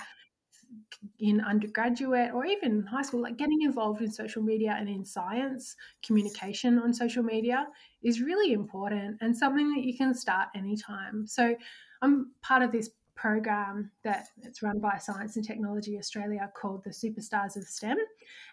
in 1.19 1.41
undergraduate 1.41 2.31
or 2.33 2.45
even 2.45 2.83
high 2.83 3.01
school, 3.01 3.21
like 3.21 3.37
getting 3.37 3.61
involved 3.61 4.01
in 4.01 4.11
social 4.11 4.41
media 4.41 4.75
and 4.77 4.89
in 4.89 5.05
science 5.05 5.75
communication 6.05 6.77
on 6.79 6.93
social 6.93 7.23
media 7.23 7.67
is 8.03 8.21
really 8.21 8.53
important 8.53 9.17
and 9.21 9.35
something 9.35 9.73
that 9.73 9.83
you 9.83 9.95
can 9.97 10.13
start 10.13 10.49
anytime. 10.55 11.25
So 11.25 11.55
I'm 12.01 12.31
part 12.41 12.61
of 12.61 12.71
this 12.71 12.89
program 13.17 13.91
that 14.03 14.27
it's 14.43 14.61
run 14.61 14.79
by 14.79 14.97
Science 14.97 15.35
and 15.35 15.45
Technology 15.45 15.97
Australia 15.97 16.49
called 16.55 16.83
the 16.83 16.91
Superstars 16.91 17.57
of 17.57 17.63
STEM. 17.63 17.97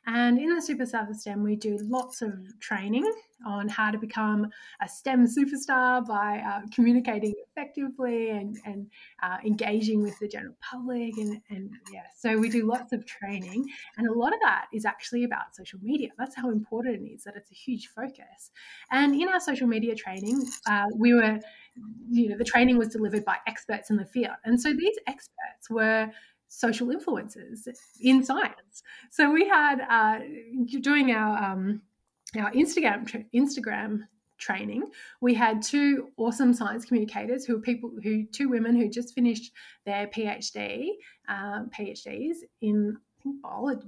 And 0.07 0.39
in 0.39 0.49
the 0.49 0.63
Superstars 0.63 1.11
of 1.11 1.17
STEM, 1.17 1.45
we 1.45 1.55
do 1.55 1.79
lots 1.83 2.23
of 2.23 2.33
training 2.61 3.11
on 3.47 3.69
how 3.69 3.91
to 3.91 3.99
become 3.99 4.47
a 4.81 4.89
STEM 4.89 5.27
superstar 5.27 6.07
by 6.07 6.39
uh, 6.39 6.61
communicating 6.75 7.35
effectively 7.49 8.31
and, 8.31 8.57
and 8.65 8.87
uh, 9.23 9.37
engaging 9.45 10.03
with 10.03 10.19
the 10.19 10.29
general 10.29 10.55
public. 10.61 11.15
And, 11.19 11.41
and 11.51 11.71
yeah, 11.93 12.05
so 12.17 12.39
we 12.39 12.49
do 12.49 12.67
lots 12.67 12.93
of 12.93 13.05
training. 13.07 13.65
And 13.99 14.09
a 14.09 14.13
lot 14.13 14.33
of 14.33 14.41
that 14.43 14.67
is 14.73 14.85
actually 14.85 15.25
about 15.25 15.55
social 15.55 15.79
media. 15.83 16.09
That's 16.19 16.35
how 16.35 16.51
important 16.51 17.03
it 17.03 17.13
is 17.13 17.25
that 17.25 17.35
it's 17.37 17.51
a 17.51 17.55
huge 17.55 17.89
focus. 17.89 18.51
And 18.91 19.15
in 19.15 19.29
our 19.29 19.41
social 19.41 19.67
media 19.67 19.95
training, 19.95 20.47
uh, 20.67 20.87
we 20.97 21.13
were 21.13 21.39
you 22.11 22.29
know 22.29 22.37
the 22.37 22.45
training 22.45 22.79
was 22.79 22.89
delivered 22.89 23.25
by 23.25 23.37
experts 23.47 23.91
in 23.91 23.97
the 23.97 24.05
field. 24.05 24.37
And 24.45 24.61
so 24.61 24.73
these 24.73 24.97
experts 25.07 25.71
were 25.71 26.11
social 26.49 26.89
influencers 26.89 27.69
in 28.01 28.25
science. 28.25 28.83
So 29.11 29.31
we 29.31 29.49
had 29.49 29.81
uh, 29.89 30.21
doing 30.81 31.13
our 31.13 31.53
um, 31.53 31.83
our 32.37 32.51
instagram 32.53 33.07
tra- 33.07 33.25
instagram 33.35 34.01
training 34.37 34.83
we 35.21 35.33
had 35.33 35.63
two 35.63 36.09
awesome 36.17 36.53
science 36.53 36.85
communicators 36.85 37.45
who 37.45 37.55
were 37.55 37.61
people 37.61 37.93
who 38.03 38.27
two 38.27 38.49
women 38.49 38.75
who 38.75 38.89
just 38.91 39.15
finished 39.15 39.53
their 39.87 40.09
phd 40.09 40.89
um, 41.29 41.71
phds 41.73 42.39
in 42.61 42.97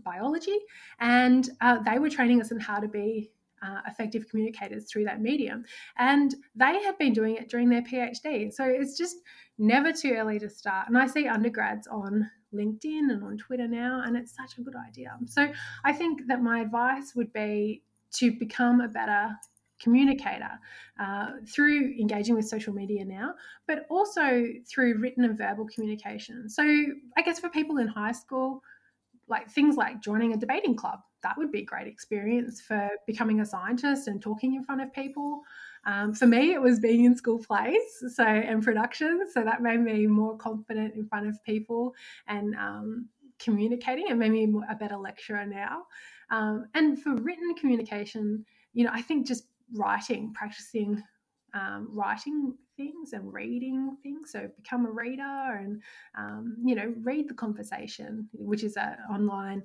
biology. 0.05 0.59
And 1.01 1.49
uh, 1.61 1.79
they 1.83 1.99
were 1.99 2.11
training 2.11 2.41
us 2.41 2.53
on 2.53 2.59
how 2.59 2.81
to 2.81 2.89
be 2.89 3.31
uh, 3.63 3.81
effective 3.87 4.29
communicators 4.29 4.91
through 4.91 5.05
that 5.05 5.21
medium. 5.21 5.65
And 5.99 6.35
they 6.55 6.83
had 6.83 6.99
been 6.99 7.13
doing 7.13 7.37
it 7.37 7.49
during 7.49 7.69
their 7.69 7.83
PhD. 7.83 8.53
So 8.53 8.65
it's 8.65 8.97
just 8.97 9.17
never 9.59 9.93
too 9.93 10.13
early 10.13 10.39
to 10.39 10.49
start. 10.49 10.89
And 10.89 10.99
I 10.99 11.07
see 11.07 11.27
undergrads 11.27 11.87
on 11.87 12.31
LinkedIn 12.55 13.11
and 13.11 13.23
on 13.23 13.37
Twitter 13.37 13.69
now, 13.69 14.03
and 14.05 14.17
it's 14.17 14.35
such 14.35 14.59
a 14.59 14.63
good 14.63 14.77
idea. 14.77 15.17
So 15.27 15.53
I 15.85 15.93
think 15.93 16.27
that 16.29 16.43
my 16.43 16.61
advice 16.61 17.15
would 17.15 17.33
be 17.33 17.83
to 18.15 18.33
become 18.33 18.81
a 18.81 18.89
better 18.89 19.31
communicator 19.81 20.59
uh, 20.99 21.33
through 21.47 21.95
engaging 22.01 22.35
with 22.35 22.49
social 22.49 22.73
media 22.73 23.05
now, 23.05 23.35
but 23.67 23.87
also 23.91 24.47
through 24.69 24.99
written 24.99 25.25
and 25.25 25.37
verbal 25.37 25.67
communication. 25.67 26.49
So 26.49 26.63
I 27.17 27.23
guess 27.23 27.39
for 27.39 27.51
people 27.51 27.79
in 27.79 27.89
high 27.89 28.13
school, 28.13 28.63
like 29.29 29.51
things 29.51 29.77
like 29.77 30.01
joining 30.01 30.33
a 30.33 30.37
debating 30.37 30.77
club 30.77 31.01
that 31.27 31.37
would 31.37 31.51
be 31.51 31.63
a 31.63 31.65
great 31.65 31.89
experience 31.89 32.61
for 32.61 32.89
becoming 33.05 33.41
a 33.41 33.47
scientist 33.47 34.07
and 34.07 34.23
talking 34.23 34.55
in 34.55 34.63
front 34.63 34.81
of 34.81 34.93
people 34.93 35.41
um, 35.85 36.15
for 36.15 36.27
me 36.27 36.53
it 36.53 36.63
was 36.63 36.79
being 36.79 37.05
in 37.05 37.17
school 37.17 37.39
plays 37.39 37.83
so 38.15 38.23
and 38.23 38.63
production 38.63 39.27
so 39.33 39.43
that 39.43 39.61
made 39.61 39.81
me 39.81 40.07
more 40.07 40.37
confident 40.37 40.95
in 40.95 41.05
front 41.05 41.27
of 41.27 41.43
people 41.43 41.93
and 42.29 42.55
um, 42.55 43.09
communicating 43.41 44.07
and 44.09 44.21
made 44.21 44.31
me 44.31 44.49
a 44.71 44.75
better 44.77 44.97
lecturer 44.97 45.45
now 45.45 45.83
um, 46.31 46.67
and 46.75 47.03
for 47.03 47.17
written 47.17 47.55
communication 47.57 48.45
you 48.73 48.85
know 48.85 48.93
i 48.95 49.03
think 49.03 49.27
just 49.27 49.49
writing 49.73 50.33
practicing 50.33 51.03
um, 51.55 51.89
writing 51.91 52.55
things 52.77 53.13
and 53.13 53.33
reading 53.33 53.97
things. 54.03 54.33
So 54.33 54.49
become 54.63 54.87
a 54.87 54.91
reader 54.91 55.59
and, 55.59 55.83
um, 56.17 56.57
you 56.63 56.75
know, 56.75 56.93
read 57.03 57.29
the 57.29 57.35
conversation, 57.35 58.29
which 58.33 58.63
is 58.63 58.77
an 58.77 58.97
online. 59.11 59.63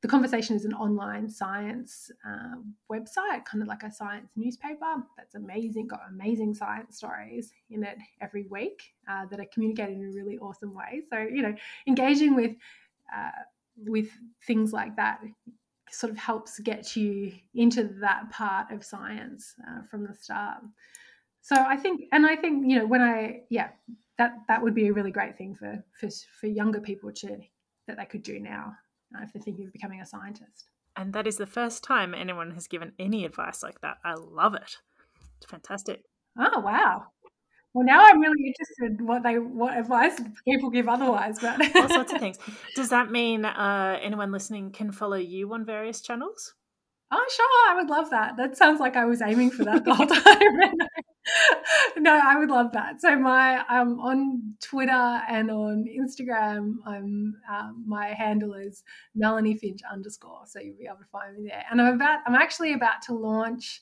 The 0.00 0.08
conversation 0.08 0.54
is 0.54 0.64
an 0.64 0.74
online 0.74 1.28
science 1.28 2.10
uh, 2.24 2.56
website, 2.90 3.44
kind 3.44 3.62
of 3.62 3.66
like 3.66 3.82
a 3.82 3.90
science 3.90 4.30
newspaper. 4.36 5.02
That's 5.16 5.34
amazing. 5.34 5.88
Got 5.88 6.02
amazing 6.08 6.54
science 6.54 6.96
stories 6.96 7.52
in 7.70 7.82
it 7.82 7.98
every 8.20 8.44
week 8.44 8.94
uh, 9.10 9.26
that 9.26 9.40
are 9.40 9.46
communicated 9.52 9.98
in 9.98 10.04
a 10.04 10.12
really 10.14 10.38
awesome 10.38 10.72
way. 10.72 11.02
So 11.10 11.18
you 11.18 11.42
know, 11.42 11.54
engaging 11.86 12.36
with 12.36 12.52
uh, 13.14 13.30
with 13.86 14.08
things 14.46 14.72
like 14.72 14.94
that 14.96 15.20
sort 15.90 16.12
of 16.12 16.18
helps 16.18 16.58
get 16.60 16.96
you 16.96 17.32
into 17.54 17.84
that 18.00 18.30
part 18.30 18.70
of 18.70 18.84
science 18.84 19.54
uh, 19.68 19.82
from 19.90 20.06
the 20.06 20.14
start. 20.14 20.58
So 21.40 21.56
I 21.56 21.76
think, 21.76 22.04
and 22.12 22.26
I 22.26 22.36
think, 22.36 22.66
you 22.68 22.78
know, 22.78 22.86
when 22.86 23.00
I, 23.00 23.42
yeah, 23.48 23.70
that 24.18 24.34
that 24.48 24.62
would 24.62 24.74
be 24.74 24.88
a 24.88 24.92
really 24.92 25.12
great 25.12 25.38
thing 25.38 25.54
for 25.54 25.82
for, 25.92 26.08
for 26.40 26.46
younger 26.46 26.80
people 26.80 27.12
to 27.12 27.38
that 27.86 27.96
they 27.96 28.04
could 28.04 28.22
do 28.22 28.38
now 28.38 28.76
if 29.22 29.32
they're 29.32 29.42
thinking 29.42 29.66
of 29.66 29.72
becoming 29.72 30.00
a 30.00 30.06
scientist. 30.06 30.68
And 30.96 31.12
that 31.12 31.26
is 31.26 31.36
the 31.36 31.46
first 31.46 31.84
time 31.84 32.14
anyone 32.14 32.52
has 32.52 32.66
given 32.66 32.92
any 32.98 33.24
advice 33.24 33.62
like 33.62 33.80
that. 33.82 33.98
I 34.04 34.14
love 34.14 34.54
it. 34.54 34.78
It's 35.36 35.46
fantastic. 35.46 36.02
Oh 36.36 36.60
wow! 36.60 37.06
Well, 37.74 37.84
now 37.84 38.04
I'm 38.04 38.20
really 38.20 38.46
interested 38.46 39.00
in 39.00 39.06
what 39.06 39.22
they 39.22 39.38
what 39.38 39.76
advice 39.76 40.20
people 40.44 40.70
give 40.70 40.88
otherwise. 40.88 41.38
But 41.38 41.60
all 41.76 41.88
sorts 41.88 42.12
of 42.12 42.18
things. 42.20 42.38
Does 42.74 42.88
that 42.90 43.10
mean 43.10 43.44
uh, 43.44 43.98
anyone 44.02 44.32
listening 44.32 44.72
can 44.72 44.90
follow 44.90 45.16
you 45.16 45.52
on 45.54 45.64
various 45.64 46.00
channels? 46.00 46.54
Oh, 47.10 47.26
sure. 47.34 47.72
I 47.72 47.74
would 47.76 47.88
love 47.88 48.10
that. 48.10 48.36
That 48.36 48.56
sounds 48.56 48.80
like 48.80 48.96
I 48.96 49.04
was 49.04 49.22
aiming 49.22 49.50
for 49.50 49.64
that 49.64 49.84
the 49.84 49.94
whole 49.94 50.06
time. 50.06 50.74
no, 51.98 52.20
I 52.22 52.36
would 52.36 52.50
love 52.50 52.72
that. 52.72 53.00
So 53.00 53.16
my 53.16 53.64
I'm 53.68 54.00
on 54.00 54.54
Twitter 54.60 54.92
and 54.92 55.50
on 55.50 55.86
Instagram. 55.86 56.76
I'm 56.86 57.36
um, 57.50 57.84
my 57.86 58.08
handle 58.08 58.54
is 58.54 58.82
Melanie 59.14 59.56
Finch 59.56 59.80
underscore. 59.90 60.42
So 60.46 60.60
you'll 60.60 60.76
be 60.76 60.86
able 60.86 60.98
to 60.98 61.04
find 61.10 61.36
me 61.36 61.48
there. 61.48 61.64
And 61.70 61.80
I'm 61.80 61.94
about 61.94 62.20
I'm 62.26 62.34
actually 62.34 62.72
about 62.72 63.02
to 63.06 63.14
launch 63.14 63.80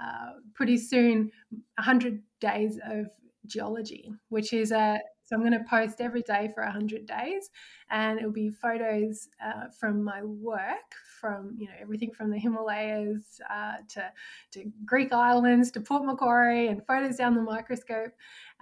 uh, 0.00 0.32
pretty 0.54 0.76
soon 0.76 1.30
100 1.76 2.22
days 2.40 2.78
of 2.84 3.06
geology, 3.46 4.12
which 4.28 4.52
is 4.52 4.72
a 4.72 4.98
so 5.24 5.34
I'm 5.34 5.42
going 5.42 5.52
to 5.52 5.64
post 5.68 6.00
every 6.00 6.22
day 6.22 6.50
for 6.54 6.62
100 6.62 7.06
days, 7.06 7.50
and 7.90 8.18
it'll 8.18 8.30
be 8.30 8.50
photos 8.50 9.28
uh, 9.44 9.68
from 9.68 10.04
my 10.04 10.22
work, 10.22 10.94
from 11.20 11.54
you 11.56 11.66
know 11.66 11.74
everything 11.80 12.10
from 12.12 12.30
the 12.30 12.38
Himalayas 12.38 13.40
uh, 13.50 13.76
to 13.90 14.12
to 14.52 14.72
Greek 14.84 15.12
islands 15.12 15.70
to 15.72 15.80
Port 15.80 16.04
Macquarie, 16.04 16.68
and 16.68 16.86
photos 16.86 17.16
down 17.16 17.34
the 17.34 17.42
microscope. 17.42 18.12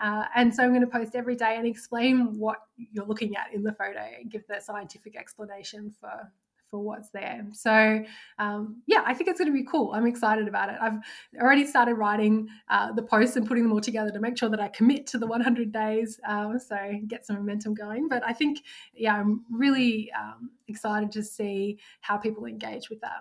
Uh, 0.02 0.24
and 0.34 0.54
so 0.54 0.62
I'm 0.62 0.70
going 0.70 0.80
to 0.80 0.86
post 0.86 1.14
every 1.14 1.36
day 1.36 1.56
and 1.56 1.66
explain 1.66 2.38
what 2.38 2.58
you're 2.76 3.06
looking 3.06 3.36
at 3.36 3.52
in 3.52 3.62
the 3.62 3.72
photo 3.72 4.00
and 4.18 4.30
give 4.30 4.46
the 4.46 4.60
scientific 4.60 5.16
explanation 5.16 5.92
for 6.00 6.30
for 6.73 6.81
what's 6.81 7.11
there. 7.11 7.47
So 7.53 8.03
um, 8.39 8.83
yeah, 8.87 9.03
I 9.07 9.14
think 9.14 9.29
it's 9.29 9.39
going 9.39 9.53
to 9.53 9.57
be 9.57 9.64
cool. 9.64 9.93
I'm 9.93 10.07
excited 10.07 10.49
about 10.49 10.70
it. 10.70 10.77
I've 10.81 10.99
already 11.41 11.66
started 11.66 11.95
writing 11.95 12.49
uh, 12.68 12.93
the 12.93 13.03
posts 13.03 13.37
and 13.37 13.47
putting 13.47 13.62
them 13.62 13.73
all 13.73 13.81
together 13.81 14.11
to 14.11 14.18
make 14.18 14.37
sure 14.37 14.49
that 14.49 14.59
I 14.59 14.68
commit 14.68 15.07
to 15.09 15.18
the 15.18 15.27
100 15.27 15.70
days, 15.70 16.18
uh, 16.27 16.59
so 16.59 16.77
get 17.07 17.27
some 17.27 17.37
momentum 17.37 17.75
going. 17.75 18.09
But 18.09 18.25
I 18.27 18.33
think 18.33 18.62
yeah, 18.95 19.14
I'm 19.14 19.45
really 19.53 20.11
um, 20.18 20.51
excited 20.66 21.12
to 21.12 21.23
see 21.23 21.79
how 22.01 22.16
people 22.16 22.47
engage 22.47 22.89
with 22.89 23.03
that. 23.03 23.20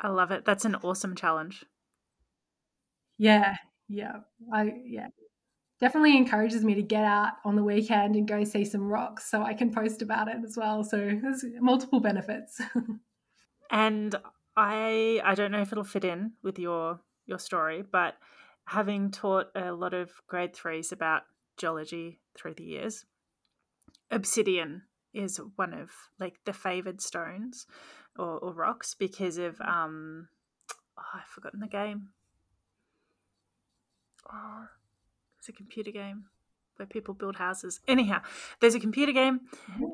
I 0.00 0.08
love 0.08 0.30
it. 0.30 0.44
That's 0.44 0.64
an 0.64 0.76
awesome 0.76 1.16
challenge. 1.16 1.64
Yeah, 3.18 3.56
yeah, 3.88 4.20
I 4.52 4.74
yeah 4.84 5.08
definitely 5.80 6.16
encourages 6.16 6.64
me 6.64 6.74
to 6.74 6.82
get 6.82 7.04
out 7.04 7.34
on 7.44 7.56
the 7.56 7.62
weekend 7.62 8.16
and 8.16 8.26
go 8.26 8.44
see 8.44 8.64
some 8.64 8.88
rocks 8.88 9.30
so 9.30 9.42
I 9.42 9.54
can 9.54 9.72
post 9.72 10.02
about 10.02 10.28
it 10.28 10.36
as 10.44 10.56
well. 10.56 10.82
So 10.82 10.96
there's 10.96 11.44
multiple 11.60 12.00
benefits. 12.00 12.60
and 13.70 14.14
I 14.56 15.20
I 15.24 15.34
don't 15.34 15.52
know 15.52 15.60
if 15.60 15.72
it'll 15.72 15.84
fit 15.84 16.04
in 16.04 16.32
with 16.42 16.58
your 16.58 17.00
your 17.26 17.38
story, 17.38 17.82
but 17.82 18.14
having 18.66 19.10
taught 19.10 19.48
a 19.54 19.72
lot 19.72 19.94
of 19.94 20.10
grade 20.26 20.54
threes 20.54 20.92
about 20.92 21.22
geology 21.56 22.20
through 22.36 22.54
the 22.54 22.64
years, 22.64 23.04
obsidian 24.10 24.82
is 25.12 25.40
one 25.56 25.72
of 25.72 25.90
like 26.18 26.36
the 26.44 26.52
favored 26.52 27.00
stones 27.00 27.66
or, 28.18 28.38
or 28.38 28.52
rocks 28.52 28.94
because 28.94 29.38
of 29.38 29.60
um 29.60 30.28
oh, 30.98 31.02
I've 31.14 31.28
forgotten 31.28 31.60
the 31.60 31.66
game. 31.66 32.08
Oh, 34.32 34.66
it's 35.46 35.54
a 35.54 35.56
computer 35.56 35.92
game 35.92 36.24
where 36.76 36.86
people 36.86 37.14
build 37.14 37.36
houses. 37.36 37.80
Anyhow, 37.86 38.20
there's 38.60 38.74
a 38.74 38.80
computer 38.80 39.12
game. 39.12 39.40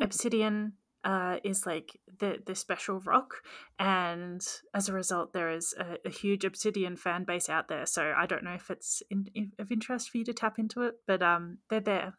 Obsidian 0.01 0.73
uh, 1.05 1.37
is 1.45 1.67
like 1.67 1.99
the 2.21 2.39
the 2.47 2.55
special 2.55 3.01
rock, 3.01 3.43
and 3.79 4.41
as 4.75 4.89
a 4.89 4.93
result, 4.93 5.33
there 5.33 5.51
is 5.51 5.75
a, 5.79 5.99
a, 6.07 6.11
huge 6.11 6.45
Obsidian 6.45 6.97
fan 6.97 7.25
base 7.25 7.49
out 7.49 7.69
there. 7.69 7.87
So 7.87 8.15
I 8.17 8.27
don't 8.27 8.45
know 8.45 8.55
if 8.55 8.71
it's 8.71 9.03
in, 9.11 9.29
in, 9.35 9.53
of 9.59 9.71
interest 9.71 10.11
for 10.11 10.19
you 10.19 10.25
to 10.25 10.33
tap 10.33 10.59
into 10.59 10.83
it, 10.83 10.95
but 11.07 11.23
um, 11.23 11.59
they're 11.69 11.81
there, 11.81 12.15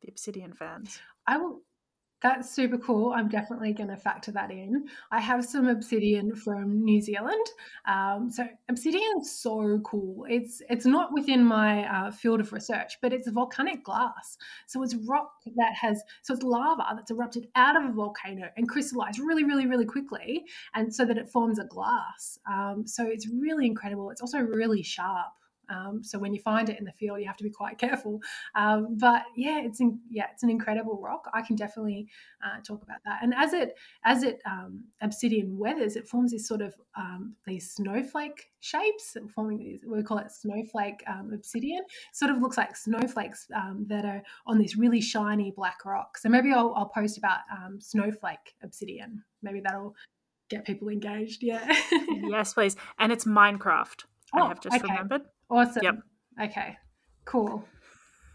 the 0.00 0.08
Obsidian 0.08 0.54
fans. 0.54 0.98
I 1.26 1.36
will 1.36 1.60
that's 2.22 2.54
super 2.54 2.78
cool. 2.78 3.12
I'm 3.12 3.28
definitely 3.28 3.72
going 3.72 3.88
to 3.88 3.96
factor 3.96 4.30
that 4.32 4.50
in. 4.50 4.86
I 5.10 5.20
have 5.20 5.44
some 5.44 5.66
obsidian 5.68 6.34
from 6.34 6.84
New 6.84 7.00
Zealand. 7.00 7.44
Um, 7.86 8.30
so 8.30 8.46
obsidian 8.68 9.20
is 9.20 9.30
so 9.30 9.80
cool. 9.84 10.26
It's 10.28 10.62
it's 10.70 10.86
not 10.86 11.12
within 11.12 11.44
my 11.44 11.84
uh, 11.84 12.10
field 12.12 12.40
of 12.40 12.52
research, 12.52 12.98
but 13.02 13.12
it's 13.12 13.28
volcanic 13.28 13.82
glass. 13.84 14.38
So 14.66 14.82
it's 14.82 14.94
rock 14.94 15.32
that 15.56 15.74
has 15.74 16.02
so 16.22 16.34
it's 16.34 16.42
lava 16.42 16.84
that's 16.94 17.10
erupted 17.10 17.48
out 17.56 17.76
of 17.76 17.90
a 17.90 17.92
volcano 17.92 18.48
and 18.56 18.68
crystallized 18.68 19.18
really, 19.18 19.44
really, 19.44 19.66
really 19.66 19.86
quickly, 19.86 20.44
and 20.74 20.94
so 20.94 21.04
that 21.04 21.18
it 21.18 21.28
forms 21.28 21.58
a 21.58 21.64
glass. 21.64 22.38
Um, 22.48 22.84
so 22.86 23.04
it's 23.06 23.28
really 23.28 23.66
incredible. 23.66 24.10
It's 24.10 24.20
also 24.20 24.38
really 24.38 24.82
sharp. 24.82 25.32
Um, 25.72 26.02
so 26.02 26.18
when 26.18 26.34
you 26.34 26.40
find 26.40 26.68
it 26.68 26.78
in 26.78 26.84
the 26.84 26.92
field, 26.92 27.20
you 27.20 27.26
have 27.26 27.36
to 27.38 27.44
be 27.44 27.50
quite 27.50 27.78
careful. 27.86 28.20
Um, 28.54 28.96
but 28.98 29.22
yeah, 29.36 29.60
it's 29.62 29.80
in, 29.80 29.98
yeah, 30.10 30.26
it's 30.32 30.42
an 30.42 30.50
incredible 30.50 31.00
rock. 31.00 31.28
I 31.32 31.42
can 31.42 31.56
definitely 31.56 32.08
uh, 32.44 32.60
talk 32.66 32.82
about 32.82 32.98
that. 33.04 33.20
And 33.22 33.34
as 33.34 33.52
it 33.52 33.78
as 34.04 34.22
it 34.22 34.40
um, 34.46 34.84
obsidian 35.00 35.56
weathers, 35.58 35.96
it 35.96 36.06
forms 36.06 36.32
this 36.32 36.46
sort 36.46 36.60
of 36.60 36.74
um, 36.96 37.34
these 37.46 37.70
snowflake 37.72 38.50
shapes, 38.60 39.16
forming 39.34 39.58
these. 39.58 39.84
We 39.86 40.02
call 40.02 40.18
it 40.18 40.30
snowflake 40.30 41.02
um, 41.06 41.30
obsidian. 41.32 41.82
Sort 42.12 42.30
of 42.30 42.38
looks 42.38 42.56
like 42.56 42.76
snowflakes 42.76 43.46
um, 43.54 43.86
that 43.88 44.04
are 44.04 44.22
on 44.46 44.58
this 44.58 44.76
really 44.76 45.00
shiny 45.00 45.52
black 45.54 45.84
rock. 45.84 46.18
So 46.18 46.28
maybe 46.28 46.52
I'll, 46.52 46.74
I'll 46.76 46.92
post 46.94 47.18
about 47.18 47.38
snowflake 47.78 48.54
obsidian. 48.62 49.22
Maybe 49.42 49.60
that'll 49.60 49.94
get 50.52 50.64
people 50.64 50.88
engaged. 50.88 51.42
Yeah. 51.42 51.66
yes, 52.08 52.54
please. 52.54 52.76
And 52.98 53.10
it's 53.10 53.24
Minecraft. 53.24 54.04
Oh, 54.34 54.42
I 54.42 54.48
have 54.48 54.60
just 54.60 54.76
okay. 54.76 54.92
remembered. 54.92 55.22
Awesome. 55.52 55.82
Yep. 55.82 55.94
Okay. 56.44 56.76
Cool. 57.26 57.64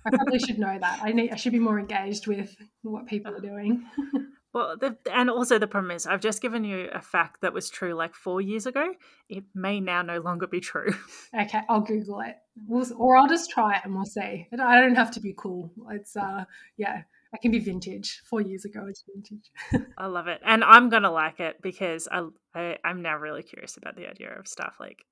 I 0.05 0.15
probably 0.15 0.39
should 0.39 0.59
know 0.59 0.77
that. 0.79 0.99
I 1.03 1.11
need. 1.11 1.31
I 1.31 1.35
should 1.35 1.51
be 1.51 1.59
more 1.59 1.79
engaged 1.79 2.27
with 2.27 2.55
what 2.83 3.07
people 3.07 3.35
are 3.35 3.41
doing. 3.41 3.85
well, 4.53 4.77
the, 4.79 4.95
and 5.11 5.29
also 5.29 5.57
the 5.57 5.67
problem 5.67 5.91
is, 5.91 6.05
I've 6.05 6.21
just 6.21 6.41
given 6.41 6.63
you 6.63 6.89
a 6.93 7.01
fact 7.01 7.41
that 7.41 7.53
was 7.53 7.69
true 7.69 7.93
like 7.93 8.13
four 8.13 8.39
years 8.39 8.65
ago. 8.65 8.93
It 9.27 9.43
may 9.53 9.79
now 9.79 10.03
no 10.03 10.19
longer 10.19 10.47
be 10.47 10.59
true. 10.59 10.93
Okay, 11.37 11.59
I'll 11.67 11.81
Google 11.81 12.21
it, 12.21 12.35
we'll, 12.67 12.85
or 12.97 13.17
I'll 13.17 13.27
just 13.27 13.49
try 13.49 13.75
it 13.75 13.81
and 13.83 13.93
we'll 13.93 14.05
see. 14.05 14.47
I 14.53 14.79
don't 14.79 14.95
have 14.95 15.11
to 15.11 15.19
be 15.19 15.35
cool. 15.37 15.71
It's 15.91 16.15
uh, 16.15 16.45
yeah, 16.77 17.01
I 17.33 17.37
can 17.37 17.51
be 17.51 17.59
vintage. 17.59 18.21
Four 18.29 18.41
years 18.41 18.63
ago, 18.63 18.85
it's 18.87 19.03
vintage. 19.13 19.51
I 19.97 20.05
love 20.05 20.27
it, 20.27 20.39
and 20.45 20.63
I'm 20.63 20.89
gonna 20.89 21.11
like 21.11 21.41
it 21.41 21.61
because 21.61 22.07
I, 22.09 22.27
I 22.55 22.77
I'm 22.85 23.01
now 23.01 23.17
really 23.17 23.43
curious 23.43 23.75
about 23.75 23.97
the 23.97 24.09
idea 24.09 24.33
of 24.39 24.47
stuff 24.47 24.75
like 24.79 25.03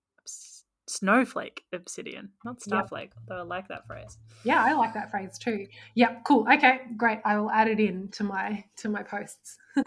snowflake 0.88 1.64
obsidian, 1.74 2.30
not 2.44 2.60
starflake, 2.60 3.14
yep. 3.14 3.14
though 3.28 3.38
I 3.38 3.42
like 3.42 3.68
that 3.70 3.88
phrase. 3.88 4.18
Yeah, 4.44 4.64
I 4.64 4.74
like 4.74 4.94
that 4.94 5.12
phrase 5.12 5.38
too. 5.38 5.68
Yep, 5.96 6.24
cool. 6.26 6.48
Okay, 6.52 6.82
great. 6.98 7.20
I 7.26 7.40
will 7.40 7.52
add 7.52 7.68
it 7.68 7.80
in 7.80 8.10
to 8.10 8.24
my 8.24 8.64
to 8.78 8.90
my 8.90 9.04
posts. 9.04 9.58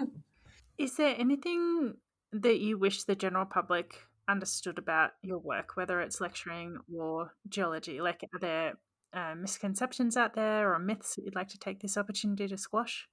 Is 0.79 0.97
there 0.97 1.15
anything 1.19 1.95
that 2.33 2.61
you 2.61 2.79
wish 2.79 3.05
the 3.05 3.17
general 3.17 3.47
public 3.47 3.95
understood 4.29 4.79
about 4.79 5.13
your 5.23 5.39
work, 5.39 5.77
whether 5.77 6.01
it's 6.01 6.21
lecturing 6.21 6.79
or 6.95 7.35
geology? 7.49 8.01
Like, 8.01 8.23
are 8.35 8.39
there 8.39 8.75
uh, 9.13 9.35
misconceptions 9.35 10.17
out 10.17 10.35
there 10.35 10.73
or 10.73 10.79
myths 10.79 11.17
that 11.17 11.25
you'd 11.25 11.35
like 11.35 11.49
to 11.49 11.59
take 11.59 11.81
this 11.81 11.97
opportunity 11.97 12.47
to 12.49 12.59
squash? 12.59 13.09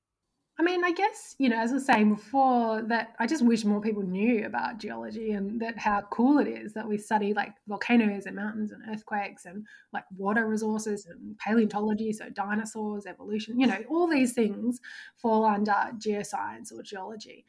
I 0.57 0.63
mean, 0.63 0.85
I 0.85 0.93
guess, 0.93 1.35
you 1.37 1.49
know, 1.49 1.59
as 1.59 1.71
I 1.71 1.73
was 1.73 1.85
saying 1.85 2.15
before, 2.15 2.81
that 2.83 3.13
I 3.19 3.27
just 3.27 3.43
wish 3.43 3.65
more 3.65 3.81
people 3.81 4.03
knew 4.03 4.45
about 4.45 4.77
geology 4.77 5.31
and 5.31 5.59
that 5.59 5.77
how 5.77 6.01
cool 6.11 6.37
it 6.37 6.47
is 6.47 6.73
that 6.73 6.87
we 6.87 6.97
study 6.97 7.33
like 7.33 7.53
volcanoes 7.67 8.25
and 8.25 8.37
mountains 8.37 8.71
and 8.71 8.81
earthquakes 8.89 9.45
and 9.45 9.65
like 9.91 10.05
water 10.15 10.47
resources 10.47 11.07
and 11.07 11.37
paleontology, 11.39 12.13
so 12.13 12.29
dinosaurs, 12.29 13.05
evolution, 13.05 13.59
you 13.59 13.67
know, 13.67 13.83
all 13.89 14.07
these 14.07 14.31
things 14.31 14.79
fall 15.17 15.43
under 15.43 15.73
geoscience 15.97 16.71
or 16.71 16.81
geology. 16.81 17.45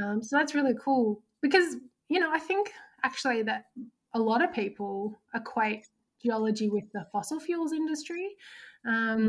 Um, 0.00 0.22
so 0.22 0.36
that's 0.36 0.54
really 0.54 0.74
cool 0.80 1.22
because, 1.42 1.76
you 2.08 2.20
know, 2.20 2.30
I 2.32 2.38
think 2.38 2.70
actually 3.02 3.42
that 3.42 3.64
a 4.12 4.18
lot 4.20 4.44
of 4.44 4.52
people 4.52 5.18
equate 5.34 5.88
geology 6.22 6.70
with 6.70 6.84
the 6.92 7.04
fossil 7.10 7.40
fuels 7.40 7.72
industry. 7.72 8.36
Um, 8.86 9.28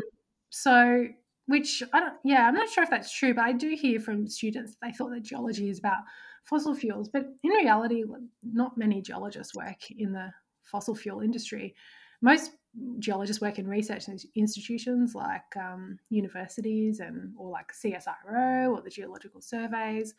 so 0.50 1.06
which 1.46 1.82
I 1.92 2.00
don't, 2.00 2.14
yeah, 2.24 2.46
I'm 2.46 2.54
not 2.54 2.68
sure 2.68 2.84
if 2.84 2.90
that's 2.90 3.12
true, 3.12 3.34
but 3.34 3.44
I 3.44 3.52
do 3.52 3.76
hear 3.80 4.00
from 4.00 4.26
students 4.26 4.76
they 4.82 4.92
thought 4.92 5.10
that 5.10 5.22
geology 5.22 5.70
is 5.70 5.78
about 5.78 5.98
fossil 6.44 6.74
fuels. 6.74 7.08
But 7.08 7.26
in 7.42 7.50
reality, 7.50 8.04
not 8.42 8.76
many 8.76 9.00
geologists 9.00 9.54
work 9.54 9.90
in 9.90 10.12
the 10.12 10.30
fossil 10.62 10.94
fuel 10.94 11.20
industry. 11.20 11.74
Most 12.20 12.52
geologists 12.98 13.40
work 13.40 13.58
in 13.58 13.66
research 13.66 14.06
institutions 14.34 15.14
like 15.14 15.56
um, 15.56 15.98
universities 16.10 17.00
and 17.00 17.32
or 17.38 17.50
like 17.50 17.72
CSIRO 17.72 18.70
or 18.70 18.82
the 18.82 18.90
geological 18.90 19.40
surveys 19.40 20.14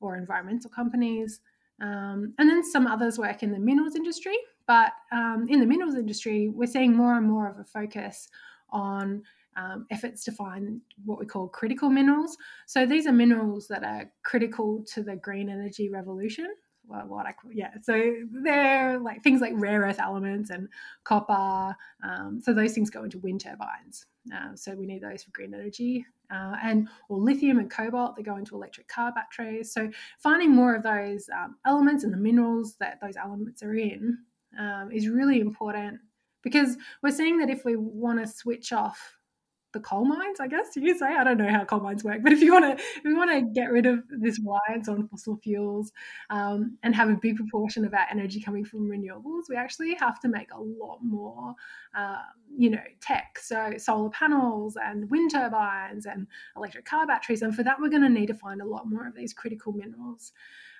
or 0.00 0.16
environmental 0.16 0.70
companies. 0.70 1.40
Um, 1.80 2.34
and 2.38 2.48
then 2.48 2.62
some 2.64 2.86
others 2.86 3.18
work 3.18 3.42
in 3.42 3.50
the 3.50 3.58
minerals 3.58 3.96
industry. 3.96 4.36
But 4.66 4.92
um, 5.10 5.46
in 5.48 5.60
the 5.60 5.66
minerals 5.66 5.94
industry, 5.94 6.48
we're 6.48 6.66
seeing 6.66 6.94
more 6.94 7.16
and 7.16 7.28
more 7.28 7.48
of 7.48 7.58
a 7.58 7.64
focus 7.64 8.28
on 8.70 9.22
um, 9.56 9.86
efforts 9.90 10.24
to 10.24 10.32
find 10.32 10.80
what 11.04 11.18
we 11.18 11.26
call 11.26 11.48
critical 11.48 11.90
minerals. 11.90 12.36
So 12.66 12.86
these 12.86 13.06
are 13.06 13.12
minerals 13.12 13.68
that 13.68 13.84
are 13.84 14.10
critical 14.22 14.84
to 14.94 15.02
the 15.02 15.16
green 15.16 15.48
energy 15.48 15.90
revolution. 15.90 16.48
Well, 16.88 17.06
what 17.06 17.26
I 17.26 17.34
yeah, 17.52 17.70
so 17.80 18.14
they're 18.42 18.98
like 18.98 19.22
things 19.22 19.40
like 19.40 19.52
rare 19.54 19.82
earth 19.82 20.00
elements 20.00 20.50
and 20.50 20.68
copper. 21.04 21.76
Um, 22.02 22.40
so 22.42 22.52
those 22.52 22.74
things 22.74 22.90
go 22.90 23.04
into 23.04 23.20
wind 23.20 23.42
turbines. 23.42 24.06
Uh, 24.34 24.56
so 24.56 24.74
we 24.74 24.86
need 24.86 25.02
those 25.02 25.22
for 25.22 25.30
green 25.30 25.54
energy, 25.54 26.04
uh, 26.32 26.56
and 26.62 26.88
or 27.08 27.18
lithium 27.18 27.58
and 27.58 27.70
cobalt 27.70 28.16
that 28.16 28.24
go 28.24 28.36
into 28.36 28.56
electric 28.56 28.88
car 28.88 29.12
batteries. 29.12 29.72
So 29.72 29.90
finding 30.18 30.50
more 30.50 30.74
of 30.74 30.82
those 30.82 31.28
um, 31.32 31.56
elements 31.66 32.02
and 32.02 32.12
the 32.12 32.18
minerals 32.18 32.74
that 32.80 32.98
those 33.00 33.16
elements 33.16 33.62
are 33.62 33.74
in 33.74 34.18
um, 34.58 34.90
is 34.92 35.08
really 35.08 35.40
important 35.40 36.00
because 36.42 36.76
we're 37.02 37.12
seeing 37.12 37.38
that 37.38 37.50
if 37.50 37.64
we 37.64 37.76
want 37.76 38.18
to 38.18 38.26
switch 38.26 38.72
off 38.72 39.18
the 39.72 39.80
coal 39.80 40.04
mines, 40.04 40.40
I 40.40 40.48
guess 40.48 40.74
you 40.76 40.82
could 40.82 40.98
say. 40.98 41.06
I 41.06 41.24
don't 41.24 41.38
know 41.38 41.50
how 41.50 41.64
coal 41.64 41.80
mines 41.80 42.04
work, 42.04 42.20
but 42.22 42.32
if 42.32 42.40
you 42.40 42.52
want 42.52 42.64
to, 42.64 42.84
if 42.84 43.04
we 43.04 43.14
want 43.14 43.30
to 43.30 43.40
get 43.40 43.70
rid 43.70 43.86
of 43.86 44.00
this 44.08 44.38
reliance 44.38 44.88
on 44.88 45.08
fossil 45.08 45.36
fuels 45.36 45.92
um, 46.30 46.78
and 46.82 46.94
have 46.94 47.08
a 47.08 47.16
big 47.16 47.36
proportion 47.36 47.84
of 47.84 47.94
our 47.94 48.06
energy 48.10 48.40
coming 48.40 48.64
from 48.64 48.88
renewables, 48.88 49.42
we 49.48 49.56
actually 49.56 49.94
have 49.94 50.20
to 50.20 50.28
make 50.28 50.52
a 50.52 50.60
lot 50.60 50.98
more, 51.02 51.54
uh, 51.96 52.22
you 52.56 52.70
know, 52.70 52.82
tech. 53.00 53.38
So 53.40 53.74
solar 53.78 54.10
panels 54.10 54.76
and 54.82 55.10
wind 55.10 55.32
turbines 55.32 56.06
and 56.06 56.26
electric 56.56 56.84
car 56.84 57.06
batteries, 57.06 57.42
and 57.42 57.54
for 57.54 57.62
that, 57.62 57.80
we're 57.80 57.90
going 57.90 58.02
to 58.02 58.08
need 58.08 58.26
to 58.26 58.34
find 58.34 58.60
a 58.60 58.66
lot 58.66 58.88
more 58.88 59.06
of 59.06 59.14
these 59.14 59.32
critical 59.32 59.72
minerals. 59.72 60.32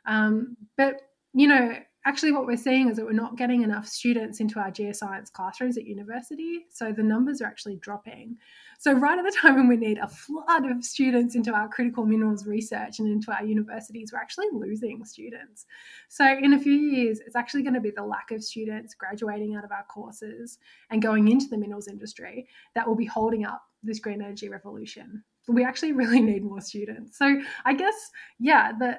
Um, 0.06 0.56
but 0.76 1.02
you 1.34 1.48
know, 1.48 1.74
actually 2.04 2.32
what 2.32 2.46
we're 2.46 2.56
seeing 2.56 2.88
is 2.88 2.96
that 2.96 3.04
we're 3.04 3.12
not 3.12 3.36
getting 3.36 3.62
enough 3.62 3.86
students 3.86 4.40
into 4.40 4.58
our 4.58 4.70
geoscience 4.70 5.30
classrooms 5.30 5.76
at 5.76 5.84
university 5.84 6.66
so 6.70 6.92
the 6.92 7.02
numbers 7.02 7.40
are 7.40 7.46
actually 7.46 7.76
dropping 7.76 8.36
so 8.82 8.92
right 8.94 9.16
at 9.16 9.24
the 9.24 9.30
time 9.40 9.54
when 9.54 9.68
we 9.68 9.76
need 9.76 9.98
a 9.98 10.08
flood 10.08 10.68
of 10.68 10.84
students 10.84 11.36
into 11.36 11.52
our 11.52 11.68
critical 11.68 12.04
minerals 12.04 12.46
research 12.46 12.98
and 12.98 13.06
into 13.06 13.30
our 13.30 13.44
universities 13.44 14.10
we're 14.12 14.18
actually 14.18 14.48
losing 14.52 15.04
students. 15.04 15.66
So 16.08 16.26
in 16.26 16.54
a 16.54 16.58
few 16.58 16.72
years 16.72 17.20
it's 17.24 17.36
actually 17.36 17.62
going 17.62 17.74
to 17.74 17.80
be 17.80 17.92
the 17.92 18.02
lack 18.02 18.32
of 18.32 18.42
students 18.42 18.96
graduating 18.96 19.54
out 19.54 19.62
of 19.62 19.70
our 19.70 19.84
courses 19.84 20.58
and 20.90 21.00
going 21.00 21.28
into 21.28 21.46
the 21.46 21.56
minerals 21.56 21.86
industry 21.86 22.48
that 22.74 22.84
will 22.84 22.96
be 22.96 23.04
holding 23.04 23.44
up 23.44 23.62
this 23.84 24.00
green 24.00 24.20
energy 24.20 24.48
revolution. 24.48 25.22
We 25.46 25.64
actually 25.64 25.92
really 25.92 26.20
need 26.32 26.42
more 26.42 26.60
students. 26.60 27.16
So 27.16 27.40
i 27.64 27.74
guess 27.74 28.10
yeah 28.40 28.72
the 28.76 28.98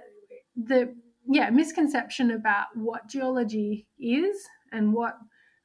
the 0.56 0.96
yeah 1.28 1.50
misconception 1.50 2.32
about 2.32 2.68
what 2.76 3.10
geology 3.10 3.86
is 4.00 4.48
and 4.72 4.94
what 4.94 5.18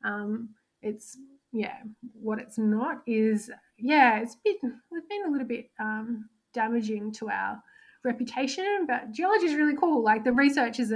um, 0.04 0.48
it's 0.82 1.16
yeah 1.52 1.76
what 2.20 2.40
it's 2.40 2.58
not 2.58 3.02
is 3.06 3.48
yeah 3.78 4.20
it's 4.20 4.36
been 4.36 4.56
it's 4.62 5.06
been 5.08 5.24
a 5.26 5.30
little 5.30 5.46
bit 5.46 5.70
um, 5.78 6.28
damaging 6.52 7.12
to 7.12 7.30
our 7.30 7.62
reputation 8.04 8.86
but 8.86 9.12
geology 9.12 9.46
is 9.46 9.54
really 9.54 9.76
cool. 9.76 10.02
Like 10.02 10.24
the 10.24 10.32
research 10.32 10.78
is 10.80 10.92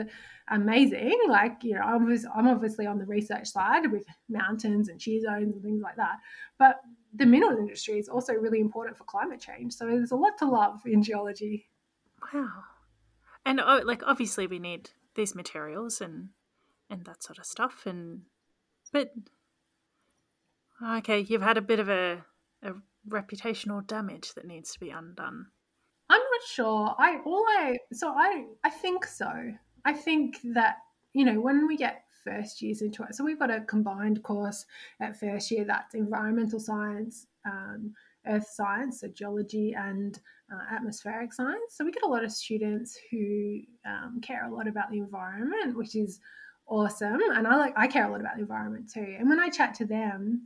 amazing. 0.49 1.19
Like 1.29 1.63
you 1.63 1.75
know 1.75 1.83
I'm, 1.83 2.11
I'm 2.35 2.49
obviously 2.49 2.87
on 2.87 2.99
the 2.99 3.05
research 3.05 3.49
side 3.49 3.91
with 3.91 4.07
mountains 4.29 4.89
and 4.89 5.01
shear 5.01 5.21
zones 5.21 5.55
and 5.55 5.63
things 5.63 5.83
like 5.83 5.97
that 5.97 6.17
but 6.59 6.81
the 7.15 7.27
mineral 7.27 7.59
industry 7.59 7.99
is 7.99 8.09
also 8.09 8.33
really 8.33 8.61
important 8.61 8.97
for 8.97 9.05
climate 9.05 9.41
change 9.41 9.75
so 9.75 9.87
there's 9.87 10.13
a 10.13 10.17
lot 10.17 10.39
to 10.39 10.47
love 10.47 10.81
in 10.87 11.03
geology. 11.03 11.67
Wow. 12.33 12.65
And 13.45 13.61
oh, 13.61 13.83
like 13.85 14.03
obviously 14.07 14.47
we 14.47 14.59
need 14.59 14.91
these 15.15 15.35
materials 15.35 16.01
and 16.01 16.29
and 16.89 17.05
that 17.05 17.23
sort 17.23 17.39
of 17.39 17.47
stuff 17.47 17.87
and 17.87 18.23
but 18.93 19.13
okay 20.83 21.21
you've 21.21 21.43
had 21.43 21.57
a 21.57 21.63
bit 21.63 21.81
of 21.81 21.89
a, 21.89 22.25
a 22.63 22.73
reputational 23.09 23.87
damage 23.87 24.35
that 24.35 24.47
needs 24.47 24.73
to 24.73 24.81
be 24.81 24.91
undone 24.91 25.47
i'm 26.09 26.21
not 26.21 26.49
sure 26.49 26.95
i 26.99 27.19
all 27.25 27.45
i 27.49 27.77
so 27.93 28.13
i 28.17 28.45
i 28.65 28.71
think 28.71 29.05
so 29.05 29.31
i 29.85 29.93
think 29.93 30.39
that 30.45 30.77
you 31.13 31.25
know 31.25 31.41
when 31.41 31.67
we 31.67 31.77
get 31.77 32.05
first 32.25 32.63
years 32.63 32.83
into 32.83 33.03
it 33.03 33.15
so 33.15 33.25
we've 33.25 33.39
got 33.39 33.51
a 33.51 33.61
combined 33.63 34.23
course 34.23 34.65
at 35.01 35.19
first 35.19 35.51
year 35.51 35.65
that's 35.65 35.95
environmental 35.95 36.61
science 36.61 37.27
um, 37.45 37.93
earth 38.27 38.47
science 38.47 39.01
so 39.01 39.09
geology 39.09 39.75
and 39.75 40.21
uh, 40.53 40.75
atmospheric 40.75 41.33
science. 41.33 41.75
So 41.75 41.85
we 41.85 41.93
get 41.93 42.03
a 42.03 42.09
lot 42.09 42.25
of 42.25 42.33
students 42.33 42.99
who 43.11 43.61
um, 43.87 44.21
care 44.23 44.45
a 44.45 44.55
lot 44.55 44.69
about 44.69 44.91
the 44.91 44.99
environment, 44.99 45.77
which 45.77 45.97
is 45.97 46.21
awesome. 46.67 47.21
And 47.35 47.47
I 47.47 47.57
like 47.57 47.75
I 47.77 47.87
care 47.87 48.07
a 48.07 48.11
lot 48.11 48.21
about 48.21 48.37
the 48.37 48.43
environment 48.43 48.91
too. 48.93 49.17
And 49.19 49.29
when 49.29 49.41
I 49.41 49.49
chat 49.49 49.75
to 49.75 49.85
them, 49.85 50.43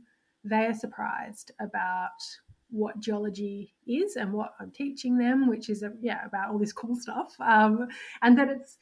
they 0.49 0.65
are 0.65 0.73
surprised 0.73 1.51
about 1.59 2.21
what 2.69 2.99
geology 2.99 3.73
is 3.85 4.17
and 4.17 4.33
what 4.33 4.53
I'm 4.59 4.71
teaching 4.71 5.17
them, 5.17 5.47
which 5.47 5.69
is 5.69 5.83
yeah 6.01 6.25
about 6.25 6.51
all 6.51 6.59
this 6.59 6.73
cool 6.73 6.95
stuff. 6.95 7.35
Um, 7.39 7.87
and 8.21 8.37
that 8.37 8.49
it's 8.49 8.77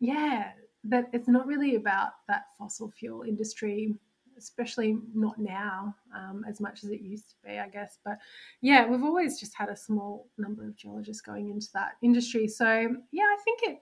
yeah 0.00 0.50
that 0.84 1.08
it's 1.12 1.28
not 1.28 1.46
really 1.46 1.76
about 1.76 2.12
that 2.28 2.44
fossil 2.58 2.90
fuel 2.90 3.22
industry 3.22 3.94
especially 4.40 4.96
not 5.14 5.38
now 5.38 5.94
um, 6.16 6.44
as 6.48 6.60
much 6.60 6.82
as 6.82 6.90
it 6.90 7.00
used 7.00 7.28
to 7.28 7.34
be, 7.44 7.58
I 7.58 7.68
guess. 7.68 7.98
But 8.04 8.18
yeah, 8.60 8.86
we've 8.86 9.04
always 9.04 9.38
just 9.38 9.54
had 9.54 9.68
a 9.68 9.76
small 9.76 10.28
number 10.38 10.66
of 10.66 10.76
geologists 10.76 11.22
going 11.22 11.50
into 11.50 11.68
that 11.74 11.92
industry. 12.02 12.48
So 12.48 12.66
yeah, 13.12 13.24
I 13.24 13.36
think 13.44 13.60
it, 13.62 13.78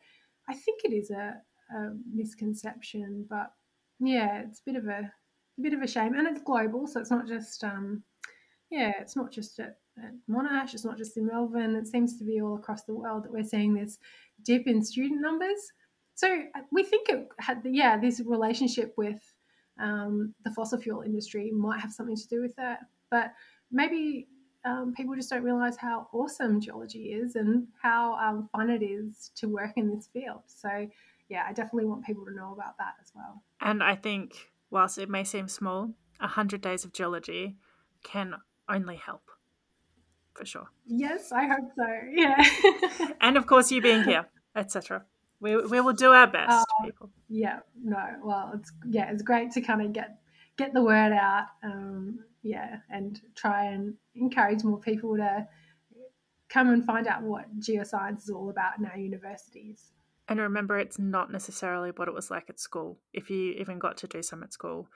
I 0.48 0.54
think 0.54 0.80
it 0.84 0.92
is 0.92 1.10
a, 1.10 1.36
a 1.74 1.90
misconception, 2.12 3.26
but 3.30 3.52
yeah, 4.00 4.42
it's 4.46 4.60
a 4.60 4.64
bit 4.64 4.76
of 4.76 4.86
a, 4.86 5.10
a, 5.58 5.62
bit 5.62 5.74
of 5.74 5.82
a 5.82 5.86
shame, 5.86 6.14
and 6.14 6.26
it's 6.26 6.42
global, 6.42 6.86
so 6.86 7.00
it's 7.00 7.10
not 7.10 7.26
just 7.26 7.64
um, 7.64 8.02
yeah, 8.70 8.92
it's 9.00 9.16
not 9.16 9.32
just 9.32 9.58
at, 9.60 9.78
at 10.02 10.12
Monash, 10.30 10.74
it's 10.74 10.84
not 10.84 10.98
just 10.98 11.16
in 11.16 11.26
Melbourne. 11.26 11.74
It 11.74 11.86
seems 11.86 12.18
to 12.18 12.24
be 12.24 12.40
all 12.40 12.56
across 12.56 12.84
the 12.84 12.94
world 12.94 13.24
that 13.24 13.32
we're 13.32 13.44
seeing 13.44 13.74
this 13.74 13.98
dip 14.44 14.66
in 14.66 14.82
student 14.82 15.20
numbers. 15.20 15.72
So 16.14 16.28
uh, 16.54 16.60
we 16.70 16.82
think 16.82 17.08
it 17.08 17.28
had, 17.38 17.62
yeah, 17.64 17.98
this 17.98 18.20
relationship 18.20 18.92
with 18.96 19.20
um, 19.80 20.34
the 20.44 20.50
fossil 20.50 20.78
fuel 20.78 21.02
industry 21.02 21.50
might 21.50 21.80
have 21.80 21.92
something 21.92 22.16
to 22.16 22.28
do 22.28 22.42
with 22.42 22.54
that. 22.56 22.80
But 23.10 23.32
maybe 23.70 24.28
um, 24.64 24.92
people 24.96 25.14
just 25.14 25.30
don't 25.30 25.44
realize 25.44 25.76
how 25.76 26.08
awesome 26.12 26.60
geology 26.60 27.12
is 27.12 27.36
and 27.36 27.68
how 27.80 28.14
um, 28.16 28.48
fun 28.52 28.68
it 28.68 28.82
is 28.82 29.30
to 29.36 29.46
work 29.46 29.72
in 29.76 29.94
this 29.94 30.08
field. 30.12 30.42
So, 30.46 30.88
yeah, 31.28 31.44
I 31.48 31.52
definitely 31.52 31.86
want 31.86 32.04
people 32.04 32.24
to 32.26 32.34
know 32.34 32.52
about 32.52 32.76
that 32.78 32.94
as 33.00 33.12
well. 33.14 33.42
And 33.60 33.82
I 33.82 33.94
think, 33.94 34.34
whilst 34.70 34.98
it 34.98 35.08
may 35.08 35.24
seem 35.24 35.48
small, 35.48 35.94
a 36.20 36.24
100 36.24 36.60
days 36.60 36.84
of 36.84 36.92
geology 36.92 37.56
can 38.02 38.34
only 38.68 38.96
help 38.96 39.30
for 40.34 40.46
sure. 40.46 40.68
Yes, 40.86 41.32
I 41.32 41.46
hope 41.46 41.70
so. 41.76 41.86
Yeah. 42.12 42.42
and 43.20 43.36
of 43.36 43.46
course, 43.46 43.70
you 43.70 43.82
being 43.82 44.04
here, 44.04 44.26
etc. 44.54 45.04
We, 45.40 45.56
we 45.56 45.80
will 45.80 45.92
do 45.92 46.12
our 46.12 46.26
best, 46.26 46.50
uh, 46.50 46.84
people. 46.84 47.10
Yeah, 47.28 47.60
no, 47.82 48.02
well, 48.24 48.52
it's 48.54 48.72
yeah, 48.88 49.10
it's 49.10 49.22
great 49.22 49.52
to 49.52 49.60
kind 49.60 49.82
of 49.82 49.92
get 49.92 50.18
get 50.56 50.74
the 50.74 50.82
word 50.82 51.12
out, 51.12 51.46
um, 51.62 52.20
yeah, 52.42 52.78
and 52.90 53.20
try 53.36 53.66
and 53.66 53.94
encourage 54.14 54.64
more 54.64 54.78
people 54.78 55.16
to 55.16 55.46
come 56.48 56.70
and 56.70 56.84
find 56.84 57.06
out 57.06 57.22
what 57.22 57.60
geoscience 57.60 58.24
is 58.24 58.30
all 58.30 58.50
about 58.50 58.78
in 58.78 58.86
our 58.86 58.96
universities. 58.96 59.92
And 60.28 60.40
remember, 60.40 60.78
it's 60.78 60.98
not 60.98 61.32
necessarily 61.32 61.90
what 61.90 62.08
it 62.08 62.14
was 62.14 62.30
like 62.30 62.50
at 62.50 62.60
school. 62.60 62.98
If 63.12 63.30
you 63.30 63.52
even 63.52 63.78
got 63.78 63.96
to 63.98 64.06
do 64.06 64.22
some 64.22 64.42
at 64.42 64.52
school, 64.52 64.88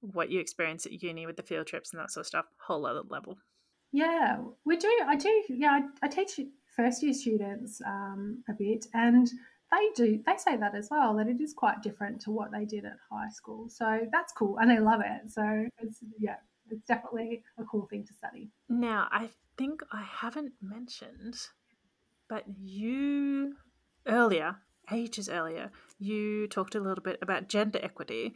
what 0.00 0.30
you 0.30 0.40
experience 0.40 0.86
at 0.86 1.02
uni 1.02 1.26
with 1.26 1.36
the 1.36 1.42
field 1.42 1.66
trips 1.66 1.92
and 1.92 2.00
that 2.00 2.10
sort 2.10 2.22
of 2.22 2.28
stuff, 2.28 2.46
whole 2.66 2.86
other 2.86 3.02
level. 3.08 3.38
Yeah, 3.92 4.38
we 4.64 4.76
do. 4.76 4.92
I 5.06 5.16
do. 5.16 5.42
Yeah, 5.48 5.80
I, 6.02 6.06
I 6.06 6.08
teach 6.08 6.40
first 6.76 7.02
year 7.02 7.12
students 7.12 7.80
um, 7.84 8.44
a 8.48 8.52
bit, 8.52 8.86
and 8.94 9.28
they 9.70 9.88
do 9.94 10.22
they 10.26 10.36
say 10.36 10.56
that 10.56 10.74
as 10.74 10.88
well 10.90 11.16
that 11.16 11.28
it 11.28 11.40
is 11.40 11.54
quite 11.54 11.82
different 11.82 12.20
to 12.20 12.30
what 12.30 12.50
they 12.50 12.64
did 12.64 12.84
at 12.84 12.96
high 13.10 13.28
school 13.28 13.68
so 13.68 14.00
that's 14.12 14.32
cool 14.32 14.58
and 14.58 14.70
they 14.70 14.80
love 14.80 15.00
it 15.00 15.30
so 15.30 15.66
it's 15.78 16.00
yeah 16.18 16.36
it's 16.70 16.86
definitely 16.86 17.42
a 17.58 17.64
cool 17.64 17.86
thing 17.86 18.04
to 18.04 18.12
study 18.14 18.50
now 18.68 19.08
i 19.12 19.28
think 19.56 19.80
i 19.92 20.02
haven't 20.02 20.52
mentioned 20.60 21.36
but 22.28 22.44
you 22.60 23.54
earlier 24.06 24.56
ages 24.92 25.28
earlier 25.28 25.70
you 25.98 26.46
talked 26.48 26.74
a 26.74 26.80
little 26.80 27.02
bit 27.02 27.18
about 27.22 27.48
gender 27.48 27.78
equity 27.82 28.34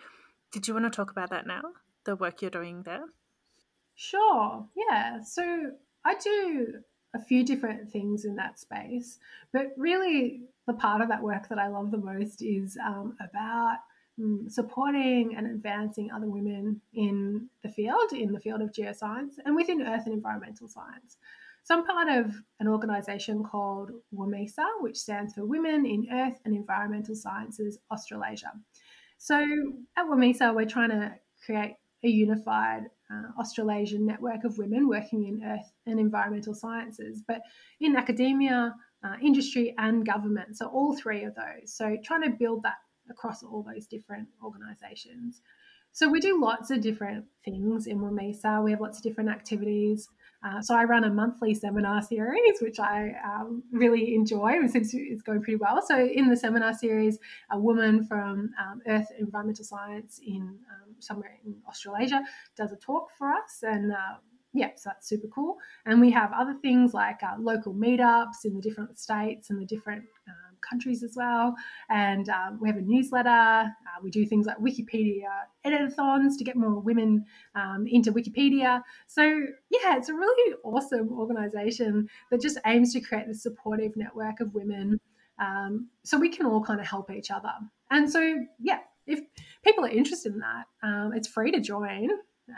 did 0.52 0.68
you 0.68 0.74
want 0.74 0.84
to 0.84 0.90
talk 0.90 1.10
about 1.10 1.30
that 1.30 1.46
now 1.46 1.62
the 2.04 2.14
work 2.16 2.42
you're 2.42 2.50
doing 2.50 2.82
there 2.82 3.04
sure 3.94 4.66
yeah 4.76 5.20
so 5.22 5.72
i 6.04 6.14
do 6.14 6.82
a 7.14 7.20
few 7.20 7.44
different 7.44 7.90
things 7.90 8.24
in 8.24 8.36
that 8.36 8.58
space. 8.58 9.18
But 9.52 9.72
really, 9.76 10.42
the 10.66 10.74
part 10.74 11.00
of 11.00 11.08
that 11.08 11.22
work 11.22 11.48
that 11.48 11.58
I 11.58 11.68
love 11.68 11.90
the 11.90 11.98
most 11.98 12.42
is 12.42 12.76
um, 12.84 13.16
about 13.20 13.78
um, 14.18 14.46
supporting 14.48 15.36
and 15.36 15.46
advancing 15.46 16.10
other 16.10 16.28
women 16.28 16.80
in 16.92 17.48
the 17.62 17.68
field, 17.68 18.12
in 18.12 18.32
the 18.32 18.40
field 18.40 18.60
of 18.60 18.72
geoscience, 18.72 19.34
and 19.44 19.54
within 19.54 19.82
earth 19.82 20.06
and 20.06 20.14
environmental 20.14 20.68
science. 20.68 21.16
So 21.64 21.74
I'm 21.74 21.86
part 21.86 22.08
of 22.08 22.34
an 22.60 22.68
organisation 22.68 23.42
called 23.42 23.90
WOMEESA, 24.14 24.66
which 24.80 24.98
stands 24.98 25.32
for 25.32 25.46
Women 25.46 25.86
in 25.86 26.06
Earth 26.12 26.38
and 26.44 26.54
Environmental 26.54 27.14
Sciences 27.14 27.78
Australasia. 27.90 28.52
So 29.16 29.40
at 29.96 30.04
WOMEESA, 30.06 30.54
we're 30.54 30.66
trying 30.66 30.90
to 30.90 31.14
create 31.44 31.76
a 32.04 32.08
unified 32.08 32.82
uh, 33.10 33.40
Australasian 33.40 34.04
network 34.04 34.44
of 34.44 34.58
women 34.58 34.86
working 34.88 35.26
in 35.26 35.42
earth 35.42 35.72
and 35.86 35.98
environmental 35.98 36.54
sciences, 36.54 37.22
but 37.26 37.40
in 37.80 37.96
academia, 37.96 38.74
uh, 39.02 39.14
industry, 39.22 39.74
and 39.78 40.04
government. 40.04 40.58
So, 40.58 40.66
all 40.66 40.94
three 40.94 41.24
of 41.24 41.34
those. 41.34 41.72
So, 41.72 41.96
trying 42.04 42.22
to 42.22 42.30
build 42.30 42.62
that 42.64 42.76
across 43.10 43.42
all 43.42 43.62
those 43.62 43.86
different 43.86 44.28
organisations. 44.42 45.40
So, 45.92 46.08
we 46.08 46.20
do 46.20 46.40
lots 46.40 46.70
of 46.70 46.82
different 46.82 47.24
things 47.42 47.86
in 47.86 48.00
WOMEESA. 48.00 48.62
We 48.62 48.70
have 48.72 48.80
lots 48.80 48.98
of 48.98 49.02
different 49.02 49.30
activities. 49.30 50.08
Uh, 50.44 50.60
so 50.60 50.74
I 50.74 50.84
run 50.84 51.04
a 51.04 51.10
monthly 51.10 51.54
seminar 51.54 52.02
series, 52.02 52.60
which 52.60 52.78
I 52.78 53.14
um, 53.24 53.62
really 53.72 54.14
enjoy. 54.14 54.52
It 54.62 54.70
seems 54.70 54.92
it's 54.92 55.22
going 55.22 55.42
pretty 55.42 55.56
well. 55.56 55.80
So 55.86 56.04
in 56.04 56.28
the 56.28 56.36
seminar 56.36 56.74
series, 56.74 57.18
a 57.50 57.58
woman 57.58 58.04
from 58.04 58.50
um, 58.60 58.82
Earth 58.86 59.08
Environmental 59.18 59.64
Science 59.64 60.20
in 60.24 60.42
um, 60.42 60.94
somewhere 60.98 61.38
in 61.44 61.54
Australasia 61.66 62.22
does 62.56 62.72
a 62.72 62.76
talk 62.76 63.08
for 63.16 63.30
us, 63.30 63.62
and 63.62 63.92
uh, 63.92 64.16
yeah, 64.52 64.70
so 64.76 64.90
that's 64.90 65.08
super 65.08 65.28
cool. 65.28 65.56
And 65.86 66.00
we 66.00 66.10
have 66.12 66.30
other 66.32 66.54
things 66.62 66.94
like 66.94 67.22
uh, 67.22 67.36
local 67.38 67.74
meetups 67.74 68.44
in 68.44 68.54
the 68.54 68.60
different 68.60 68.98
states 68.98 69.50
and 69.50 69.60
the 69.60 69.66
different 69.66 70.04
um, 70.28 70.43
countries 70.68 71.02
as 71.02 71.14
well. 71.16 71.54
And 71.88 72.28
um, 72.28 72.58
we 72.60 72.68
have 72.68 72.76
a 72.78 72.82
newsletter. 72.82 73.28
Uh, 73.28 73.98
we 74.02 74.10
do 74.10 74.26
things 74.26 74.46
like 74.46 74.58
Wikipedia 74.58 75.30
editathons 75.64 76.36
to 76.38 76.44
get 76.44 76.56
more 76.56 76.78
women 76.80 77.24
um, 77.54 77.86
into 77.86 78.12
Wikipedia. 78.12 78.82
So, 79.06 79.22
yeah, 79.70 79.96
it's 79.96 80.08
a 80.08 80.14
really 80.14 80.54
awesome 80.64 81.10
organization 81.12 82.08
that 82.30 82.40
just 82.40 82.58
aims 82.66 82.92
to 82.94 83.00
create 83.00 83.26
this 83.26 83.42
supportive 83.42 83.96
network 83.96 84.40
of 84.40 84.54
women 84.54 84.98
Um, 85.38 85.88
so 86.04 86.18
we 86.18 86.28
can 86.28 86.46
all 86.46 86.62
kind 86.62 86.80
of 86.80 86.86
help 86.86 87.10
each 87.10 87.30
other. 87.30 87.52
And 87.90 88.10
so, 88.10 88.20
yeah, 88.60 88.78
if 89.06 89.20
people 89.64 89.84
are 89.84 89.88
interested 89.88 90.32
in 90.32 90.40
that, 90.40 90.64
um, 90.82 91.12
it's 91.14 91.28
free 91.28 91.50
to 91.50 91.60
join. 91.60 92.08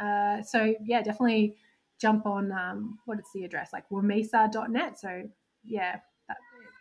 Uh, 0.00 0.42
so, 0.42 0.74
yeah, 0.84 1.02
definitely 1.02 1.56
jump 2.00 2.26
on 2.26 2.52
um, 2.52 2.98
what 3.06 3.18
is 3.18 3.26
the 3.34 3.44
address 3.44 3.70
like 3.72 3.88
womeesa.net. 3.88 5.00
So, 5.00 5.22
yeah, 5.64 6.00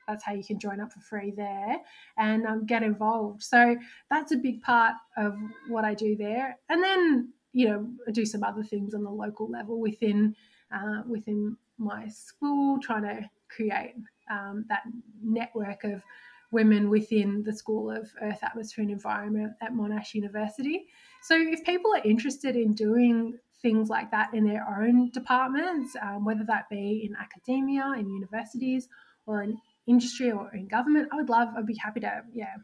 that's 0.08 0.24
how 0.24 0.34
you 0.34 0.44
can 0.44 0.60
join 0.60 0.80
up 0.80 0.92
for 0.92 1.00
free 1.00 1.32
there 1.36 1.78
and 2.18 2.46
um, 2.46 2.66
get 2.66 2.84
involved. 2.84 3.44
So, 3.44 3.76
that's 4.10 4.32
a 4.32 4.38
big 4.38 4.62
part 4.62 4.94
of 5.18 5.36
what 5.68 5.86
I 5.86 5.94
do 5.94 6.16
there. 6.16 6.58
And 6.70 6.84
then, 6.84 7.34
you 7.54 7.70
know, 7.70 7.88
I 8.08 8.12
do 8.12 8.26
some 8.26 8.44
other 8.44 8.64
things 8.64 8.94
on 8.94 9.04
the 9.04 9.10
local 9.10 9.50
level 9.50 9.80
within 9.80 10.36
uh, 10.74 11.02
within 11.08 11.58
my 11.78 12.08
school, 12.08 12.80
trying 12.80 13.04
to 13.04 13.30
create 13.50 13.96
um, 14.30 14.66
that 14.70 14.84
network 15.24 15.84
of 15.84 16.02
women 16.52 16.90
within 16.90 17.44
the 17.44 17.54
School 17.54 17.92
of 17.92 18.10
Earth, 18.22 18.40
Atmosphere 18.44 18.84
and 18.84 18.92
Environment 18.92 19.54
at 19.62 19.74
Monash 19.74 20.14
University. 20.14 20.88
So, 21.22 21.36
if 21.38 21.64
people 21.64 21.92
are 21.96 22.04
interested 22.04 22.56
in 22.56 22.74
doing 22.74 23.38
things 23.62 23.90
like 23.90 24.12
that 24.12 24.34
in 24.34 24.46
their 24.46 24.66
own 24.80 25.10
departments, 25.10 25.96
um, 26.02 26.24
whether 26.24 26.44
that 26.46 26.70
be 26.70 27.04
in 27.06 27.16
academia, 27.16 27.94
in 27.98 28.10
universities, 28.10 28.88
or 29.26 29.42
in 29.42 29.58
industry 29.88 30.32
or 30.32 30.52
in 30.54 30.68
government, 30.68 31.10
I 31.12 31.18
would 31.18 31.30
love, 31.30 31.50
I'd 31.58 31.66
be 31.66 31.76
happy 31.76 32.00
to, 32.02 32.24
yeah, 32.34 32.56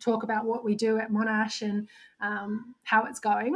talk 0.00 0.22
about 0.22 0.44
what 0.44 0.64
we 0.64 0.74
do 0.74 0.98
at 0.98 1.10
Monash 1.10 1.62
and 1.62 1.88
um, 2.20 2.74
how 2.84 3.04
it's 3.04 3.20
going. 3.20 3.54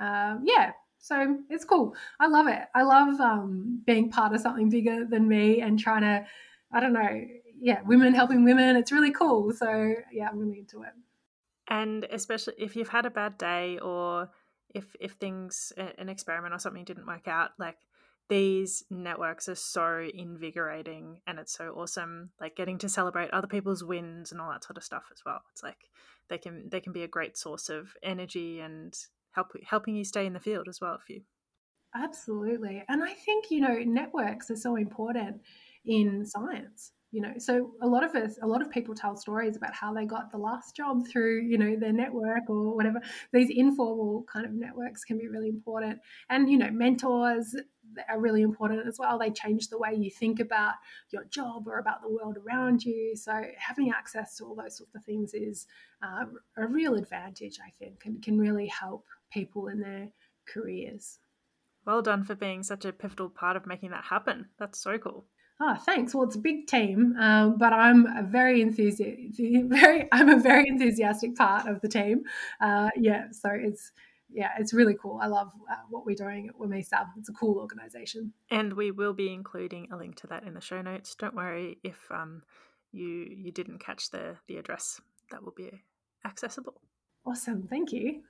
Um, 0.00 0.42
yeah, 0.44 0.72
so 0.98 1.38
it's 1.50 1.64
cool. 1.64 1.94
I 2.18 2.26
love 2.26 2.48
it. 2.48 2.62
I 2.74 2.82
love 2.82 3.20
um, 3.20 3.82
being 3.86 4.10
part 4.10 4.34
of 4.34 4.40
something 4.40 4.68
bigger 4.68 5.04
than 5.04 5.28
me 5.28 5.60
and 5.60 5.78
trying 5.78 6.02
to, 6.02 6.26
I 6.72 6.80
don't 6.80 6.92
know, 6.92 7.24
yeah, 7.58 7.80
women 7.86 8.14
helping 8.14 8.44
women. 8.44 8.76
It's 8.76 8.92
really 8.92 9.12
cool. 9.12 9.52
So 9.52 9.94
yeah, 10.12 10.28
I'm 10.28 10.38
really 10.38 10.58
into 10.58 10.82
it. 10.82 10.92
And 11.68 12.04
especially 12.10 12.54
if 12.58 12.76
you've 12.76 12.88
had 12.88 13.06
a 13.06 13.10
bad 13.10 13.38
day 13.38 13.78
or 13.78 14.30
if 14.74 14.84
if 15.00 15.12
things 15.12 15.72
an 15.76 16.08
experiment 16.08 16.54
or 16.54 16.58
something 16.58 16.84
didn't 16.84 17.06
work 17.06 17.28
out, 17.28 17.50
like 17.58 17.76
these 18.28 18.84
networks 18.90 19.48
are 19.48 19.54
so 19.54 20.08
invigorating 20.12 21.20
and 21.26 21.38
it's 21.38 21.56
so 21.56 21.68
awesome 21.76 22.30
like 22.40 22.56
getting 22.56 22.78
to 22.78 22.88
celebrate 22.88 23.30
other 23.30 23.46
people's 23.46 23.84
wins 23.84 24.32
and 24.32 24.40
all 24.40 24.50
that 24.50 24.64
sort 24.64 24.76
of 24.76 24.84
stuff 24.84 25.04
as 25.12 25.20
well. 25.24 25.42
It's 25.52 25.62
like 25.62 25.88
they 26.28 26.38
can 26.38 26.68
they 26.70 26.80
can 26.80 26.92
be 26.92 27.02
a 27.02 27.08
great 27.08 27.36
source 27.36 27.68
of 27.68 27.94
energy 28.02 28.60
and 28.60 28.94
help 29.32 29.52
helping 29.64 29.94
you 29.94 30.04
stay 30.04 30.26
in 30.26 30.32
the 30.32 30.40
field 30.40 30.68
as 30.68 30.80
well 30.80 30.98
for 31.04 31.12
you 31.12 31.22
absolutely. 31.94 32.82
And 32.88 33.02
i 33.02 33.12
think 33.12 33.50
you 33.50 33.60
know 33.60 33.78
networks 33.84 34.50
are 34.50 34.56
so 34.56 34.76
important 34.76 35.40
in 35.84 36.26
science 36.26 36.92
you 37.12 37.22
know? 37.22 37.32
So 37.38 37.72
a 37.80 37.86
lot 37.86 38.04
of 38.04 38.14
us 38.14 38.38
a 38.42 38.46
lot 38.46 38.60
of 38.60 38.70
people 38.70 38.94
tell 38.94 39.16
stories 39.16 39.56
about 39.56 39.74
how 39.74 39.94
they 39.94 40.04
got 40.04 40.30
the 40.30 40.38
last 40.38 40.76
job 40.76 41.06
through 41.08 41.42
you 41.42 41.56
know 41.56 41.76
their 41.78 41.92
network 41.92 42.48
or 42.48 42.74
whatever. 42.74 43.00
These 43.32 43.50
informal 43.50 44.24
kind 44.30 44.44
of 44.44 44.52
networks 44.52 45.04
can 45.04 45.16
be 45.16 45.28
really 45.28 45.48
important. 45.48 46.00
And 46.28 46.50
you 46.50 46.58
know 46.58 46.70
mentors 46.70 47.54
are 48.08 48.20
really 48.20 48.42
important 48.42 48.86
as 48.86 48.98
well 48.98 49.18
they 49.18 49.30
change 49.30 49.68
the 49.68 49.78
way 49.78 49.94
you 49.94 50.10
think 50.10 50.40
about 50.40 50.74
your 51.10 51.24
job 51.24 51.66
or 51.66 51.78
about 51.78 52.02
the 52.02 52.08
world 52.08 52.36
around 52.46 52.84
you 52.84 53.14
so 53.16 53.44
having 53.58 53.90
access 53.90 54.36
to 54.36 54.44
all 54.44 54.54
those 54.54 54.76
sorts 54.76 54.94
of 54.94 55.04
things 55.04 55.34
is 55.34 55.66
uh, 56.02 56.24
a 56.56 56.66
real 56.66 56.94
advantage 56.94 57.58
i 57.66 57.70
think 57.70 58.02
and 58.04 58.22
can 58.22 58.38
really 58.38 58.66
help 58.66 59.04
people 59.30 59.68
in 59.68 59.80
their 59.80 60.08
careers 60.46 61.18
well 61.84 62.02
done 62.02 62.24
for 62.24 62.34
being 62.34 62.62
such 62.62 62.84
a 62.84 62.92
pivotal 62.92 63.28
part 63.28 63.56
of 63.56 63.66
making 63.66 63.90
that 63.90 64.04
happen 64.04 64.46
that's 64.58 64.78
so 64.78 64.98
cool 64.98 65.26
Oh, 65.58 65.74
thanks. 65.74 66.14
Well, 66.14 66.24
it's 66.24 66.36
a 66.36 66.40
big 66.40 66.66
team, 66.66 67.16
um, 67.18 67.56
but 67.56 67.72
I'm 67.72 68.04
a 68.04 68.22
very 68.22 68.60
enthusiastic. 68.60 69.16
Very, 69.38 70.06
I'm 70.12 70.28
a 70.28 70.38
very 70.38 70.68
enthusiastic 70.68 71.34
part 71.34 71.66
of 71.66 71.80
the 71.80 71.88
team. 71.88 72.24
Uh, 72.60 72.90
yeah, 72.94 73.28
so 73.30 73.48
it's 73.50 73.92
yeah, 74.28 74.50
it's 74.58 74.72
really 74.72 74.96
cool. 75.00 75.18
I 75.22 75.28
love 75.28 75.52
uh, 75.70 75.76
what 75.88 76.04
we're 76.04 76.16
doing 76.16 76.48
at 76.48 76.56
WOMEESA. 76.56 77.06
It's 77.18 77.28
a 77.28 77.32
cool 77.32 77.58
organization. 77.58 78.32
And 78.50 78.72
we 78.72 78.90
will 78.90 79.14
be 79.14 79.32
including 79.32 79.88
a 79.92 79.96
link 79.96 80.16
to 80.16 80.26
that 80.28 80.42
in 80.42 80.54
the 80.54 80.60
show 80.60 80.82
notes. 80.82 81.14
Don't 81.14 81.34
worry 81.34 81.78
if 81.84 81.98
um, 82.10 82.42
you 82.92 83.06
you 83.06 83.52
didn't 83.52 83.78
catch 83.78 84.10
the 84.10 84.36
the 84.48 84.56
address. 84.56 85.00
That 85.30 85.42
will 85.42 85.54
be 85.56 85.70
accessible. 86.24 86.80
Awesome. 87.24 87.66
Thank 87.68 87.92
you. 87.92 88.22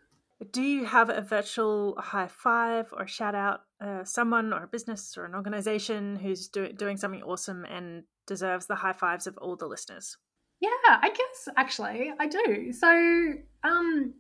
Do 0.51 0.63
you 0.63 0.85
have 0.85 1.09
a 1.09 1.23
virtual 1.23 1.97
high 1.99 2.29
five 2.29 2.93
or 2.93 3.07
shout 3.07 3.35
out 3.35 3.61
uh, 3.81 4.05
someone 4.05 4.53
or 4.53 4.65
a 4.65 4.69
business 4.69 5.17
or 5.17 5.25
an 5.25 5.35
organization 5.35 6.17
who's 6.17 6.49
do- 6.49 6.73
doing 6.73 6.99
something 6.99 7.23
awesome 7.23 7.65
and 7.65 8.05
deserves 8.27 8.67
the 8.67 8.75
high 8.75 8.93
fives 8.93 9.27
of 9.27 9.39
all 9.39 9.57
the 9.57 9.67
listeners? 9.67 10.19
Yeah, 10.61 10.71
I 10.87 11.09
guess 11.09 11.55
actually 11.57 12.13
I 12.19 12.27
do. 12.27 12.73
So, 12.73 13.33
um, 13.65 14.15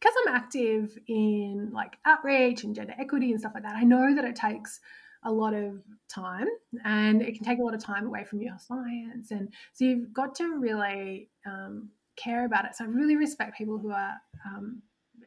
because 0.00 0.14
I'm 0.20 0.34
active 0.34 0.98
in 1.06 1.70
like 1.72 1.96
outreach 2.04 2.64
and 2.64 2.74
gender 2.74 2.94
equity 2.98 3.30
and 3.30 3.40
stuff 3.40 3.52
like 3.54 3.62
that, 3.62 3.76
I 3.76 3.84
know 3.84 4.14
that 4.14 4.24
it 4.24 4.36
takes 4.36 4.80
a 5.24 5.32
lot 5.32 5.54
of 5.54 5.82
time 6.08 6.46
and 6.84 7.22
it 7.22 7.34
can 7.34 7.44
take 7.44 7.58
a 7.58 7.62
lot 7.62 7.74
of 7.74 7.82
time 7.82 8.06
away 8.06 8.24
from 8.24 8.40
your 8.40 8.56
science. 8.58 9.30
And 9.30 9.52
so 9.72 9.84
you've 9.84 10.12
got 10.12 10.34
to 10.36 10.58
really 10.58 11.28
um, 11.46 11.90
care 12.16 12.44
about 12.44 12.64
it. 12.64 12.76
So 12.76 12.84
I 12.84 12.88
really 12.88 13.16
respect 13.16 13.56
people 13.56 13.78
who 13.78 13.90
are 13.90 14.14
um, 14.44 14.82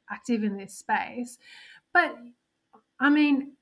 active 0.09 0.43
in 0.43 0.57
this 0.57 0.77
space. 0.77 1.37
But 1.93 2.15
I 2.99 3.09
mean, 3.09 3.53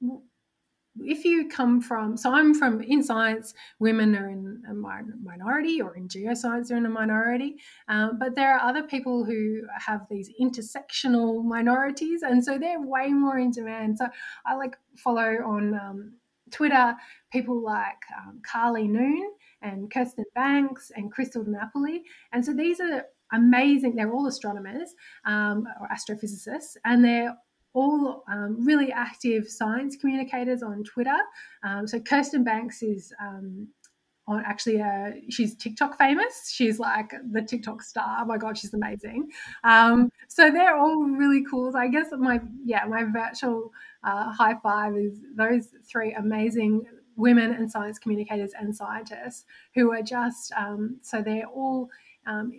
if 1.02 1.26
you 1.26 1.48
come 1.48 1.82
from, 1.82 2.18
so 2.18 2.34
I'm 2.34 2.54
from 2.54 2.82
in 2.82 3.04
science, 3.04 3.54
women 3.80 4.16
are 4.16 4.30
in 4.30 4.64
a 4.70 4.74
minority, 4.74 5.82
or 5.82 5.96
in 5.96 6.08
geoscience, 6.08 6.68
they're 6.68 6.78
in 6.78 6.86
a 6.86 6.90
minority. 6.90 7.58
Um, 7.88 8.18
but 8.20 8.36
there 8.36 8.54
are 8.56 8.68
other 8.68 8.84
people 8.84 9.26
who 9.26 9.62
have 9.86 10.08
these 10.10 10.32
intersectional 10.40 11.44
minorities, 11.44 12.22
and 12.24 12.44
so 12.44 12.58
they're 12.58 12.82
way 12.82 13.10
more 13.10 13.38
in 13.38 13.52
demand. 13.52 13.98
So 13.98 14.08
I 14.46 14.56
like 14.56 14.78
follow 14.96 15.38
on 15.46 15.74
um, 15.74 16.14
Twitter 16.52 16.96
people 17.32 17.62
like 17.62 18.02
um, 18.18 18.42
Karlie 18.50 18.88
Noon 18.88 19.32
and 19.62 19.92
Kirsten 19.92 20.26
Banks 20.34 20.92
and 20.96 21.14
Krystal 21.14 21.46
Napoli. 21.46 22.04
And 22.32 22.44
so 22.44 22.54
these 22.54 22.80
are 22.80 23.06
amazing. 23.34 23.96
They're 23.96 24.14
all 24.14 24.28
astronomers 24.28 24.94
um, 25.26 25.68
or 25.82 25.88
astrophysicists, 25.90 26.78
and 26.86 27.04
they're 27.04 27.36
all 27.78 28.24
um, 28.28 28.66
really 28.66 28.92
active 28.92 29.48
science 29.48 29.96
communicators 29.96 30.64
on 30.64 30.84
Twitter. 30.84 31.20
Um, 31.64 31.86
so 31.86 32.00
Kirsten 32.00 32.44
Banks 32.44 32.82
is 32.82 33.14
um, 33.22 33.68
on 34.28 34.44
actually 34.46 34.82
uh, 34.82 35.12
she's 35.30 35.56
TikTok 35.56 35.96
famous. 35.96 36.50
She's 36.52 36.80
like 36.80 37.12
the 37.32 37.44
TikTok 37.44 37.84
star. 37.84 38.18
Oh 38.22 38.26
my 38.26 38.38
god, 38.38 38.58
she's 38.58 38.74
amazing. 38.74 39.30
Um, 39.64 40.10
so 40.28 40.50
they're 40.50 40.76
all 40.76 41.04
really 41.04 41.44
cool. 41.50 41.72
So 41.72 41.78
I 41.78 41.88
guess 41.88 42.08
my 42.18 42.42
yeah 42.66 42.86
my 42.86 43.04
virtual 43.04 43.72
uh, 44.04 44.32
high 44.32 44.56
five 44.64 44.96
is 44.98 45.20
those 45.36 45.70
three 45.88 46.14
amazing 46.14 46.82
women 47.16 47.52
and 47.54 47.70
science 47.70 48.00
communicators 48.00 48.54
and 48.60 48.76
scientists 48.76 49.46
who 49.76 49.92
are 49.92 50.02
just 50.02 50.52
um, 50.58 50.98
so 51.04 51.22
they're 51.22 51.46
all 51.46 51.90
um, 52.26 52.52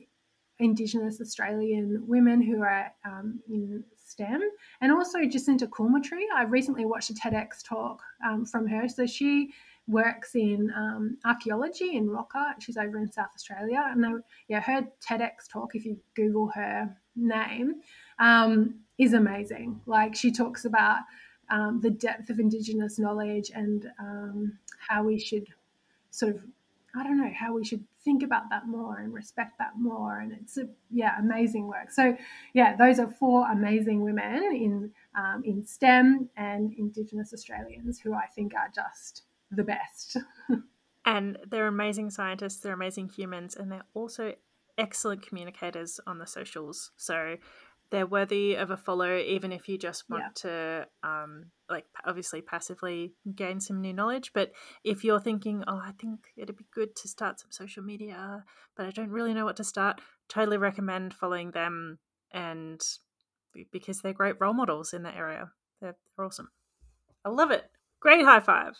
Indigenous 0.60 1.20
Australian 1.20 2.04
women 2.06 2.40
who 2.40 2.62
are 2.62 2.92
um, 3.04 3.40
in 3.48 3.84
STEM, 4.08 4.42
and 4.80 4.92
also 4.92 5.24
Jacinta 5.24 5.66
Koolmatrie. 5.66 6.24
I 6.34 6.44
recently 6.44 6.84
watched 6.84 7.10
a 7.10 7.14
TEDx 7.14 7.62
talk 7.64 8.02
um, 8.24 8.44
from 8.44 8.66
her. 8.66 8.88
So 8.88 9.06
she 9.06 9.52
works 9.86 10.34
in 10.34 10.72
um, 10.76 11.16
archaeology 11.24 11.96
in 11.96 12.10
rock 12.10 12.32
art. 12.34 12.62
She's 12.62 12.76
over 12.76 12.98
in 12.98 13.10
South 13.10 13.30
Australia, 13.34 13.84
and 13.90 14.04
I, 14.04 14.12
yeah, 14.48 14.60
her 14.60 14.86
TEDx 15.00 15.48
talk, 15.50 15.74
if 15.74 15.84
you 15.84 15.98
Google 16.14 16.48
her 16.54 16.94
name, 17.16 17.76
um, 18.18 18.76
is 18.98 19.14
amazing. 19.14 19.80
Like 19.86 20.14
she 20.14 20.30
talks 20.30 20.64
about 20.64 20.98
um, 21.50 21.80
the 21.80 21.90
depth 21.90 22.30
of 22.30 22.38
Indigenous 22.38 22.98
knowledge 22.98 23.50
and 23.54 23.90
um, 23.98 24.58
how 24.78 25.02
we 25.02 25.18
should 25.18 25.46
sort 26.10 26.34
of 26.34 26.42
I 26.94 27.02
don't 27.02 27.18
know 27.18 27.32
how 27.34 27.54
we 27.54 27.64
should 27.64 27.84
think 28.08 28.22
about 28.22 28.48
that 28.48 28.66
more 28.66 29.00
and 29.00 29.12
respect 29.12 29.58
that 29.58 29.72
more. 29.78 30.20
And 30.20 30.32
it's 30.32 30.56
a 30.56 30.66
yeah 30.90 31.18
amazing 31.18 31.66
work. 31.66 31.90
So 31.90 32.16
yeah, 32.54 32.74
those 32.74 32.98
are 32.98 33.06
four 33.06 33.46
amazing 33.50 34.00
women 34.02 34.42
in 34.54 34.90
um, 35.14 35.42
in 35.44 35.66
STEM 35.66 36.30
and 36.36 36.72
Indigenous 36.78 37.34
Australians 37.34 38.00
who 38.00 38.14
I 38.14 38.26
think 38.34 38.54
are 38.54 38.70
just 38.74 39.24
the 39.50 39.62
best. 39.62 40.16
and 41.04 41.36
they're 41.50 41.66
amazing 41.66 42.08
scientists. 42.10 42.60
They're 42.60 42.72
amazing 42.72 43.10
humans, 43.10 43.54
and 43.54 43.70
they're 43.70 43.90
also 43.92 44.32
excellent 44.78 45.26
communicators 45.26 46.00
on 46.06 46.18
the 46.18 46.26
socials. 46.26 46.92
So 46.96 47.36
they're 47.90 48.06
worthy 48.06 48.54
of 48.54 48.70
a 48.70 48.76
follow 48.76 49.16
even 49.16 49.52
if 49.52 49.68
you 49.68 49.78
just 49.78 50.08
want 50.08 50.22
yeah. 50.44 50.50
to 50.50 50.86
um, 51.02 51.46
like 51.70 51.84
obviously 52.04 52.42
passively 52.42 53.12
gain 53.34 53.60
some 53.60 53.80
new 53.80 53.92
knowledge 53.92 54.32
but 54.34 54.52
if 54.84 55.04
you're 55.04 55.20
thinking 55.20 55.64
oh 55.66 55.80
i 55.82 55.92
think 55.98 56.20
it'd 56.36 56.56
be 56.56 56.66
good 56.72 56.94
to 56.96 57.08
start 57.08 57.40
some 57.40 57.50
social 57.50 57.82
media 57.82 58.44
but 58.76 58.86
i 58.86 58.90
don't 58.90 59.10
really 59.10 59.34
know 59.34 59.44
what 59.44 59.56
to 59.56 59.64
start 59.64 60.00
totally 60.28 60.58
recommend 60.58 61.14
following 61.14 61.50
them 61.50 61.98
and 62.32 62.80
because 63.72 64.00
they're 64.00 64.12
great 64.12 64.36
role 64.40 64.54
models 64.54 64.92
in 64.92 65.02
that 65.02 65.16
area 65.16 65.50
they're, 65.80 65.96
they're 66.16 66.26
awesome 66.26 66.50
i 67.24 67.28
love 67.28 67.50
it 67.50 67.70
great 68.00 68.24
high 68.24 68.40
five 68.40 68.76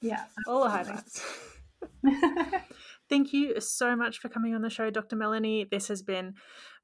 yeah 0.00 0.24
all 0.46 0.62
the 0.64 0.70
high 0.70 0.84
fives 0.84 1.22
Thank 3.08 3.32
you 3.32 3.60
so 3.60 3.94
much 3.94 4.18
for 4.18 4.28
coming 4.28 4.54
on 4.54 4.62
the 4.62 4.70
show, 4.70 4.90
Dr. 4.90 5.16
Melanie. 5.16 5.66
This 5.70 5.88
has 5.88 6.02
been 6.02 6.34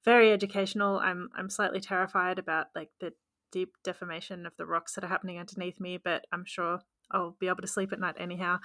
very 0.05 0.33
educational. 0.33 0.99
I'm 0.99 1.29
I'm 1.37 1.51
slightly 1.51 1.81
terrified 1.81 2.39
about 2.39 2.67
like 2.75 2.91
the 3.01 3.13
deep 3.51 3.75
deformation 3.85 4.47
of 4.47 4.57
the 4.57 4.67
rocks 4.67 4.95
that 4.95 5.05
are 5.05 5.09
happening 5.09 5.39
underneath 5.39 5.79
me, 5.79 5.99
but 6.03 6.25
I'm 6.33 6.45
sure 6.45 6.81
I'll 7.11 7.37
be 7.39 7.49
able 7.49 7.61
to 7.63 7.67
sleep 7.67 7.93
at 7.93 8.01
night 8.01 8.17
anyhow. 8.19 8.59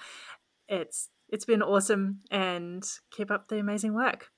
It's 0.68 1.10
it's 1.28 1.44
been 1.44 1.62
awesome 1.62 2.20
and 2.30 2.84
keep 3.10 3.30
up 3.30 3.48
the 3.48 3.58
amazing 3.58 3.94
work. 3.94 4.30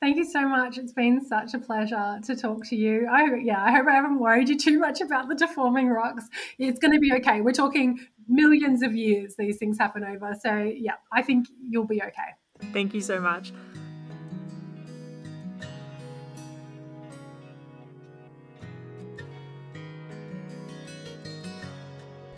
Thank 0.00 0.18
you 0.18 0.24
so 0.24 0.46
much. 0.46 0.76
It's 0.76 0.92
been 0.92 1.24
such 1.24 1.54
a 1.54 1.58
pleasure 1.58 2.18
to 2.24 2.36
talk 2.36 2.66
to 2.66 2.76
you. 2.76 3.08
I 3.10 3.36
yeah, 3.36 3.64
I 3.64 3.72
hope 3.72 3.86
I 3.88 3.94
haven't 3.94 4.18
worried 4.18 4.48
you 4.48 4.58
too 4.58 4.78
much 4.78 5.00
about 5.00 5.28
the 5.28 5.34
deforming 5.34 5.88
rocks. 5.88 6.28
It's 6.58 6.78
going 6.78 6.92
to 6.92 7.00
be 7.00 7.12
okay. 7.14 7.40
We're 7.40 7.52
talking 7.52 7.98
millions 8.28 8.82
of 8.82 8.94
years 8.94 9.34
these 9.38 9.56
things 9.56 9.78
happen 9.78 10.04
over. 10.04 10.34
So 10.42 10.72
yeah, 10.76 10.94
I 11.12 11.22
think 11.22 11.48
you'll 11.68 11.86
be 11.86 12.02
okay. 12.02 12.70
Thank 12.72 12.94
you 12.94 13.00
so 13.00 13.20
much. 13.20 13.52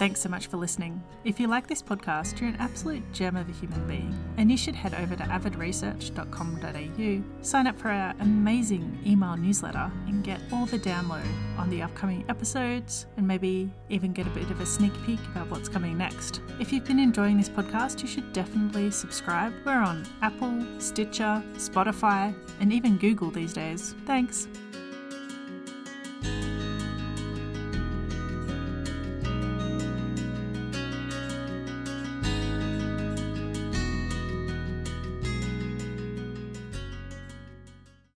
Thanks 0.07 0.21
so 0.21 0.29
much 0.29 0.47
for 0.47 0.57
listening. 0.57 1.03
If 1.25 1.41
you 1.41 1.49
like 1.49 1.67
this 1.67 1.83
podcast, 1.83 2.41
you're 2.41 2.51
an 2.51 2.57
absolute 2.61 3.03
gem 3.13 3.35
of 3.35 3.49
a 3.49 3.53
human 3.53 3.85
being, 3.89 4.17
and 4.37 4.53
you 4.53 4.57
should 4.57 4.77
head 4.77 4.95
over 4.95 5.17
to 5.17 5.25
avidresearch.com.au, 5.25 7.43
sign 7.43 7.67
up 7.67 7.77
for 7.77 7.89
our 7.89 8.15
amazing 8.21 9.01
email 9.05 9.37
newsletter, 9.37 9.91
and 10.07 10.23
get 10.23 10.41
all 10.53 10.65
the 10.67 10.79
download 10.79 11.27
on 11.59 11.69
the 11.71 11.83
upcoming 11.83 12.25
episodes, 12.29 13.07
and 13.17 13.27
maybe 13.27 13.69
even 13.89 14.13
get 14.13 14.29
a 14.29 14.31
bit 14.31 14.49
of 14.49 14.61
a 14.61 14.67
sneak 14.67 14.93
peek 15.05 15.19
about 15.35 15.51
what's 15.51 15.69
coming 15.69 15.99
next. 15.99 16.41
If 16.61 16.73
you've 16.73 16.85
been 16.85 17.01
enjoying 17.01 17.37
this 17.37 17.49
podcast, 17.49 18.01
you 18.01 18.07
should 18.07 18.33
definitely 18.33 18.93
subscribe. 18.93 19.53
We're 19.65 19.73
on 19.73 20.07
Apple, 20.23 20.65
Stitcher, 20.79 21.43
Spotify, 21.55 22.33
and 22.61 22.73
even 22.73 22.97
Google 22.97 23.33
these 23.33 23.53
days. 23.53 23.97
Thanks. 24.07 24.47